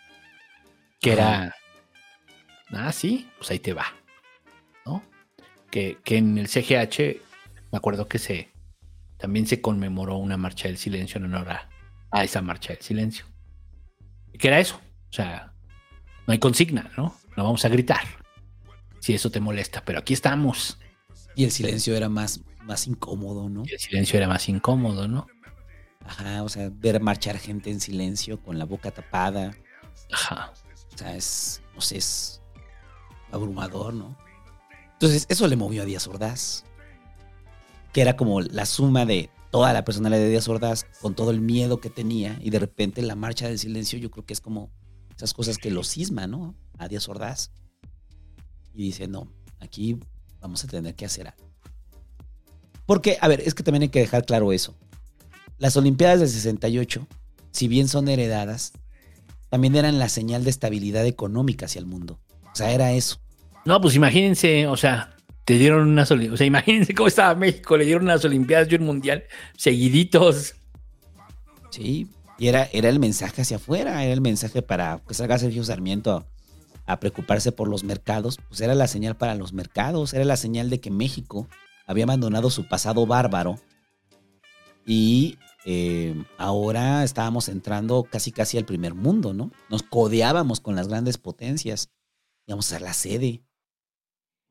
[1.00, 1.56] que era.
[2.72, 3.86] Ah, sí, pues ahí te va.
[5.74, 7.20] Que, que en el CGH,
[7.72, 8.52] me acuerdo que se.
[9.18, 11.70] También se conmemoró una marcha del silencio en honor a,
[12.12, 13.26] a esa marcha del silencio.
[14.32, 14.80] Y que era eso.
[15.10, 15.52] O sea,
[16.28, 17.16] no hay consigna, ¿no?
[17.36, 18.04] No vamos a gritar.
[19.00, 20.78] Si eso te molesta, pero aquí estamos.
[21.36, 23.64] Y el silencio era más, más incómodo, ¿no?
[23.66, 25.26] Y el silencio era más incómodo, ¿no?
[26.06, 29.58] Ajá, o sea, ver marchar gente en silencio con la boca tapada.
[30.12, 30.54] Ajá.
[30.94, 32.44] O sea, es, no sé, es
[33.32, 34.16] abrumador, ¿no?
[35.04, 36.64] Entonces, eso le movió a Díaz Ordaz.
[37.92, 41.42] Que era como la suma de toda la personalidad de Díaz Ordaz con todo el
[41.42, 42.40] miedo que tenía.
[42.42, 44.72] Y de repente la marcha del silencio, yo creo que es como
[45.14, 46.56] esas cosas que lo cisma, ¿no?
[46.78, 47.52] A Díaz Ordaz.
[48.74, 49.28] y dice, no,
[49.60, 50.00] aquí
[50.40, 51.52] vamos a tener que hacer algo.
[52.86, 54.74] Porque, a ver, es que también hay que dejar claro eso.
[55.58, 57.06] Las Olimpiadas del 68,
[57.52, 58.72] si bien son heredadas,
[59.50, 62.22] también eran la señal de estabilidad económica hacia el mundo.
[62.54, 63.20] O sea, era eso.
[63.66, 65.16] No, pues imagínense, o sea,
[65.46, 66.12] te dieron unas.
[66.12, 69.24] O sea, imagínense cómo estaba México, le dieron unas Olimpiadas y un mundial
[69.58, 70.56] seguiditos.
[71.70, 72.08] Sí,
[72.38, 76.12] y era, era el mensaje hacia afuera, era el mensaje para que salga Sergio Sarmiento
[76.12, 76.26] a,
[76.86, 80.70] a preocuparse por los mercados, pues era la señal para los mercados, era la señal
[80.70, 81.48] de que México
[81.88, 83.60] había abandonado su pasado bárbaro
[84.86, 89.52] y eh, ahora estábamos entrando casi casi al primer mundo, ¿no?
[89.70, 91.90] Nos codeábamos con las grandes potencias,
[92.48, 93.44] íbamos a ser la sede.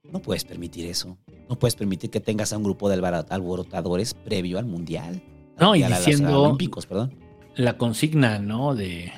[0.04, 1.16] No puedes permitir eso.
[1.48, 2.96] No puedes permitir que tengas a un grupo de
[3.30, 5.22] alborotadores previo al mundial.
[5.58, 7.14] No, y a los diciendo olímpicos, perdón.
[7.54, 8.74] la consigna, ¿no?
[8.74, 9.12] De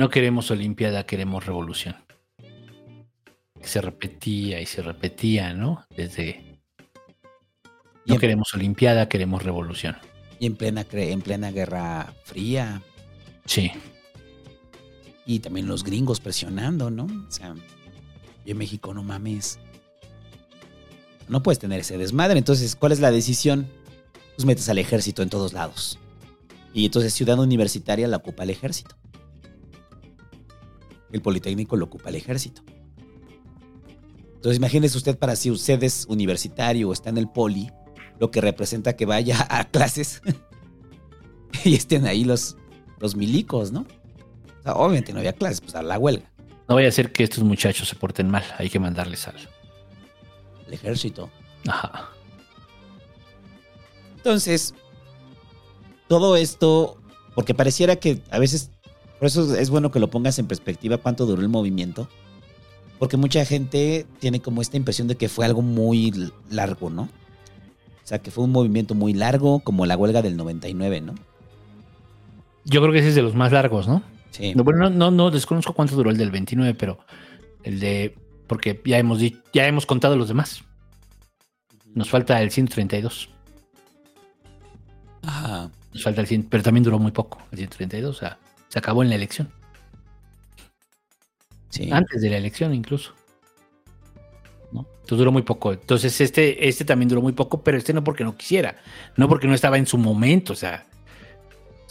[0.00, 1.94] no queremos Olimpiada, queremos revolución.
[3.60, 5.84] Que se repetía y se repetía, ¿no?
[5.94, 6.58] Desde
[8.06, 9.98] no queremos Olimpiada, queremos revolución.
[10.38, 12.80] Y en plena, en plena Guerra Fría.
[13.44, 13.72] Sí.
[15.26, 17.04] Y también los gringos presionando, ¿no?
[17.04, 17.54] O sea,
[18.44, 19.58] yo en México no mames.
[21.28, 22.38] No puedes tener ese desmadre.
[22.38, 23.68] Entonces, ¿cuál es la decisión?
[24.36, 25.98] Pues metes al ejército en todos lados.
[26.72, 28.96] Y entonces Ciudad Universitaria la ocupa el ejército.
[31.12, 32.62] El Politécnico lo ocupa el ejército.
[34.34, 37.70] Entonces imagínese usted para si usted es universitario o está en el poli,
[38.18, 40.22] lo que representa que vaya a clases
[41.64, 42.56] y estén ahí los,
[42.98, 43.80] los milicos, ¿no?
[43.80, 46.29] O sea, obviamente no había clases, pues a la huelga.
[46.70, 49.34] No vaya a ser que estos muchachos se porten mal, hay que mandarles al
[50.68, 51.28] El ejército.
[51.66, 52.10] Ajá.
[54.18, 54.72] Entonces,
[56.06, 56.96] todo esto,
[57.34, 58.70] porque pareciera que a veces,
[59.18, 62.08] por eso es bueno que lo pongas en perspectiva cuánto duró el movimiento,
[63.00, 67.02] porque mucha gente tiene como esta impresión de que fue algo muy largo, ¿no?
[67.02, 71.16] O sea, que fue un movimiento muy largo, como la huelga del 99, ¿no?
[72.64, 74.04] Yo creo que ese es de los más largos, ¿no?
[74.30, 74.54] Sí.
[74.54, 76.98] No, bueno, no, no, no desconozco cuánto duró el del 29, pero
[77.62, 78.16] el de.
[78.46, 79.20] Porque ya hemos,
[79.52, 80.64] ya hemos contado los demás.
[81.94, 83.28] Nos falta el 132.
[85.22, 85.70] Ajá.
[85.92, 88.16] Nos falta el 100, pero también duró muy poco, el 132.
[88.16, 88.38] O sea,
[88.68, 89.50] se acabó en la elección.
[91.68, 91.90] Sí.
[91.92, 93.14] Antes de la elección, incluso.
[94.72, 94.86] ¿No?
[95.00, 95.72] Entonces duró muy poco.
[95.72, 98.76] Entonces, este, este también duró muy poco, pero este no porque no quisiera.
[99.16, 100.52] No porque no estaba en su momento.
[100.52, 100.86] O sea,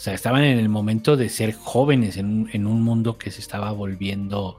[0.00, 3.30] o sea estaban en el momento de ser jóvenes en un, en un mundo que
[3.30, 4.58] se estaba volviendo,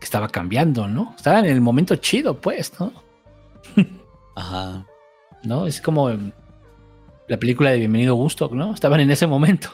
[0.00, 1.14] que estaba cambiando, ¿no?
[1.16, 2.92] Estaban en el momento chido, pues, ¿no?
[4.34, 4.84] Ajá.
[5.44, 5.68] ¿No?
[5.68, 6.10] Es como
[7.28, 8.74] la película de Bienvenido Gusto, ¿no?
[8.74, 9.70] Estaban en ese momento.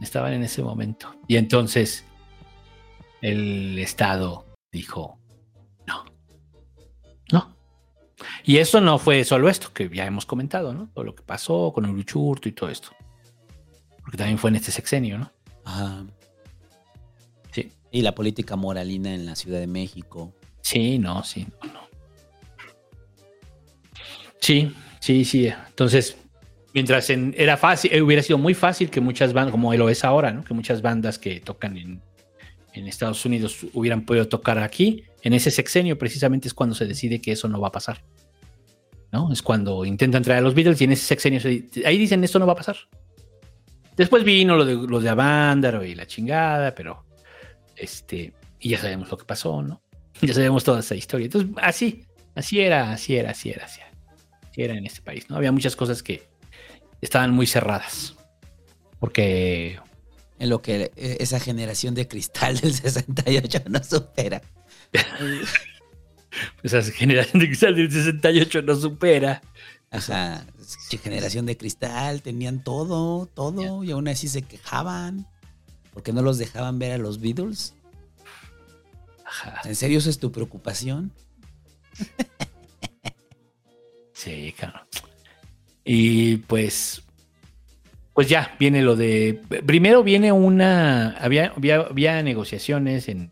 [0.00, 1.14] Estaban en ese momento.
[1.26, 2.06] Y entonces
[3.20, 5.18] el Estado dijo,
[5.86, 6.06] no,
[7.30, 7.54] no.
[8.44, 10.88] Y eso no fue solo esto, que ya hemos comentado, ¿no?
[10.94, 12.92] Todo lo que pasó con el Uruchurto y todo esto.
[14.08, 15.30] Porque también fue en este sexenio, ¿no?
[15.66, 16.06] Ajá.
[17.52, 17.70] Sí.
[17.90, 20.32] Y la política moralina en la Ciudad de México.
[20.62, 21.80] Sí, no, sí, no, no.
[24.40, 25.48] Sí, sí, sí.
[25.68, 26.16] Entonces,
[26.72, 30.04] mientras en- era fácil, eh, hubiera sido muy fácil que muchas bandas, como lo es
[30.04, 30.42] ahora, ¿no?
[30.42, 32.00] Que muchas bandas que tocan en,
[32.72, 35.04] en Estados Unidos hubieran podido tocar aquí.
[35.22, 38.02] En ese sexenio, precisamente, es cuando se decide que eso no va a pasar.
[39.12, 39.30] ¿No?
[39.32, 42.38] Es cuando intentan traer a los Beatles y en ese sexenio se- ahí dicen esto
[42.38, 42.76] no va a pasar.
[43.98, 47.04] Después vino lo de los de Avándaro y la chingada, pero
[47.74, 49.82] este, y ya sabemos lo que pasó, ¿no?
[50.22, 51.26] Ya sabemos toda esa historia.
[51.26, 52.04] Entonces, así,
[52.34, 53.90] así era, así era, así era, así era.
[54.48, 55.36] Así era en este país, ¿no?
[55.36, 56.28] Había muchas cosas que
[57.00, 58.16] estaban muy cerradas.
[59.00, 59.78] Porque
[60.38, 64.42] En lo que esa generación de cristal del 68 no supera.
[66.62, 69.42] esa generación de cristal del 68 no supera.
[69.90, 70.44] Ajá.
[71.02, 75.26] Generación de cristal, tenían todo, todo, y aún así se quejaban.
[75.92, 77.74] porque no los dejaban ver a los Beatles?
[79.64, 81.12] ¿En serio esa es tu preocupación?
[84.12, 84.80] Sí, claro.
[85.84, 87.02] Y pues,
[88.14, 89.40] pues ya viene lo de.
[89.64, 91.10] Primero viene una.
[91.18, 93.30] Había, había, había negociaciones en,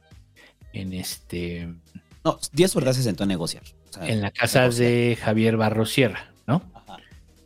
[0.72, 1.68] en este.
[2.24, 3.64] No, Díaz Ordaz se sentó a negociar.
[3.90, 6.32] O sea, en la casa de Javier Barros Sierra.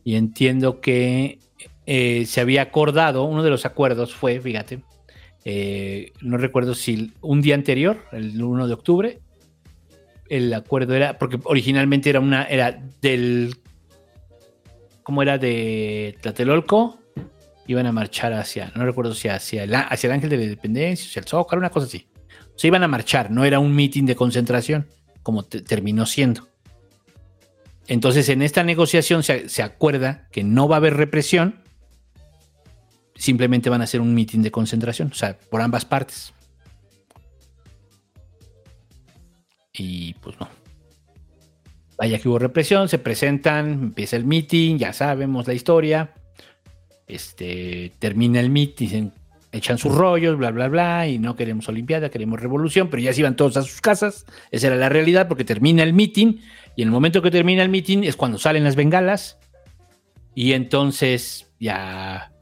[0.04, 1.38] Y entiendo que
[1.86, 4.80] eh, se había acordado, uno de los acuerdos fue, fíjate,
[5.44, 9.20] eh, no recuerdo si un día anterior, el 1 de octubre,
[10.28, 13.56] el acuerdo era, porque originalmente era una, era del,
[15.02, 15.38] ¿cómo era?
[15.38, 16.98] De Tlatelolco,
[17.66, 21.06] iban a marchar hacia, no recuerdo si hacia el, hacia el Ángel de la Independencia,
[21.08, 22.06] hacia el Zócalo, una cosa así.
[22.56, 24.86] Se iban a marchar, no era un mitin de concentración,
[25.22, 26.48] como te- terminó siendo.
[27.90, 31.60] Entonces, en esta negociación se, acuerda que no va a haber represión,
[33.16, 36.32] simplemente van a hacer un mitin de concentración, o sea, por ambas partes.
[39.72, 40.48] Y pues no.
[41.98, 46.14] Vaya que hubo represión, se presentan, empieza el meeting, ya sabemos la historia.
[47.08, 49.12] Este, termina el meeting, dicen,
[49.52, 53.20] echan sus rollos, bla, bla, bla, y no queremos Olimpiada, queremos revolución, pero ya se
[53.20, 54.26] iban todos a sus casas.
[54.50, 56.36] Esa era la realidad, porque termina el meeting,
[56.76, 59.38] y en el momento que termina el meeting es cuando salen las bengalas,
[60.34, 62.32] y entonces ya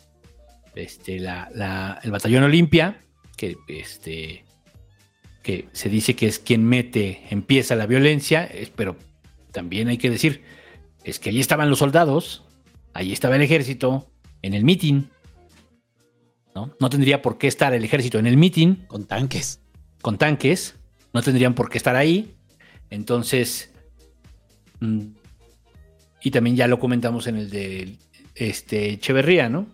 [0.74, 3.00] este, la- la- el batallón Olimpia,
[3.36, 4.44] que este,
[5.42, 8.96] que se dice que es quien mete, empieza la violencia, es- pero
[9.52, 10.42] también hay que decir,
[11.04, 12.44] es que allí estaban los soldados,
[12.94, 14.10] allí estaba el ejército,
[14.42, 15.04] en el meeting.
[16.54, 16.74] ¿no?
[16.80, 18.86] no tendría por qué estar el ejército en el meeting.
[18.88, 19.60] Con tanques.
[20.02, 20.74] Con tanques.
[21.12, 22.34] No tendrían por qué estar ahí.
[22.90, 23.72] Entonces.
[24.80, 25.00] Mm,
[26.22, 27.96] y también ya lo comentamos en el de
[28.34, 29.66] este, Echeverría, ¿no?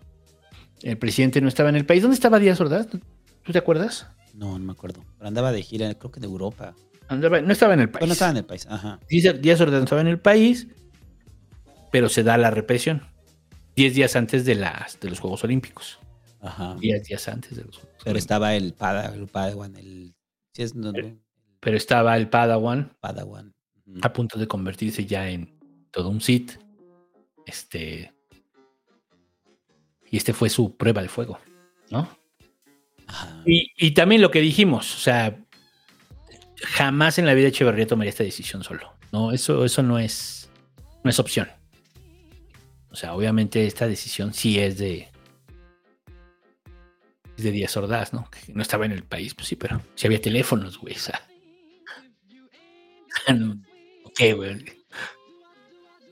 [0.81, 2.01] El presidente no estaba en el país.
[2.01, 2.87] ¿Dónde estaba Díaz Ordaz?
[2.87, 4.07] ¿Tú te acuerdas?
[4.33, 5.03] No, no me acuerdo.
[5.17, 6.75] Pero andaba de gira, creo que de Europa.
[7.07, 8.01] Andaba- no estaba en el país.
[8.01, 8.99] Bueno, estaba en el país, ajá.
[9.09, 10.67] Díaz Ordaz no estaba en el país,
[11.91, 13.01] pero se da la represión.
[13.75, 15.99] Diez días antes de, las, de los Juegos Olímpicos.
[16.41, 16.75] Ajá.
[16.79, 20.13] Diez días antes de los Juegos Pero estaba el, Pada, el Padawan, el...
[20.53, 21.17] sí es- no, no,
[21.59, 23.54] Pero estaba el Padawan Padawan.
[24.01, 25.57] A punto de convertirse ya en
[25.91, 26.59] todo un Sith.
[27.45, 28.13] Este.
[30.09, 31.39] Y este fue su prueba de fuego,
[31.89, 32.09] ¿no?
[33.45, 35.37] Y, y también lo que dijimos, o sea,
[36.61, 38.93] jamás en la vida Echeverría tomaría esta decisión solo.
[39.11, 40.49] No, eso, eso no es,
[41.03, 41.49] no es opción.
[42.89, 45.09] O sea, obviamente esta decisión sí es de.
[47.37, 48.29] es de Díaz Ordaz, ¿no?
[48.29, 50.95] Que no estaba en el país, pues sí, pero sí había teléfonos, güey.
[50.95, 51.21] O sea.
[53.33, 53.55] No,
[54.15, 54.65] ok, güey.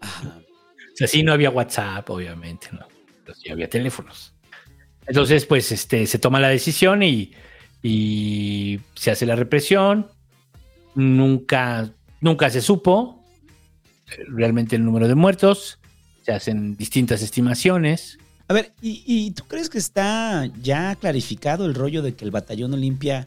[0.01, 2.85] O sea, sí no había WhatsApp, obviamente, ¿no?
[3.23, 4.33] Pero sí había teléfonos.
[5.07, 7.33] Entonces, pues, este, se toma la decisión y,
[7.81, 10.07] y se hace la represión.
[10.95, 11.89] Nunca,
[12.21, 13.23] nunca se supo
[14.11, 15.79] eh, realmente el número de muertos.
[16.21, 18.17] Se hacen distintas estimaciones.
[18.47, 22.31] A ver, ¿y, y tú crees que está ya clarificado el rollo de que el
[22.31, 23.25] batallón Olimpia,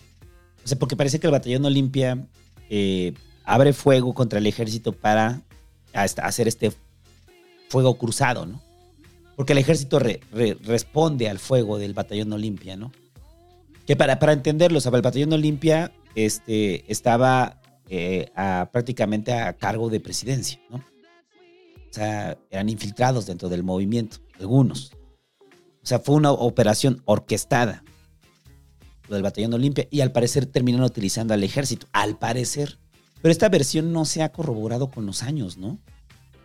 [0.65, 2.27] o sea, porque parece que el batallón Olimpia
[2.71, 3.13] eh,
[3.47, 5.41] abre fuego contra el ejército para
[5.95, 6.73] hacer este
[7.71, 8.61] fuego cruzado, ¿no?
[9.37, 12.93] Porque el ejército re- re- responde al fuego del batallón Olimpia, ¿no?
[13.87, 19.53] Que para, para entenderlo, o sea, el batallón Olimpia este, estaba eh, a- prácticamente a
[19.55, 20.77] cargo de presidencia, ¿no?
[20.79, 24.93] O sea, eran infiltrados dentro del movimiento, algunos.
[25.83, 27.85] O sea, fue una operación orquestada,
[29.09, 32.79] del batallón Olimpia, y al parecer terminaron utilizando al ejército, al parecer.
[33.23, 35.79] Pero esta versión no se ha corroborado con los años, ¿no?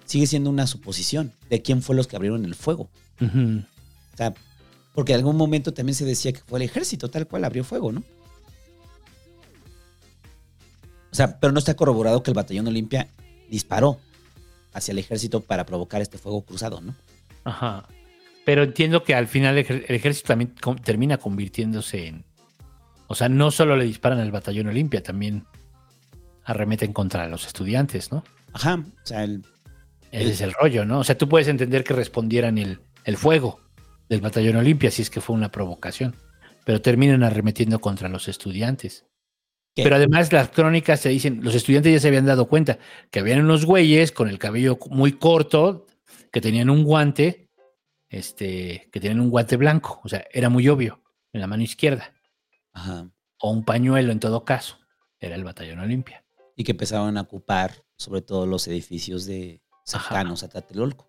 [0.06, 2.90] Sigue siendo una suposición de quién fue los que abrieron el fuego.
[3.22, 4.34] O sea,
[4.94, 7.92] porque en algún momento también se decía que fue el ejército tal cual abrió fuego,
[7.92, 8.04] ¿no?
[11.12, 13.08] O sea, pero no está corroborado que el batallón Olimpia
[13.50, 14.00] disparó
[14.74, 16.96] hacia el ejército para provocar este fuego cruzado, ¿no?
[17.44, 17.86] Ajá.
[18.46, 22.26] Pero entiendo que al final el ejército también termina convirtiéndose en.
[23.08, 25.46] O sea, no solo le disparan al batallón Olimpia, también
[26.44, 28.24] arremeten contra los estudiantes, ¿no?
[28.54, 28.84] Ajá.
[29.04, 29.44] O sea, el,
[30.12, 31.00] Ese es el rollo, ¿no?
[31.00, 33.60] O sea, tú puedes entender que respondieran el, el fuego
[34.10, 36.16] del batallón Olimpia si es que fue una provocación,
[36.66, 39.06] pero terminan arremetiendo contra los estudiantes.
[39.74, 39.84] ¿Qué?
[39.84, 42.78] Pero además las crónicas te dicen, los estudiantes ya se habían dado cuenta
[43.10, 45.88] que habían unos güeyes con el cabello muy corto,
[46.32, 47.50] que tenían un guante,
[48.10, 51.02] este, que tenían un guante blanco, o sea, era muy obvio,
[51.32, 52.14] en la mano izquierda,
[52.74, 53.10] Ajá.
[53.40, 54.78] o un pañuelo en todo caso,
[55.20, 56.26] era el batallón Olimpia.
[56.56, 61.08] Y que empezaron a ocupar sobre todo los edificios de cercanos a Tlatelolco.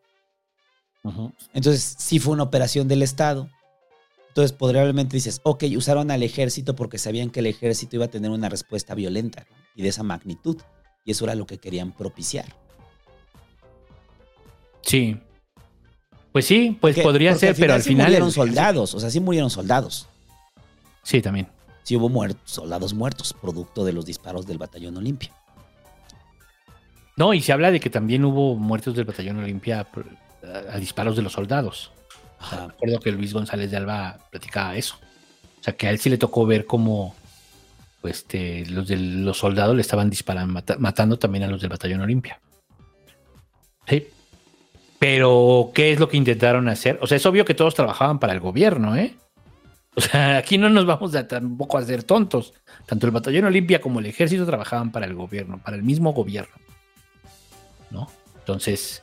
[1.53, 3.49] Entonces, sí fue una operación del Estado.
[4.29, 8.31] Entonces, probablemente dices, ok, usaron al ejército porque sabían que el ejército iba a tener
[8.31, 9.57] una respuesta violenta ¿no?
[9.75, 10.57] y de esa magnitud.
[11.05, 12.47] Y eso era lo que querían propiciar.
[14.83, 15.21] Sí.
[16.33, 18.07] Pues sí, pues Porque- podría porque ser, pero al sí final...
[18.07, 20.09] murieron el- soldados, o sea, sí murieron soldados.
[21.03, 21.49] Sí, también.
[21.83, 25.33] Sí hubo muertos, soldados muertos, producto de los disparos del batallón Olimpia.
[27.17, 29.87] No, y se habla de que también hubo muertos del batallón Olimpia
[30.41, 31.93] a, a disparos de los soldados.
[32.41, 34.97] O sea, recuerdo que Luis González de Alba platicaba eso.
[35.61, 37.15] O sea, que a él sí le tocó ver cómo
[38.01, 41.71] pues, este, los, de los soldados le estaban disparando, mata- matando también a los del
[41.71, 42.41] batallón Olimpia.
[43.87, 44.09] Sí.
[44.99, 46.99] Pero, ¿qué es lo que intentaron hacer?
[47.03, 49.15] O sea, es obvio que todos trabajaban para el gobierno, ¿eh?
[49.95, 52.55] O sea, aquí no nos vamos a tampoco a hacer tontos.
[52.87, 56.55] Tanto el batallón Olimpia como el ejército trabajaban para el gobierno, para el mismo gobierno.
[57.91, 58.09] ¿No?
[58.39, 59.03] Entonces,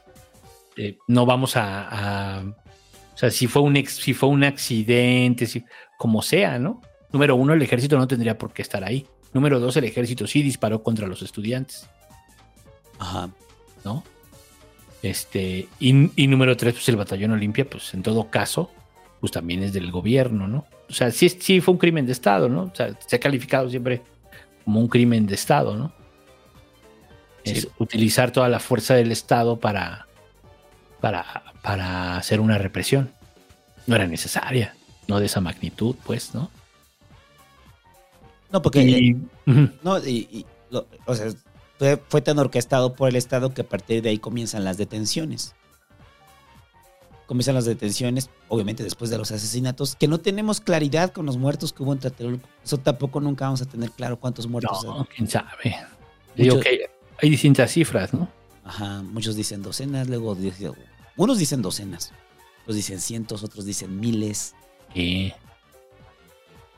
[0.76, 5.46] eh, no vamos a, a- O sea, si fue un, ex- si fue un accidente,
[5.46, 5.64] si,
[5.98, 6.82] como sea, ¿no?
[7.12, 9.06] Número uno, el ejército no tendría por qué estar ahí.
[9.34, 11.88] Número dos, el ejército sí disparó contra los estudiantes.
[13.00, 13.30] Ajá.
[13.86, 14.04] ¿no?
[15.02, 18.72] Este, y, y número tres, pues el batallón Olimpia, pues en todo caso,
[19.22, 20.66] pues también es del gobierno, ¿no?
[20.90, 22.64] O sea, sí, sí fue un crimen de Estado, ¿no?
[22.64, 24.02] O sea, se ha calificado siempre
[24.66, 25.94] como un crimen de Estado, ¿no?
[27.44, 30.08] Es utilizar toda la fuerza del Estado para,
[31.00, 33.12] para, para hacer una represión.
[33.88, 34.76] No era necesaria,
[35.08, 36.52] no de esa magnitud, pues, ¿no?
[38.52, 38.82] No, porque.
[38.82, 39.12] Y-
[39.48, 41.28] eh, no, y, y lo- o sea,
[41.78, 45.56] fue, fue tan orquestado por el Estado que a partir de ahí comienzan las detenciones.
[47.30, 51.72] Comienzan las detenciones, obviamente después de los asesinatos, que no tenemos claridad con los muertos
[51.72, 52.50] que hubo en Tlatelolco.
[52.66, 54.84] Eso tampoco nunca vamos a tener claro cuántos muertos.
[54.84, 55.06] No, hay.
[55.16, 55.76] quién sabe.
[56.36, 56.90] Digo Muchos- que
[57.22, 58.28] hay, distintas cifras, ¿no?
[58.64, 60.74] Ajá, muchos dicen docenas, luego dicen-
[61.18, 62.12] unos dicen docenas,
[62.64, 64.56] otros dicen cientos, otros dicen miles.
[64.96, 65.32] Sí.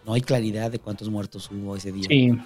[0.06, 2.08] No hay claridad de cuántos muertos hubo ese día.
[2.10, 2.38] Sí.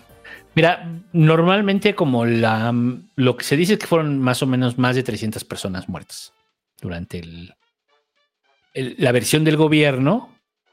[0.53, 2.71] Mira, normalmente como la
[3.15, 6.33] lo que se dice es que fueron más o menos más de 300 personas muertas
[6.81, 7.55] durante el,
[8.75, 10.29] el- la versión del gobierno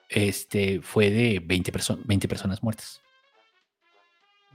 [0.09, 3.01] este fue de 20, perso- 20 personas muertas.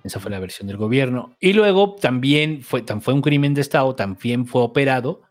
[0.04, 1.36] Esa fue la versión del gobierno.
[1.40, 5.24] Y luego también fue, tan fue un crimen de Estado, también fue operado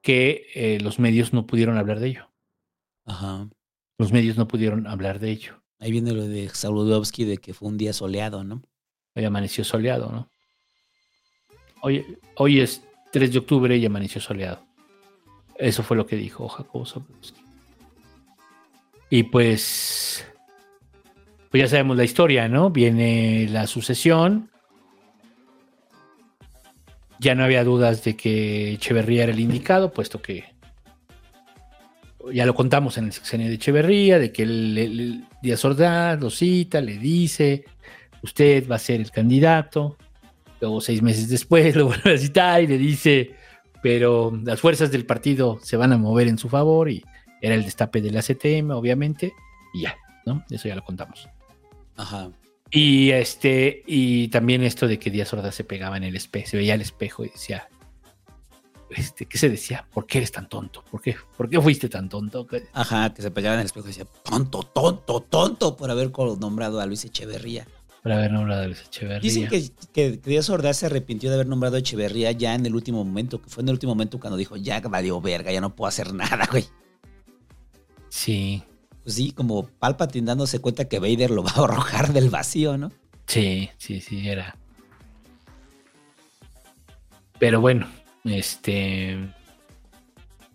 [0.00, 2.30] que eh, los medios no pudieron hablar de ello.
[3.04, 3.48] Ajá.
[3.98, 5.62] Los medios no pudieron hablar de ello.
[5.78, 8.62] Ahí viene lo de Saludowski de que fue un día soleado, ¿no?
[9.14, 10.30] Hoy amaneció soleado, ¿no?
[11.82, 12.82] Hoy, hoy es
[13.12, 14.64] 3 de octubre y amaneció soleado.
[15.56, 17.39] Eso fue lo que dijo Jacobo Zabludowski.
[19.10, 20.24] Y pues,
[21.50, 22.70] pues ya sabemos la historia, ¿no?
[22.70, 24.50] Viene la sucesión.
[27.18, 30.44] Ya no había dudas de que Echeverría era el indicado, puesto que
[32.32, 36.20] ya lo contamos en el sexenio de Echeverría, de que el, el- el Díaz Ordaz
[36.20, 37.64] lo cita, le dice,
[38.22, 39.96] usted va a ser el candidato.
[40.60, 43.34] Luego, seis meses después, lo vuelve a citar y le dice,
[43.82, 47.04] pero las fuerzas del partido se van a mover en su favor y
[47.40, 49.32] era el destape de la CTM, obviamente,
[49.74, 49.96] y ya,
[50.26, 50.44] ¿no?
[50.50, 51.28] Eso ya lo contamos.
[51.96, 52.30] Ajá.
[52.70, 56.56] Y este, y también esto de que Díaz Ordaz se pegaba en el espejo, se
[56.56, 57.68] veía al espejo y decía,
[58.90, 59.86] este, ¿qué se decía?
[59.92, 60.84] ¿Por qué eres tan tonto?
[60.90, 62.46] ¿Por qué, ¿Por qué fuiste tan tonto?
[62.72, 66.80] Ajá, que se pegaba en el espejo y decía, tonto, tonto, tonto, por haber nombrado
[66.80, 67.66] a Luis Echeverría.
[68.02, 69.20] Por haber nombrado a Luis Echeverría.
[69.20, 72.74] Dicen que, que Díaz Ordaz se arrepintió de haber nombrado a Echeverría ya en el
[72.74, 75.74] último momento, que fue en el último momento cuando dijo, ya valió verga, ya no
[75.74, 76.64] puedo hacer nada, güey.
[78.10, 78.62] Sí,
[79.02, 82.92] Pues sí, como Palpatine dándose cuenta que Vader lo va a arrojar del vacío, ¿no?
[83.26, 84.56] Sí, sí, sí, era.
[87.38, 87.88] Pero bueno,
[88.24, 89.16] este.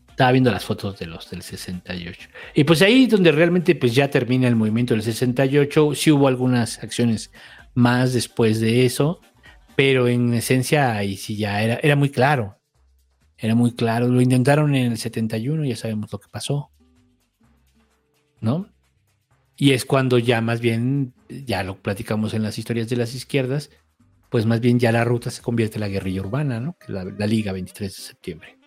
[0.10, 2.30] Estaba viendo las fotos de los del 68.
[2.53, 5.95] Y pues ahí donde realmente pues ya termina el movimiento del 68.
[5.95, 7.32] Sí hubo algunas acciones
[7.73, 9.19] más después de eso.
[9.76, 12.60] Pero en esencia ahí sí ya era, era muy claro.
[13.38, 14.07] Era muy claro.
[14.07, 16.72] Lo intentaron en el 71, ya sabemos lo que pasó.
[18.45, 18.69] ¿No?
[19.57, 23.72] Y es cuando ya más bien, ya lo platicamos en las historias de las izquierdas,
[24.30, 26.77] pues más bien ya la ruta se convierte en la guerrilla urbana, ¿no?
[26.77, 28.57] Que la, la Liga 23 de septiembre.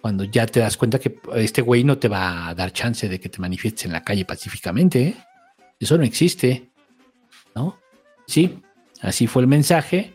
[0.00, 3.18] Cuando ya te das cuenta que este güey no te va a dar chance de
[3.18, 5.16] que te manifiestes en la calle pacíficamente, ¿eh?
[5.80, 6.70] Eso no existe,
[7.56, 7.78] ¿no?
[8.26, 8.60] Sí,
[9.00, 10.14] así fue el mensaje.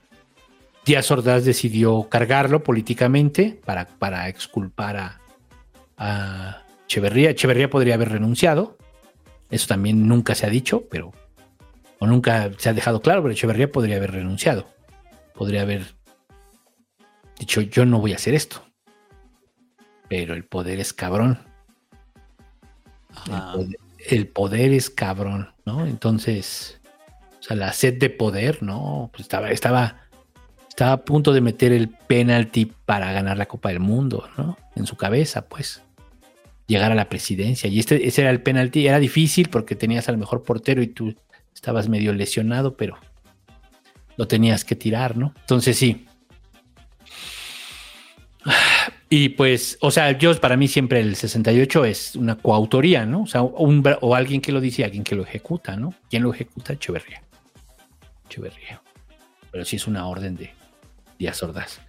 [0.85, 5.21] Díaz Ordaz decidió cargarlo políticamente para, para exculpar a,
[5.97, 7.31] a Echeverría.
[7.31, 8.76] Echeverría podría haber renunciado.
[9.49, 11.13] Eso también nunca se ha dicho, pero.
[11.99, 14.67] O nunca se ha dejado claro, pero Echeverría podría haber renunciado.
[15.33, 15.95] Podría haber
[17.39, 18.63] dicho: Yo no voy a hacer esto.
[20.09, 21.39] Pero el poder es cabrón.
[23.25, 23.77] El poder,
[24.09, 25.85] el poder es cabrón, ¿no?
[25.85, 26.79] Entonces.
[27.39, 29.09] O sea, la sed de poder, ¿no?
[29.13, 30.01] Pues estaba, estaba,
[30.67, 34.57] estaba a punto de meter el penalti para ganar la Copa del Mundo, ¿no?
[34.75, 35.81] En su cabeza, pues
[36.67, 37.69] llegar a la presidencia.
[37.69, 38.85] Y este, ese era el penalti.
[38.85, 41.15] Era difícil porque tenías al mejor portero y tú
[41.53, 42.97] estabas medio lesionado, pero
[44.17, 45.33] lo tenías que tirar, ¿no?
[45.39, 46.05] Entonces sí.
[49.09, 53.21] Y pues, o sea, yo para mí siempre el 68 es una coautoría, ¿no?
[53.21, 55.93] O sea, un, o alguien que lo dice alguien que lo ejecuta, ¿no?
[56.09, 56.73] ¿Quién lo ejecuta?
[56.73, 57.21] Echeverría.
[58.25, 58.81] Echeverría.
[59.49, 60.51] Pero sí es una orden de
[61.17, 61.79] Díaz Ordaz.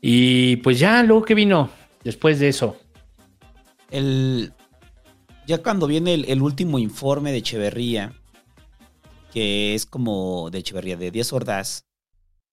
[0.00, 1.70] Y pues ya, luego que vino,
[2.02, 2.76] después de eso,
[3.90, 4.52] El.
[5.46, 8.12] ya cuando viene el, último informe de Echeverría,
[9.32, 11.86] que es como de Echeverría, de Díaz Ordaz,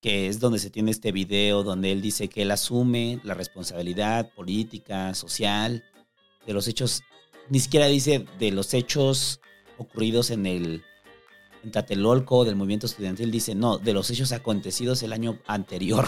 [0.00, 4.30] que es donde se tiene este video donde él dice que él asume la responsabilidad
[4.34, 5.84] política, social,
[6.46, 7.02] de los hechos,
[7.48, 9.40] ni siquiera dice de los hechos
[9.76, 10.82] ocurridos en el
[11.64, 16.06] en Tlatelolco del movimiento estudiantil, dice no, de los hechos acontecidos el año anterior.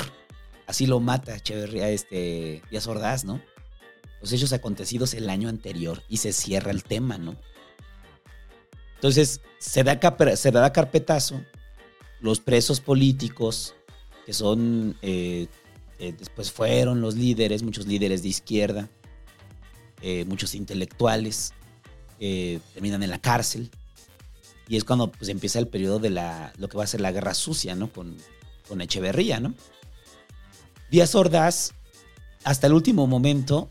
[0.66, 3.40] Así lo mata Echeverría, este Díaz Ordaz, ¿no?
[4.20, 7.36] Los hechos acontecidos el año anterior y se cierra el tema, ¿no?
[8.96, 9.98] Entonces, se da,
[10.36, 11.40] se da carpetazo,
[12.20, 13.74] los presos políticos,
[14.26, 15.48] que son, eh,
[15.98, 18.90] eh, después fueron los líderes, muchos líderes de izquierda,
[20.02, 21.52] eh, muchos intelectuales,
[22.18, 23.70] terminan en la cárcel.
[24.68, 27.10] Y es cuando pues, empieza el periodo de la, lo que va a ser la
[27.10, 27.90] guerra sucia, ¿no?
[27.90, 28.18] Con,
[28.68, 29.54] con Echeverría, ¿no?
[30.90, 31.72] Díaz Ordaz,
[32.44, 33.70] hasta el último momento,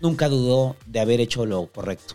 [0.00, 2.14] nunca dudó de haber hecho lo correcto.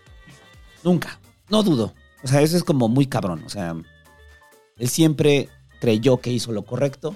[0.83, 1.19] Nunca.
[1.49, 1.93] No dudó.
[2.23, 3.43] O sea, eso es como muy cabrón.
[3.45, 3.75] O sea,
[4.77, 5.49] él siempre
[5.79, 7.15] creyó que hizo lo correcto.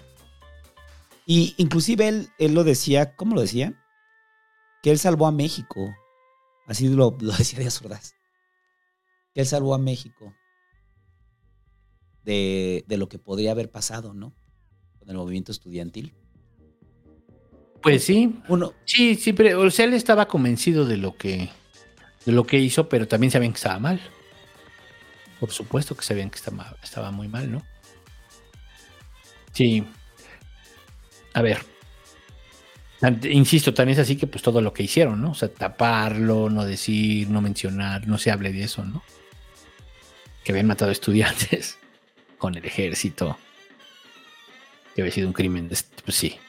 [1.25, 3.81] Y inclusive él, él lo decía, ¿cómo lo decía?
[4.83, 5.95] Que él salvó a México.
[6.67, 8.13] Así lo, decía Díaz Ordaz.
[9.33, 10.33] Que él salvó a México
[12.23, 14.33] de, de lo que podría haber pasado, ¿no?
[14.99, 16.13] Con el movimiento estudiantil.
[17.85, 18.39] Pues sí.
[18.47, 21.51] Uno, Sí, sí, pero o sea, él estaba convencido de lo que
[22.25, 24.01] de lo que hizo, pero también sabían que estaba mal.
[25.39, 27.61] Por supuesto que sabían que estaba, estaba muy mal, ¿no?
[29.53, 29.85] Sí.
[31.35, 31.59] A ver.
[33.29, 35.29] Insisto, tan es así que pues todo lo que hicieron, ¿no?
[35.29, 39.03] O sea, taparlo, no decir, no mencionar, no se hable de eso, ¿no?
[40.43, 41.77] Que habían matado estudiantes
[42.39, 43.37] con el ejército.
[44.95, 46.39] Que había sido un crimen, de pues sí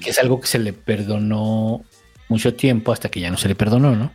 [0.00, 1.84] que es algo que se le perdonó
[2.28, 4.12] mucho tiempo hasta que ya no se le perdonó, ¿no?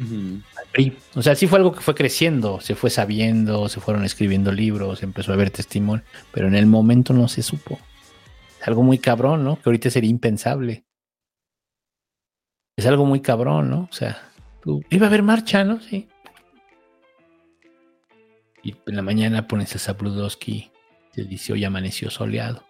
[0.00, 0.96] ujú, Al PRI.
[1.14, 5.02] O sea, sí fue algo que fue creciendo, se fue sabiendo, se fueron escribiendo libros,
[5.02, 7.78] empezó a haber testimonio, pero en el momento no se supo.
[8.60, 9.56] Es algo muy cabrón, ¿no?
[9.56, 10.84] Que ahorita sería impensable.
[12.76, 13.88] Es algo muy cabrón, ¿no?
[13.90, 14.30] O sea,
[14.62, 15.80] tú- iba a haber marcha, ¿no?
[15.80, 16.08] Sí.
[18.62, 20.70] Y en la mañana pones a Zabludowski,
[21.12, 22.64] te dice hoy amaneció soleado.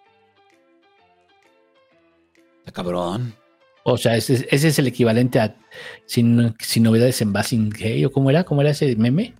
[2.63, 3.35] Está cabrón.
[3.83, 5.55] O sea, ese, ese es el equivalente a
[6.05, 9.33] sin, sin novedades en Basing Gay, o cómo era, cómo era ese meme.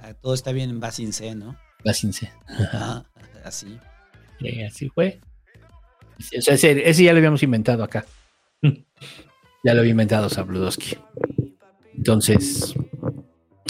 [0.00, 1.56] Ah, Todo está bien en Basince, ¿no?
[1.84, 2.12] Basing
[2.48, 3.04] Ajá,
[3.44, 3.78] Así.
[4.40, 5.20] Sí, así fue.
[6.38, 8.04] O sea, ese, ese ya lo habíamos inventado acá.
[9.64, 10.98] Ya lo había inventado Zabludowski.
[11.94, 12.74] Entonces,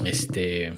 [0.07, 0.73] este.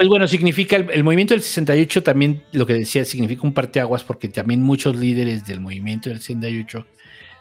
[0.00, 4.28] Pues bueno, significa el, movimiento del 68 también, lo que decía, significa un parteaguas porque
[4.28, 6.86] también muchos líderes del movimiento del 68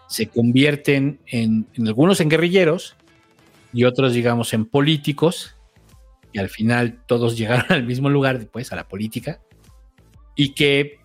[0.10, 2.98] se convierten en, algunos en guerrilleros
[3.72, 5.56] y otros, digamos, en políticos.
[6.34, 9.40] Y al final todos llegaron al mismo lugar, después a la política.
[10.36, 10.99] Y que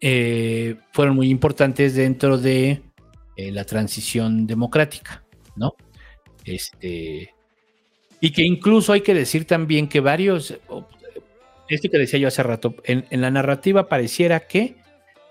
[0.00, 2.82] eh, fueron muy importantes dentro de
[3.36, 5.22] eh, la transición democrática,
[5.54, 5.76] ¿no?
[6.44, 7.32] Este,
[8.20, 10.58] y que incluso hay que decir también que varios,
[11.68, 14.76] esto que decía yo hace rato, en, en la narrativa pareciera que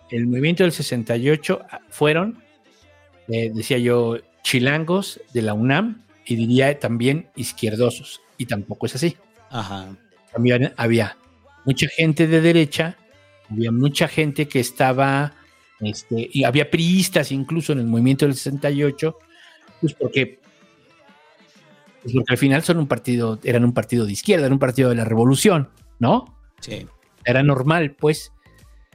[0.09, 2.43] el movimiento del 68 fueron,
[3.27, 9.17] eh, decía yo, chilangos de la UNAM y diría también izquierdosos, y tampoco es así.
[9.49, 9.95] Ajá.
[10.31, 11.17] También había
[11.65, 12.97] mucha gente de derecha,
[13.49, 15.33] había mucha gente que estaba,
[15.79, 19.17] este, y había priistas incluso en el movimiento del 68,
[19.81, 20.39] pues porque,
[22.01, 24.89] pues porque al final son un partido, eran un partido de izquierda, eran un partido
[24.89, 25.69] de la revolución,
[25.99, 26.37] ¿no?
[26.59, 26.87] Sí.
[27.25, 28.31] Era normal, pues.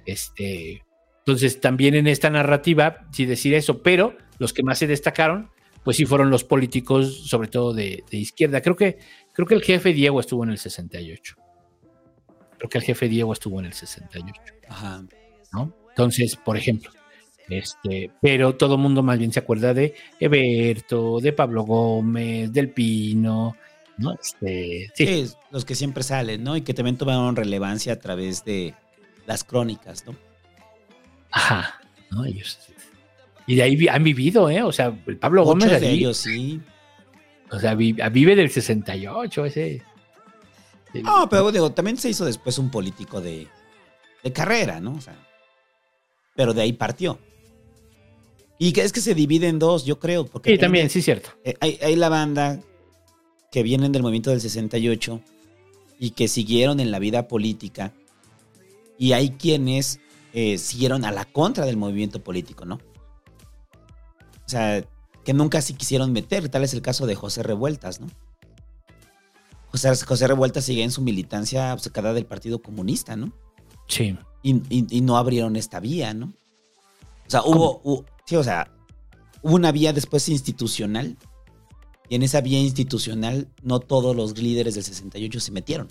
[0.07, 0.83] Este,
[1.19, 5.51] entonces, también en esta narrativa, sí decir eso, pero los que más se destacaron,
[5.83, 8.61] pues sí fueron los políticos, sobre todo de, de izquierda.
[8.61, 8.99] Creo que,
[9.33, 11.37] creo que el jefe Diego estuvo en el 68.
[12.59, 14.43] Creo que el jefe Diego estuvo en el 68.
[14.69, 15.05] Ajá.
[15.53, 15.75] ¿no?
[15.91, 16.91] Entonces, por ejemplo,
[17.49, 22.71] este, pero todo el mundo más bien se acuerda de Eberto, de Pablo Gómez, del
[22.71, 23.57] Pino,
[23.99, 24.13] ¿no?
[24.15, 25.07] Este, sí.
[25.07, 26.57] Sí, los que siempre salen, ¿no?
[26.57, 28.75] Y que también tomaron relevancia a través de
[29.27, 30.15] las crónicas, ¿no?
[31.31, 31.81] Ajá,
[32.11, 32.25] ¿no?
[32.25, 32.59] Ellos.
[33.47, 34.63] Y de ahí han vivido, ¿eh?
[34.63, 36.61] O sea, el Pablo Gómez de ellos, sí.
[37.51, 39.83] O sea, vi- vive del 68, ese.
[41.03, 43.49] No, pero digo, también se hizo después un político de,
[44.23, 44.95] de carrera, ¿no?
[44.95, 45.15] O sea,
[46.35, 47.19] pero de ahí partió.
[48.59, 50.27] Y que es que se divide en dos, yo creo.
[50.27, 51.31] Porque Sí, también, sí, cierto.
[51.45, 52.61] eh, Hay, hay la banda
[53.51, 55.21] que vienen del movimiento del 68
[55.99, 57.93] y que siguieron en la vida política.
[58.99, 60.01] Y hay quienes
[60.33, 62.77] eh, siguieron a la contra del movimiento político, ¿no?
[62.77, 64.85] O sea,
[65.25, 66.49] que nunca se quisieron meter.
[66.49, 68.07] Tal es el caso de José Revueltas, ¿no?
[69.71, 73.33] José, José Revueltas sigue en su militancia obcecada del Partido Comunista, ¿no?
[73.89, 74.17] Sí.
[74.43, 76.27] Y, y- y no abrieron esta vía, ¿no?
[77.27, 78.71] O sea, hubo, hubo- sí, o sea,
[79.43, 81.17] hubo una vía después institucional.
[82.09, 85.89] Y en esa vía institucional no todos los líderes del 68 se metieron.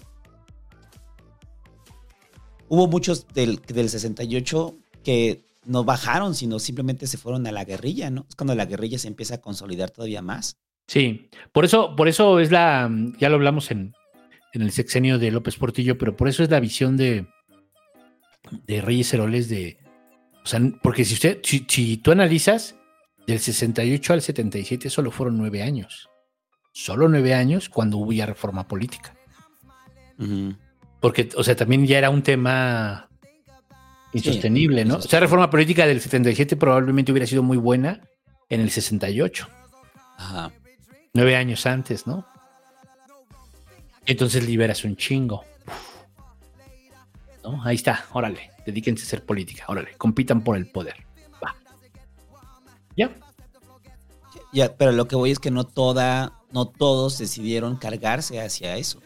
[2.68, 8.10] Hubo muchos del, del 68 que no bajaron, sino simplemente se fueron a la guerrilla,
[8.10, 8.26] ¿no?
[8.30, 10.58] Es cuando la guerrilla se empieza a consolidar todavía más.
[10.88, 13.94] Sí, por eso, por eso es la, ya lo hablamos en,
[14.54, 17.28] en el sexenio de López Portillo, pero por eso es la visión de,
[18.68, 19.78] de Reyes Heroles de,
[20.44, 22.76] o sea, porque si usted, si, si tú analizas,
[23.26, 26.10] del 68 al 77 solo fueron nueve años,
[26.74, 29.15] solo nueve años cuando hubo ya reforma política,
[30.99, 33.10] porque, o sea, también ya era un tema
[34.14, 34.98] insostenible, ¿no?
[34.98, 38.02] O sea, reforma política del 77 probablemente hubiera sido muy buena
[38.49, 39.48] en el 68.
[40.18, 40.52] Ajá.
[41.14, 42.26] Nueve años antes, ¿no?
[44.06, 45.44] Entonces liberas un chingo.
[47.44, 47.61] ¿No?
[47.64, 50.95] Ahí está, órale, dedíquense a hacer política, órale, compitan por el poder.
[51.44, 51.56] Va.
[52.95, 53.11] Ya.
[54.53, 59.02] Ya, pero lo que voy es que no toda, no todos decidieron cargarse hacia eso.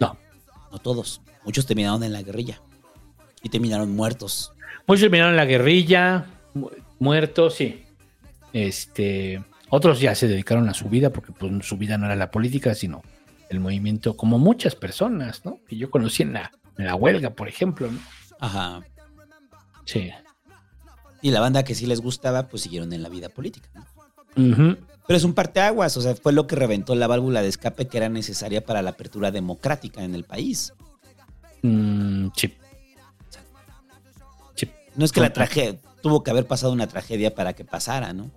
[0.00, 0.16] No.
[0.72, 1.22] No todos.
[1.44, 2.60] Muchos terminaron en la guerrilla.
[3.42, 4.52] Y terminaron muertos.
[4.86, 7.84] Muchos terminaron en la guerrilla, mu- muertos, sí.
[8.52, 12.30] Este, otros ya se dedicaron a su vida, porque pues, su vida no era la
[12.30, 13.02] política, sino
[13.48, 15.60] el movimiento, como muchas personas, ¿no?
[15.66, 16.50] Que yo conocí en la,
[16.80, 17.98] en la huelga, por ejemplo, ¿no?
[18.40, 18.80] Ajá.
[19.84, 20.10] Sí.
[21.22, 23.68] Y la banda que sí les gustaba, pues siguieron en la vida política.
[23.74, 24.76] ¿no?
[25.06, 27.98] Pero es un parteaguas, o sea, fue lo que reventó la válvula de escape que
[27.98, 30.72] era necesaria para la apertura democrática en el país.
[31.62, 32.28] Mm.
[34.96, 38.30] No es que la tragedia, tuvo que haber pasado una tragedia para que pasara, ¿no?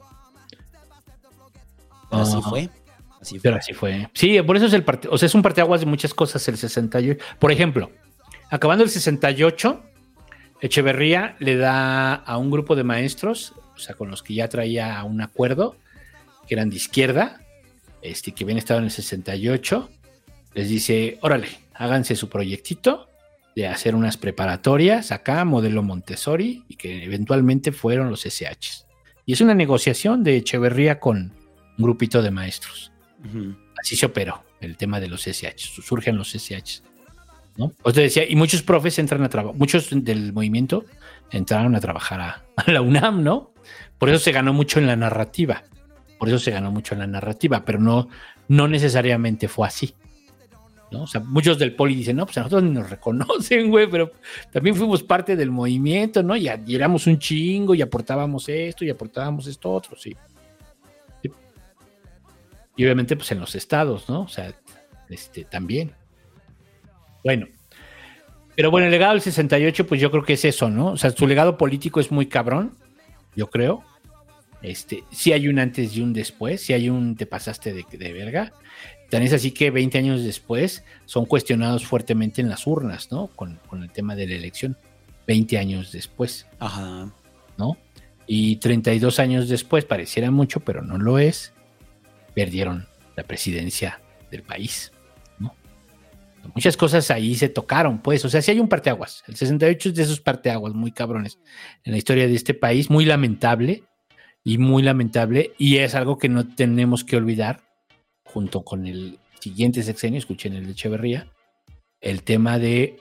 [2.09, 2.69] Pero así fue.
[3.19, 3.41] Así fue.
[3.41, 4.09] Pero así fue.
[4.13, 6.57] Sí, por eso es el parte, o sea, es un parteaguas de muchas cosas el
[6.57, 7.23] 68.
[7.39, 7.89] Por ejemplo,
[8.53, 9.83] acabando el 68,
[10.61, 15.03] Echeverría le da a un grupo de maestros, o sea, con los que ya traía
[15.03, 15.75] un acuerdo,
[16.47, 17.41] que eran de izquierda,
[18.03, 19.89] este, que habían estado en el 68,
[20.53, 23.09] les dice, órale, háganse su proyectito
[23.55, 28.85] de hacer unas preparatorias acá, modelo Montessori, y que eventualmente fueron los SH.
[29.25, 31.33] Y es una negociación de Echeverría con
[31.75, 32.91] un grupito de maestros.
[33.81, 36.92] Así se operó el tema de los SH, surgen los SH.
[37.57, 37.73] ¿No?
[37.83, 40.85] Os decía, y muchos profes entran a trabajar, muchos del movimiento
[41.31, 42.21] entraron a trabajar
[42.55, 43.51] a, la UNAM, ¿no?
[43.97, 45.63] Por eso se ganó mucho en la narrativa,
[46.19, 48.09] por eso se ganó mucho en la narrativa, pero no,
[48.47, 49.93] no necesariamente fue así.
[50.91, 51.03] ¿no?
[51.03, 54.11] O sea, muchos del poli dicen, no, pues a nosotros ni nos reconocen, güey, pero
[54.51, 56.37] también fuimos parte del movimiento, ¿no?
[56.37, 60.15] Y, y éramos un chingo y aportábamos esto y aportábamos esto otro, sí.
[61.23, 61.31] Sí.
[62.75, 64.21] Y obviamente, pues en los estados, ¿no?
[64.21, 64.53] O sea,
[65.09, 65.93] este, también.
[67.23, 67.47] Bueno.
[68.55, 70.91] Pero bueno, el legado del 68, pues yo creo que es eso, ¿no?
[70.91, 72.77] O sea, su legado político es muy cabrón,
[73.35, 73.83] yo creo.
[74.61, 78.13] Este, sí hay un antes y un después, sí hay un te pasaste de, de
[78.13, 78.53] verga.
[79.09, 83.27] Tan es así que 20 años después son cuestionados fuertemente en las urnas, ¿no?
[83.27, 84.77] Con, con el tema de la elección.
[85.27, 87.11] 20 años después, Ajá.
[87.57, 87.77] ¿no?
[88.25, 91.53] Y 32 años después, pareciera mucho, pero no lo es,
[92.33, 93.99] perdieron la presidencia
[94.31, 94.92] del país.
[96.53, 99.23] Muchas cosas ahí se tocaron, pues, o sea, sí hay un parteaguas.
[99.27, 101.39] El 68 es de esos parteaguas muy cabrones
[101.83, 103.83] en la historia de este país, muy lamentable
[104.43, 107.61] y muy lamentable, y es algo que no tenemos que olvidar,
[108.25, 111.27] junto con el siguiente sexenio, escuchen el de Echeverría,
[112.01, 112.99] el tema de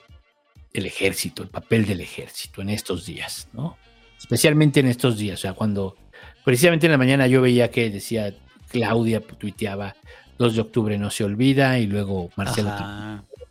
[0.73, 3.77] el ejército, el papel del ejército en estos días, ¿no?
[4.17, 5.97] Especialmente en estos días, o sea, cuando
[6.45, 8.33] precisamente en la mañana yo veía que decía
[8.69, 9.95] Claudia tuiteaba
[10.37, 12.71] 2 de octubre no se olvida y luego Marcelo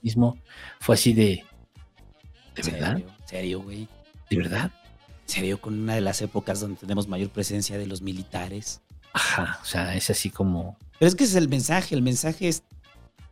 [0.02, 0.36] mismo,
[0.80, 1.44] fue así de
[2.54, 3.02] ¿de verdad?
[3.24, 3.88] Serio, güey.
[4.28, 4.70] ¿De verdad?
[5.26, 8.82] Serio, con una de las épocas donde tenemos mayor presencia de los militares.
[9.14, 11.94] Ajá, o sea, es así como Pero es que ese es el mensaje.
[11.94, 12.62] El mensaje es: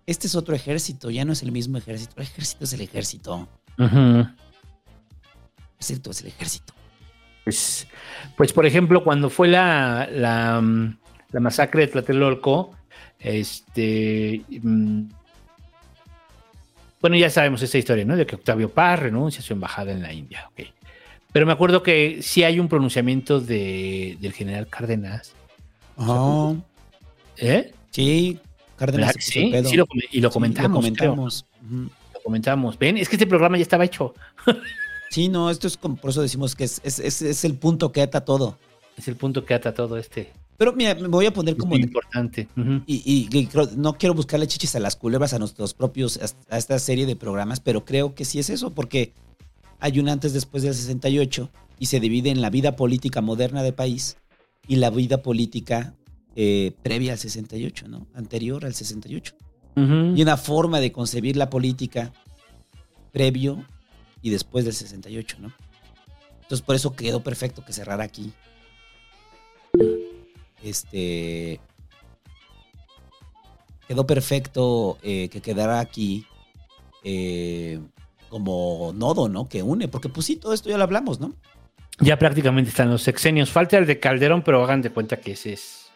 [0.07, 2.15] este es otro ejército, ya no es el mismo ejército.
[2.17, 3.49] El ejército es el ejército.
[3.79, 3.97] ujú.
[3.97, 4.27] El
[5.79, 6.75] ejército es el ejército.
[7.45, 7.87] Pues,
[8.37, 10.99] pues, por ejemplo, cuando fue la, la, mm,
[11.31, 12.77] la masacre de Tlatelolco,
[13.19, 14.45] este.
[17.01, 18.17] Bueno, ya sabemos esta historia, ¿no?
[18.17, 20.49] De que Octavio Paz renuncia a su embajada en la India.
[20.53, 20.67] ok.
[21.33, 25.33] Pero me acuerdo que sí hay un pronunciamiento de, del general Cárdenas.
[25.97, 26.55] Ajá.
[27.37, 27.73] ¿Eh?
[27.91, 28.39] Sí,
[28.77, 29.71] Cárdenas ¿Verdad se que puso el sí?
[29.71, 30.71] Sí, lo, y lo Sí, comentamos.
[30.71, 31.47] lo comentamos.
[32.15, 32.79] Lo comentamos.
[32.79, 34.15] Ven, es que este programa ya estaba hecho.
[35.13, 37.91] Sí, no, esto es como, por eso decimos que es, es, es- es el punto
[37.91, 38.57] que ata todo.
[38.97, 40.31] Es el punto que ata todo este.
[40.61, 41.71] Pero mira, me voy a poner como...
[41.71, 42.47] Muy importante.
[42.87, 46.21] Y, y- no quiero buscarle chichis a las culebras a nuestros propios,
[46.51, 49.15] a, esta serie de programas, pero creo que sí es eso, porque
[49.79, 53.73] hay un antes después del 68 y se divide en la vida política moderna del
[53.73, 54.19] país
[54.69, 55.95] y la vida política
[56.37, 58.07] eh, previa al 68, ¿no?
[58.13, 59.35] Anterior al 68.
[59.77, 60.15] Ujú.
[60.15, 62.13] Y una forma de concebir la política
[63.13, 63.65] previo
[64.21, 65.55] y después del 68, ¿no?
[66.43, 68.35] Entonces por eso quedó perfecto que cerrara aquí.
[70.63, 71.61] Este.
[73.89, 76.27] Quedó perfecto eh, que quedara aquí
[77.03, 77.81] eh,
[78.29, 79.49] como nodo, ¿no?
[79.49, 81.35] Que une, porque pues sí, todo esto ya lo hablamos, ¿no?
[81.99, 83.51] Ya prácticamente están los sexenios.
[83.51, 85.91] Falta el de Calderón, pero hagan de cuenta que ese es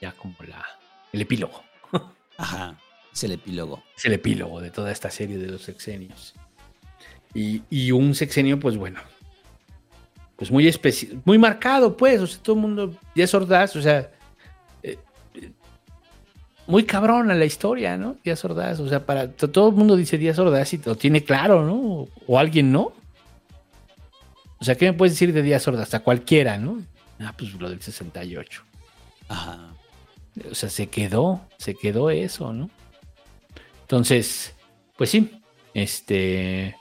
[0.00, 0.64] ya como la,
[1.12, 1.62] el epílogo.
[2.38, 2.78] Ajá,
[3.12, 3.82] es el epílogo.
[3.96, 6.34] Es el epílogo de toda esta serie de los sexenios.
[7.34, 9.00] Y, y un sexenio, pues bueno,
[10.36, 12.20] pues muy especi- muy marcado, pues.
[12.20, 14.10] O sea, todo el mundo, Díaz Ordaz, o sea,
[14.82, 14.98] eh,
[15.34, 15.50] eh,
[16.66, 18.16] muy cabrona la historia, ¿no?
[18.24, 21.22] Díaz Ordaz, o sea, para to- todo el mundo dice Díaz Ordaz y lo tiene
[21.24, 21.74] claro, ¿no?
[21.74, 22.92] O, o alguien no.
[24.58, 25.92] O sea, ¿qué me puedes decir de Díaz Ordaz?
[25.94, 26.80] A cualquiera, ¿no?
[27.20, 28.62] Ah, pues lo del 68.
[29.28, 29.74] Ajá.
[30.50, 32.70] O sea, se quedó, se quedó eso, ¿no?
[33.82, 34.54] Entonces,
[34.96, 35.40] pues sí,
[35.74, 36.74] este...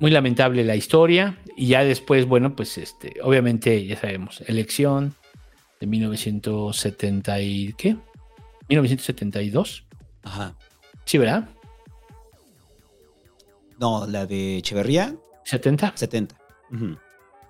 [0.00, 5.14] Muy lamentable la historia y ya después, bueno, pues este, obviamente ya sabemos, elección
[5.78, 7.96] de 1970 y ¿qué?
[8.68, 9.84] 1972.
[10.22, 10.54] Ajá.
[11.04, 11.48] Sí, ¿verdad?
[13.78, 15.14] No, la de Echeverría,
[15.44, 15.92] 70.
[15.94, 16.34] 70.
[16.72, 16.96] Ujú.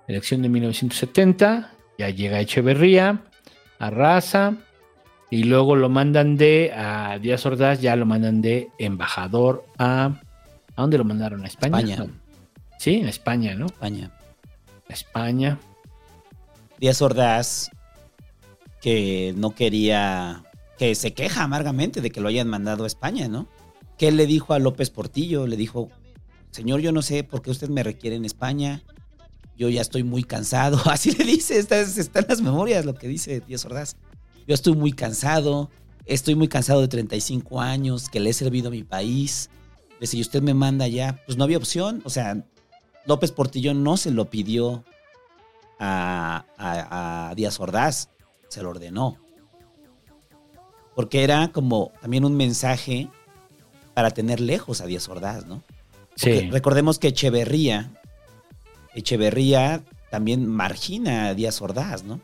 [0.07, 3.23] Elección de 1970, ya llega Echeverría,
[3.79, 4.57] arrasa,
[5.31, 10.21] y luego lo mandan de a Díaz Ordaz, ya lo mandan de embajador a.
[10.77, 11.45] ¿A dónde lo mandaron?
[11.45, 11.79] ¿A España?
[11.79, 12.11] España.
[12.81, 13.67] Sí, en España, ¿no?
[13.67, 14.11] España.
[14.89, 15.61] España.
[16.79, 17.69] Díaz Ordaz,
[18.81, 20.45] que no quería,
[20.79, 23.49] que se queja amargamente de que lo hayan mandado a España, ¿no?
[23.99, 25.91] Que él le dijo a López Portillo, le dijo,
[26.53, 28.83] señor, yo no sé por qué usted me requiere en España,
[29.59, 33.09] yo ya estoy muy cansado, así le dice, está, está en las memorias lo que
[33.09, 33.97] dice Díaz Ordaz,
[34.49, 35.69] yo estoy muy cansado,
[36.07, 39.51] estoy muy cansado de 35 años, que le he servido a mi país,
[40.01, 42.43] dice, y usted me manda ya, pues no había opción, o sea,
[43.07, 44.85] López Portillo no se lo pidió
[45.79, 48.11] a, a- a Díaz Ordaz,
[48.49, 49.17] se lo ordenó.
[50.95, 53.09] Porque era como también un mensaje
[53.95, 55.63] para tener lejos a Díaz Ordaz, ¿no?
[56.11, 56.51] Porque Sí.
[56.51, 57.91] Recordemos que Echeverría,
[58.95, 62.21] Echeverría también margina a Díaz Ordaz, ¿no?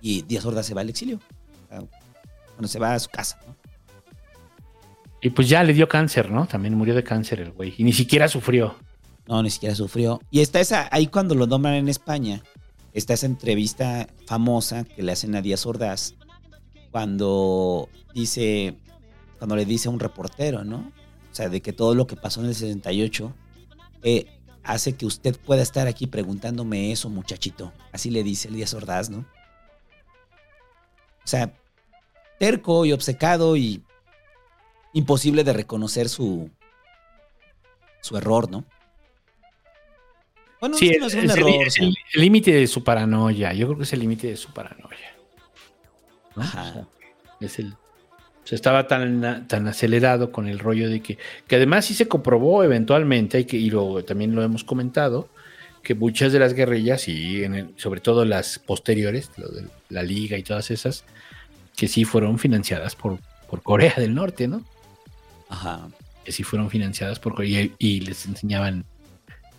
[0.00, 1.20] Y Díaz Ordaz se va al exilio.
[1.68, 3.54] Bueno, se va a su casa, ¿no?
[5.22, 6.46] Y pues ya le dio cáncer, ¿no?
[6.46, 7.74] También murió de cáncer el güey.
[7.76, 8.74] Y ni siquiera sufrió.
[9.26, 10.20] No, ni siquiera sufrió.
[10.30, 12.42] Y está esa, ahí cuando lo nombran en España,
[12.92, 16.14] está esa entrevista famosa que le hacen a Díaz Ordaz,
[16.90, 18.76] cuando dice,
[19.38, 20.92] cuando le dice a un reportero, ¿no?
[21.30, 23.32] O sea, de que todo lo que pasó en el 68
[24.02, 24.26] eh,
[24.64, 27.72] hace que usted pueda estar aquí preguntándome eso, muchachito.
[27.92, 29.18] Así le dice el Díaz Ordaz, ¿no?
[31.24, 31.54] O sea,
[32.38, 33.84] terco y obcecado y
[34.92, 36.50] imposible de reconocer su,
[38.00, 38.64] su error, ¿no?
[40.60, 41.70] Bueno, sí, no es un el- error.
[41.70, 41.86] sea.
[41.86, 43.52] el el límite de su paranoia.
[43.54, 45.14] Yo creo que es el límite de su paranoia.
[46.36, 46.42] ¿no?
[46.42, 46.70] Ajá.
[46.70, 46.86] O sea,
[47.40, 47.72] es el.
[47.72, 47.76] o
[48.46, 51.18] sea, estaba tan, tan acelerado con el rollo de que.
[51.46, 55.28] Que además sí se comprobó eventualmente, y, que, y lo, también lo hemos comentado,
[55.82, 60.02] que muchas de las guerrillas, y en el- sobre todo las posteriores, lo de la
[60.02, 61.04] Liga y todas esas,
[61.76, 63.18] que sí fueron financiadas por,
[63.48, 64.62] por Corea del Norte, ¿no?
[65.48, 65.88] Ajá.
[66.24, 68.84] que sí fueron financiadas por Corea y, y les enseñaban,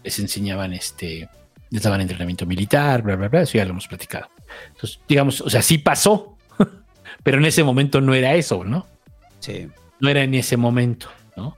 [0.03, 1.29] les enseñaban este,
[1.71, 4.29] les daban entrenamiento militar, bla, bla, bla, eso ya lo hemos platicado.
[4.67, 6.37] Entonces, digamos, o sea, sí pasó,
[7.23, 8.87] pero en ese momento no era eso, ¿no?
[9.39, 9.67] Sí.
[9.99, 11.07] No era en ese momento,
[11.37, 11.55] ¿no?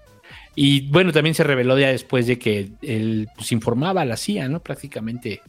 [0.56, 4.50] Y bueno, también se reveló ya después de que él pues, informaba a la CIA,
[4.50, 4.62] ¿no?
[4.62, 5.42] Prácticamente.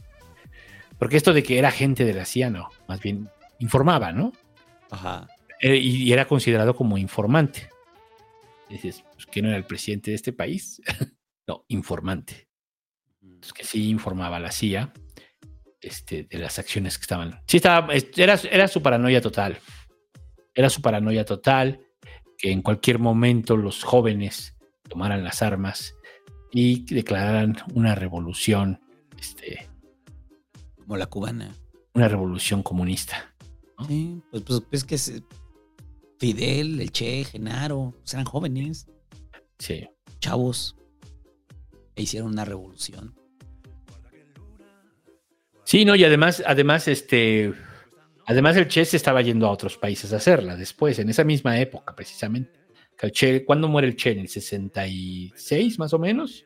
[0.97, 4.33] Porque esto de que era agente de la CIA, no, más bien informaba, ¿no?
[4.89, 5.27] Ajá.
[5.61, 7.69] Eh, y, y era considerado como informante.
[8.69, 10.81] Dices, pues, que no era el presidente de este país.
[11.47, 12.44] no, informante.
[13.45, 14.91] Entonces, que sí informaba a la CIA
[15.81, 17.41] este, de las acciones que estaban.
[17.47, 19.59] Sí, estaba, es- era, era su paranoia total.
[20.55, 21.79] Era su paranoia total
[22.39, 24.55] que en cualquier momento los jóvenes
[24.89, 25.93] tomaran las armas
[26.51, 28.79] y declararan una revolución,
[29.19, 29.67] este,
[30.77, 31.53] Como la cubana.
[31.93, 33.31] una revolución comunista.
[33.87, 34.97] Sí, pues, pues, pues que
[36.17, 38.87] Fidel, el Che, Genaro, pues eran jóvenes,
[39.59, 39.87] Sí.
[40.19, 40.75] chavos,
[41.95, 43.13] e hicieron una revolución.
[45.75, 47.53] Sí, no, y además, además, este,
[48.25, 51.59] además el Che se estaba yendo a otros países a hacerla después, en esa misma
[51.59, 52.61] época, precisamente.
[53.01, 54.11] El Che- ¿Cuándo muere el Che?
[54.11, 56.45] ¿En el 66, más o menos?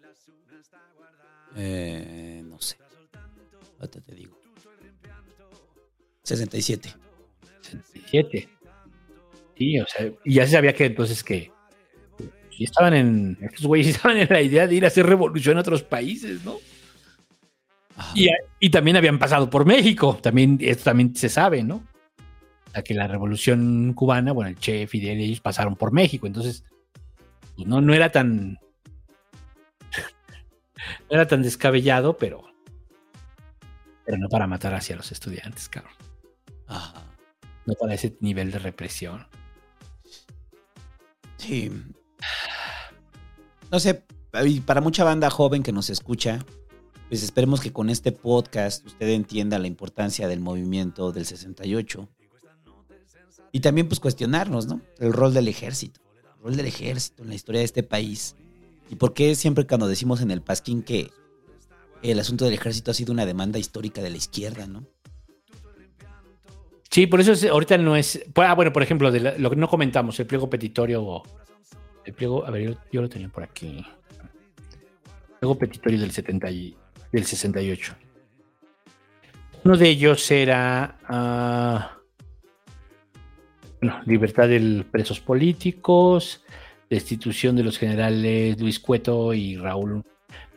[1.55, 2.77] Eh, no sé.
[3.79, 4.39] Ahorita te digo.
[6.23, 6.89] 67.
[7.61, 8.49] 67.
[9.55, 11.51] Sí, o sea, y ya se sabía que entonces que
[12.57, 15.61] sí estaban en, estos güeyes estaban en la idea de ir a hacer revolución a
[15.61, 16.57] otros países, ¿no?
[18.15, 21.83] Y, y también habían pasado por México, también, esto también se sabe, ¿no?
[22.67, 26.27] O sea, que la revolución cubana, bueno, el Che, Fidel y ellos pasaron por México,
[26.27, 26.63] entonces
[27.55, 28.51] pues no, no era tan
[31.09, 32.43] no era tan descabellado, pero
[34.05, 35.93] pero no para matar hacia los estudiantes, cabrón.
[36.67, 37.05] Ajá.
[37.65, 39.27] No para ese nivel de represión.
[41.37, 41.71] Sí.
[43.71, 44.03] No sé,
[44.65, 46.43] para mucha banda joven que nos escucha,
[47.09, 52.07] pues esperemos que con este podcast usted entienda la importancia del movimiento del 68.
[53.51, 54.81] Y también pues cuestionarnos, ¿no?
[54.99, 55.99] El rol del ejército.
[56.37, 58.35] El rol del ejército en la historia de este país.
[58.91, 61.09] Y por qué siempre cuando decimos en el Pasquín que
[62.03, 64.85] el asunto del ejército ha sido una demanda histórica de la izquierda, ¿no?
[66.91, 68.19] Sí, por eso es- ahorita no es.
[68.35, 71.21] Ah, bueno, por ejemplo, de la- lo que no comentamos, el pliego petitorio.
[72.05, 73.85] El pliego, a ver, yo, yo lo tenía por aquí.
[75.39, 76.75] Pliego petitorio del, 70 y-
[77.11, 77.95] del 68.
[79.63, 80.97] Uno de ellos era.
[81.07, 81.95] ah,
[84.05, 86.43] libertad de presos políticos,
[86.89, 90.03] destitución de los generales Luis Cueto y Raúl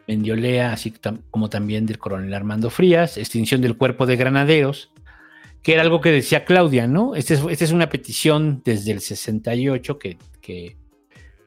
[0.09, 0.93] Mendiolea, así
[1.31, 4.91] como también del coronel Armando Frías, extinción del cuerpo de granaderos,
[5.63, 7.15] que era algo que decía Claudia, ¿no?
[7.15, 10.77] Esta es, esta es una petición desde el 68 que, que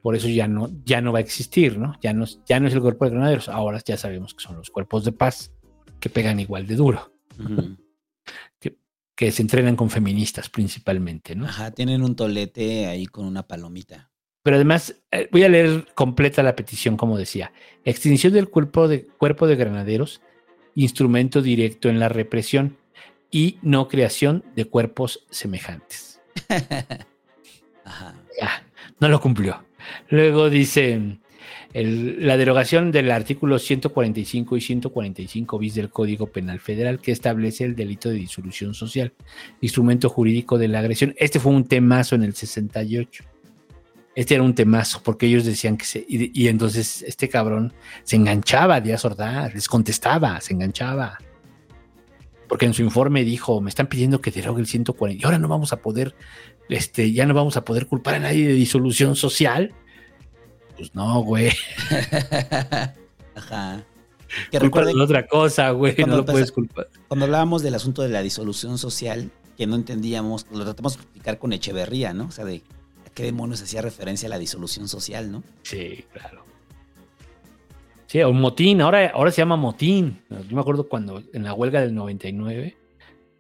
[0.06, 1.98] por eso ya no, ya no va a existir, ¿no?
[2.00, 4.56] Ya no, es- ya no es el cuerpo de granaderos, ahora ya sabemos que son
[4.56, 5.52] los cuerpos de paz
[6.00, 7.12] que pegan igual de duro,
[8.60, 8.78] que,
[9.16, 11.46] que se entrenan con feministas principalmente, ¿no?
[11.46, 14.12] Ajá, tienen un tolete ahí con una palomita.
[14.44, 17.52] Pero además, eh, voy a leer completa la petición, como decía.
[17.84, 20.22] Extinción del cuerpo de, cuerpo de granaderos,
[20.76, 22.78] instrumento directo en la represión
[23.32, 26.22] y no creación de cuerpos semejantes.
[28.40, 28.64] Ya,
[29.00, 29.65] no lo cumplió.
[30.10, 31.20] Luego dice
[31.74, 37.76] la derogación del artículo 145 y 145 bis del Código Penal Federal que establece el
[37.76, 39.12] delito de disolución social,
[39.60, 41.14] instrumento jurídico de la agresión.
[41.18, 43.26] Este fue un temazo en el 68.
[44.16, 46.06] Este era un temazo, porque ellos decían que se.
[46.08, 51.18] Y, y entonces este cabrón se enganchaba a Díaz Ordaz, les contestaba, se enganchaba.
[52.48, 55.22] Porque en su informe dijo: Me están pidiendo que derogue el 140.
[55.22, 56.16] Y ahora no vamos a poder,
[56.70, 59.74] este, ya no vamos a poder culpar a nadie de disolución social.
[60.78, 61.52] Pues no, güey.
[63.36, 63.84] Ajá.
[64.52, 65.96] Que recuerden de otra cosa, güey.
[66.00, 66.88] No lo empezó- puedes culpar.
[67.08, 71.38] Cuando hablábamos del asunto de la disolución social, que no entendíamos, lo tratamos de explicar
[71.40, 72.26] con Echeverría, ¿no?
[72.26, 72.64] O sea, de
[73.06, 75.44] a qué demonios hacía referencia a la disolución social, ¿no?
[75.64, 76.44] Sí, claro.
[78.08, 80.22] Sí, un motín, ahora, ahora se llama motín.
[80.30, 82.76] Yo me acuerdo cuando en la huelga del 99,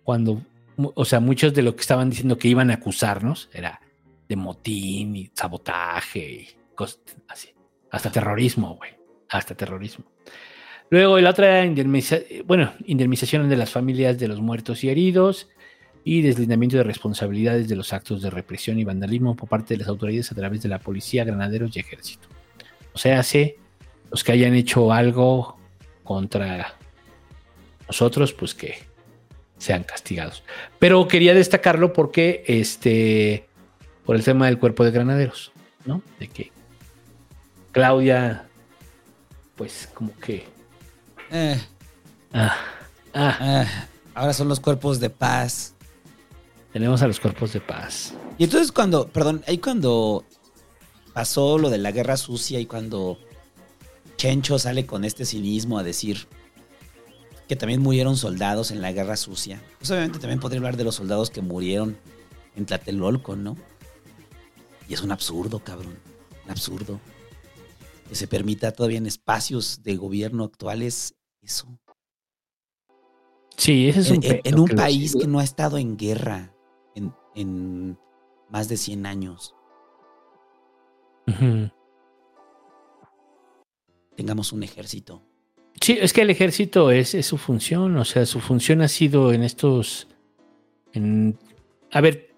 [0.03, 0.41] cuando,
[0.77, 3.81] o sea, muchos de lo que estaban diciendo que iban a acusarnos era
[4.27, 7.49] de motín y sabotaje y cosas así.
[7.91, 8.91] Hasta terrorismo, güey.
[9.29, 10.05] Hasta terrorismo.
[10.89, 11.83] Luego la otra era
[12.45, 15.49] bueno, indemnización de las familias de los muertos y heridos
[16.03, 19.87] y deslindamiento de responsabilidades de los actos de represión y vandalismo por parte de las
[19.87, 22.27] autoridades a través de la policía, granaderos y ejército.
[22.93, 23.57] O sea, hace
[24.11, 25.57] los que hayan hecho algo
[26.03, 26.75] contra
[27.87, 28.75] nosotros, pues que
[29.57, 30.43] sean castigados.
[30.79, 33.47] Pero quería destacarlo porque, este,
[34.05, 35.51] por el tema del cuerpo de granaderos,
[35.85, 36.01] ¿no?
[36.19, 36.51] De que
[37.71, 38.47] Claudia,
[39.55, 40.45] pues como que...
[41.31, 41.59] Eh,
[42.33, 42.55] ah,
[43.13, 45.73] ah, ah, ahora son los cuerpos de paz.
[46.71, 48.13] tenemos a los cuerpos de paz.
[48.37, 50.25] Y entonces cuando, perdón, ahí cuando
[51.13, 53.17] pasó lo de la guerra sucia y cuando
[54.17, 56.27] Chencho sale con este cinismo a decir
[57.47, 60.95] que también murieron soldados en la guerra sucia, pues obviamente también podría hablar de los
[60.95, 61.97] soldados que murieron
[62.55, 63.55] en Tlatelolco, ¿no?
[64.87, 65.97] Y es un absurdo, cabrón,
[66.45, 66.99] un absurdo.
[68.09, 71.67] Que se permita todavía en espacios de gobierno actuales eso.
[73.57, 75.97] Sí, ese es un en, en- un que lo- país que no ha estado en
[75.97, 76.53] guerra
[76.93, 77.97] en, en
[78.49, 79.55] más de 100 años.
[84.15, 85.21] Tengamos un ejército.
[85.81, 89.43] Sí, es que el ejército es, su función, o sea, su función ha sido en
[89.43, 90.07] estos...
[91.91, 92.33] A ver,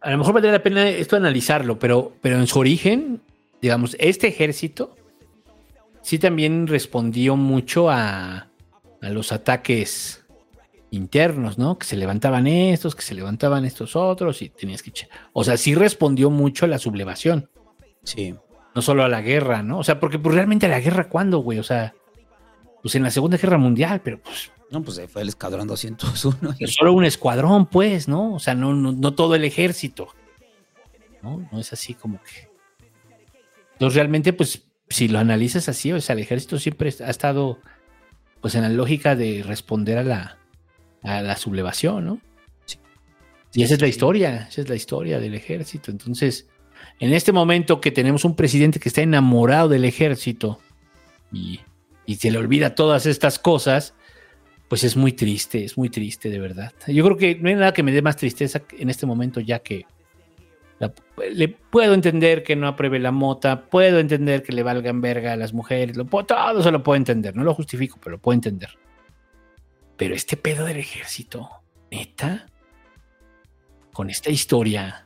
[0.00, 3.22] a lo mejor valdría la pena esto analizarlo, pero, pero en su origen,
[3.62, 4.94] digamos, este ejército
[6.02, 8.50] sí también respondió mucho a,
[9.00, 10.24] a los ataques
[10.90, 11.78] internos, ¿no?
[11.78, 14.92] Que se levantaban estos, que se levantaban estos otros y tenías que...
[15.32, 17.48] O sea, sí respondió mucho a la sublevación.
[18.02, 18.34] Sí.
[18.74, 19.78] No solo a la guerra, ¿no?
[19.78, 21.58] O sea, porque pues, realmente a la guerra, ¿cuándo, güey?
[21.58, 21.94] O sea,
[22.82, 26.54] pues en la Segunda Guerra Mundial, pero pues No, pues fue el escuadrón 201.
[26.58, 28.34] pero solo un escuadrón, pues, ¿no?
[28.34, 30.08] O sea, no, no, no todo el ejército.
[31.22, 31.48] ¿No?
[31.50, 32.48] No es así como que.
[33.74, 37.58] Entonces, realmente, pues, si lo analizas así, o sea, el ejército siempre ha estado,
[38.40, 40.38] pues, en la lógica de responder a la,
[41.02, 42.20] a la sublevación, ¿no?
[43.54, 45.90] Y esa es la historia, esa es la historia del ejército.
[45.92, 46.48] Entonces,
[47.00, 50.58] en este momento que tenemos un presidente que está enamorado del ejército
[51.32, 51.60] y,
[52.16, 53.94] se le olvida todas estas cosas,
[54.68, 56.72] pues es muy triste, es muy triste de verdad.
[56.86, 59.60] Yo creo que no hay nada que me dé más tristeza en este momento ya
[59.60, 59.86] que
[61.32, 65.36] le puedo entender que no apruebe la mota, puedo entender que le valgan verga a
[65.36, 68.34] las mujeres, lo puedo, todo se lo puedo entender, no lo justifico, pero lo puedo
[68.34, 68.70] entender.
[69.96, 71.48] Pero este pedo del ejército,
[71.90, 72.46] neta,
[73.92, 75.03] con esta historia.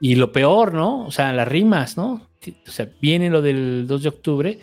[0.00, 1.06] Y lo peor, ¿no?
[1.06, 2.28] O sea, las rimas, ¿no?
[2.66, 4.58] O sea, viene lo del 2 de octubre,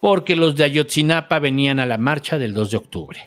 [0.00, 3.20] porque los de Ayotzinapa venían a la marcha del 2 de octubre.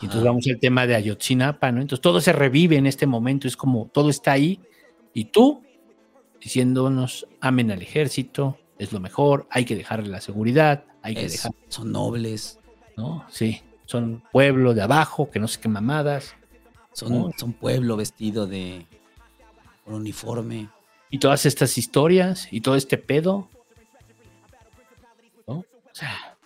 [0.00, 1.80] Y entonces vamos al tema de Ayotzinapa, ¿no?
[1.80, 4.58] Entonces todo se revive en este momento, es como todo está ahí
[5.14, 5.62] y tú
[6.40, 11.32] diciéndonos amen al ejército, es lo mejor, hay que dejarle la seguridad, hay que Es-
[11.32, 12.58] dejar, Son nobles.
[12.96, 13.24] ¿no?
[13.30, 16.34] Sí, son pueblo de abajo, que no sé qué mamadas.
[16.92, 17.30] Son, ¿no?
[17.36, 18.86] son pueblo vestido de
[19.84, 20.68] con uniforme.
[21.10, 23.48] Y todas estas historias y todo este pedo.
[25.46, 25.54] ¿no?
[25.54, 26.36] O sea.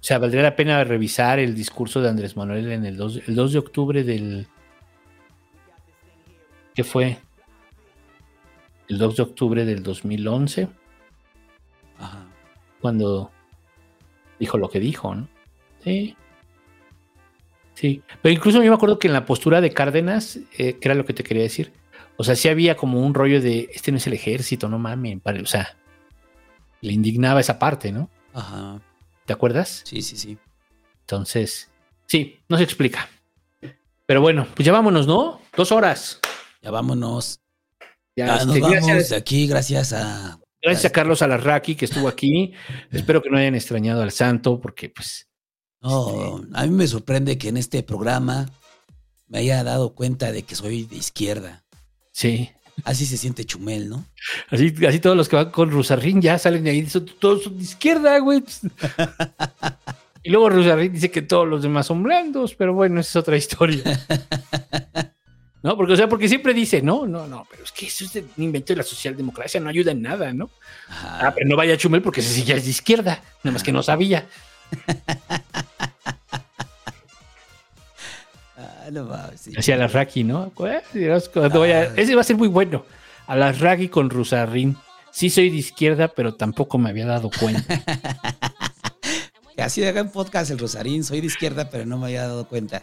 [0.00, 3.34] O sea, valdría la pena revisar el discurso de Andrés Manuel en el 2, el
[3.34, 4.46] 2 de octubre del.
[6.74, 7.18] ¿Qué fue?
[8.88, 10.68] El 2 de octubre del 2011.
[12.80, 13.32] Cuando
[14.38, 15.28] dijo lo que dijo, ¿no?
[15.82, 16.16] Sí.
[17.78, 20.96] Sí, pero incluso yo me acuerdo que en la postura de Cárdenas, eh, que era
[20.96, 21.72] lo que te quería decir,
[22.16, 25.20] o sea, sí había como un rollo de, este no es el ejército, no mames,
[25.20, 25.76] pare- o sea,
[26.80, 28.10] le indignaba esa parte, ¿no?
[28.34, 28.80] Ajá.
[29.26, 29.82] ¿Te acuerdas?
[29.84, 30.36] Sí, sí, sí.
[31.02, 31.70] Entonces,
[32.06, 33.08] sí, no se explica.
[34.06, 35.40] Pero bueno, pues ya vámonos, ¿no?
[35.56, 36.18] Dos horas.
[36.62, 37.38] Ya vámonos.
[38.16, 40.40] Ya, Ya nos este, vamos de aquí, gracias a.
[40.60, 42.52] gracias a Carlos Alarraqui que estuvo aquí.
[42.90, 45.27] Espero que no hayan extrañado al santo, porque pues
[45.80, 48.48] No, a mí me sorprende que en este programa
[49.28, 51.62] me haya dado cuenta de que soy de izquierda.
[52.12, 52.50] Sí.
[52.84, 54.04] Así se siente Chumel, ¿no?
[54.50, 57.56] Así, así todos los que van con Rusarrín ya salen de ahí, son- todos son
[57.58, 58.42] de izquierda, güey.
[60.22, 63.36] y luego Rusarrín dice que todos los demás son blandos, pero bueno, esa es otra
[63.36, 63.82] historia.
[65.62, 65.76] ¿No?
[65.76, 68.44] Porque, o sea, porque siempre dice, no, no, no, pero es que eso es un
[68.44, 70.48] invento de la socialdemocracia, no ayuda en nada, ¿no?
[70.88, 73.72] Ah, pero no vaya Chumel porque ese sí ya es de izquierda, nada más que
[73.72, 74.24] no sabía.
[78.56, 79.52] Ah, no mames, sí.
[79.56, 80.50] Hacia la Raki, ¿no?
[80.54, 82.84] Cuando vaya- ese va a ser muy bueno.
[83.26, 84.76] A la Raki con Rusarrín.
[85.12, 87.82] Sí soy de izquierda, pero tampoco me había dado cuenta.
[89.58, 91.04] Así hagan podcast el Rosarín.
[91.04, 92.82] Soy de izquierda, pero no me había dado cuenta.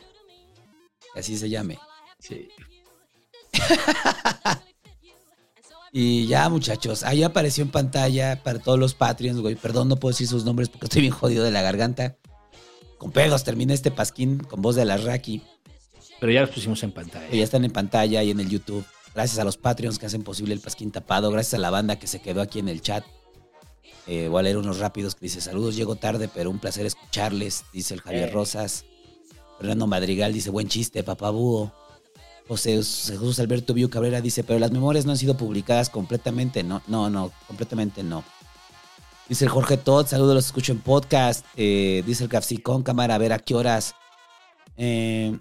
[1.15, 1.79] Así se llame.
[2.19, 2.49] Sí.
[5.97, 9.55] Y ya, muchachos, ahí apareció en pantalla para todos los Patreons, güey.
[9.55, 12.17] Perdón, no puedo decir sus nombres porque estoy bien jodido de la garganta.
[12.97, 15.41] Con pedos terminé este pasquín con voz de la Raki.
[16.19, 17.27] Pero ya los pusimos en pantalla.
[17.29, 18.85] ya están en pantalla y en el YouTube.
[19.13, 21.29] Gracias a los Patreons que hacen posible el pasquín tapado.
[21.31, 23.03] Gracias a la banda que se quedó aquí en el chat.
[24.07, 27.63] Eh, voy a leer unos rápidos que dice: Saludos, llego tarde, pero un placer escucharles.
[27.73, 28.31] Dice el Javier Eh.
[28.31, 28.85] Rosas.
[29.57, 31.71] Fernando Madrigal dice: Buen chiste, papá búho.
[32.47, 36.63] José Jesús Alberto Viu Cabrera dice: Pero las memorias no han sido publicadas completamente.
[36.63, 38.23] No, no, no, completamente no.
[39.27, 41.45] Dice el Jorge Todd: Saludos, los escucho en podcast.
[41.55, 43.95] Eh, dice el Capsicón Cámara, a ver a qué horas.
[44.77, 45.37] Eh,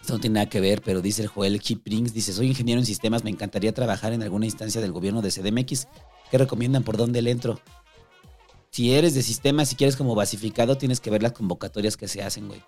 [0.00, 2.86] esto no tiene nada que ver, pero dice el Joel Kiprings, dice, soy ingeniero en
[2.86, 5.86] sistemas, me encantaría trabajar en alguna instancia del gobierno de CDMX.
[6.30, 6.82] ¿Qué recomiendan?
[6.82, 7.60] ¿Por dónde le entro?
[8.70, 12.22] Si eres de sistemas, si quieres como basificado, tienes que ver las convocatorias que se
[12.22, 12.62] hacen, güey.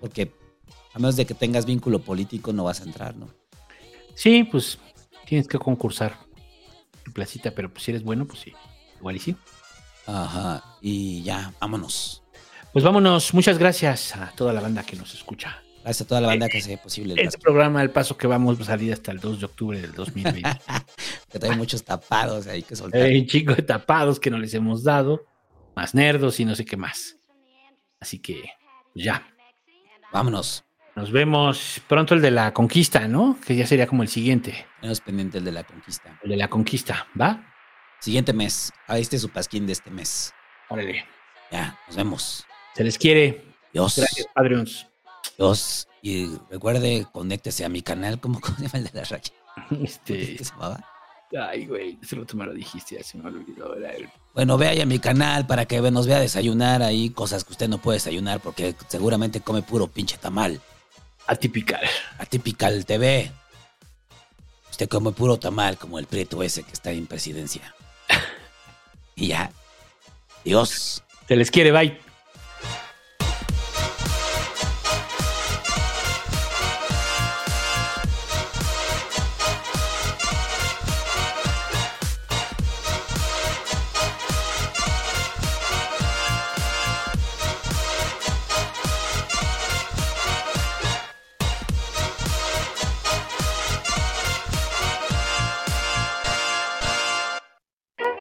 [0.00, 0.32] Porque
[0.92, 3.28] a menos de que tengas vínculo político, no vas a entrar, ¿no?
[4.14, 4.78] Sí, pues
[5.26, 6.18] tienes que concursar.
[7.10, 8.52] Tu placita, pero pues si eres bueno, pues sí.
[8.98, 9.36] Igual y sí.
[10.06, 10.62] Ajá.
[10.80, 12.22] Y ya, vámonos.
[12.72, 13.34] Pues vámonos.
[13.34, 15.60] Muchas gracias a toda la banda que nos escucha.
[15.82, 18.58] Gracias a toda la banda que hace posible el Este programa, el paso que vamos
[18.58, 20.48] va a salir hasta el 2 de octubre del 2020.
[21.28, 23.02] Que trae muchos tapados ahí que soltar.
[23.02, 25.26] Hay un chico de tapados que no les hemos dado.
[25.74, 27.16] Más nerdos y no sé qué más.
[27.98, 28.44] Así que,
[28.92, 29.26] pues ya.
[30.12, 30.64] Vámonos.
[30.96, 33.38] Nos vemos pronto el de la conquista, ¿no?
[33.46, 34.66] Que ya sería como el siguiente.
[34.80, 36.18] Tenemos pendiente el de la conquista.
[36.22, 37.46] El de la conquista, ¿va?
[38.00, 38.72] Siguiente mes.
[38.86, 40.32] Ahí este es su pasquín de este mes.
[40.68, 41.04] Órale.
[41.50, 42.46] Ya, nos vemos.
[42.74, 43.44] Se les quiere.
[43.72, 43.96] Dios.
[43.96, 44.86] Gracias, Patreons.
[45.38, 45.88] Dios.
[46.02, 48.20] Y recuerde, conéctese a mi canal.
[48.20, 49.32] ¿Cómo, se llama el de la raya?
[49.82, 50.36] Este.
[50.36, 50.84] ¿Qué se llamaba?
[51.38, 51.98] Ay, güey.
[52.02, 53.74] Ese otro me lo dijiste, ya se me olvidó.
[53.76, 57.52] Era el- Bueno, vea a mi canal para que nos vea desayunar ahí cosas que
[57.52, 60.60] usted no puede desayunar porque seguramente come puro pinche tamal.
[61.30, 61.80] Atípical.
[62.18, 63.30] Atípical TV.
[64.68, 67.72] Usted come puro tamal como el prieto ese que está en presidencia.
[69.14, 69.52] y ya.
[70.44, 71.04] Dios.
[71.28, 72.09] Se les quiere, bye.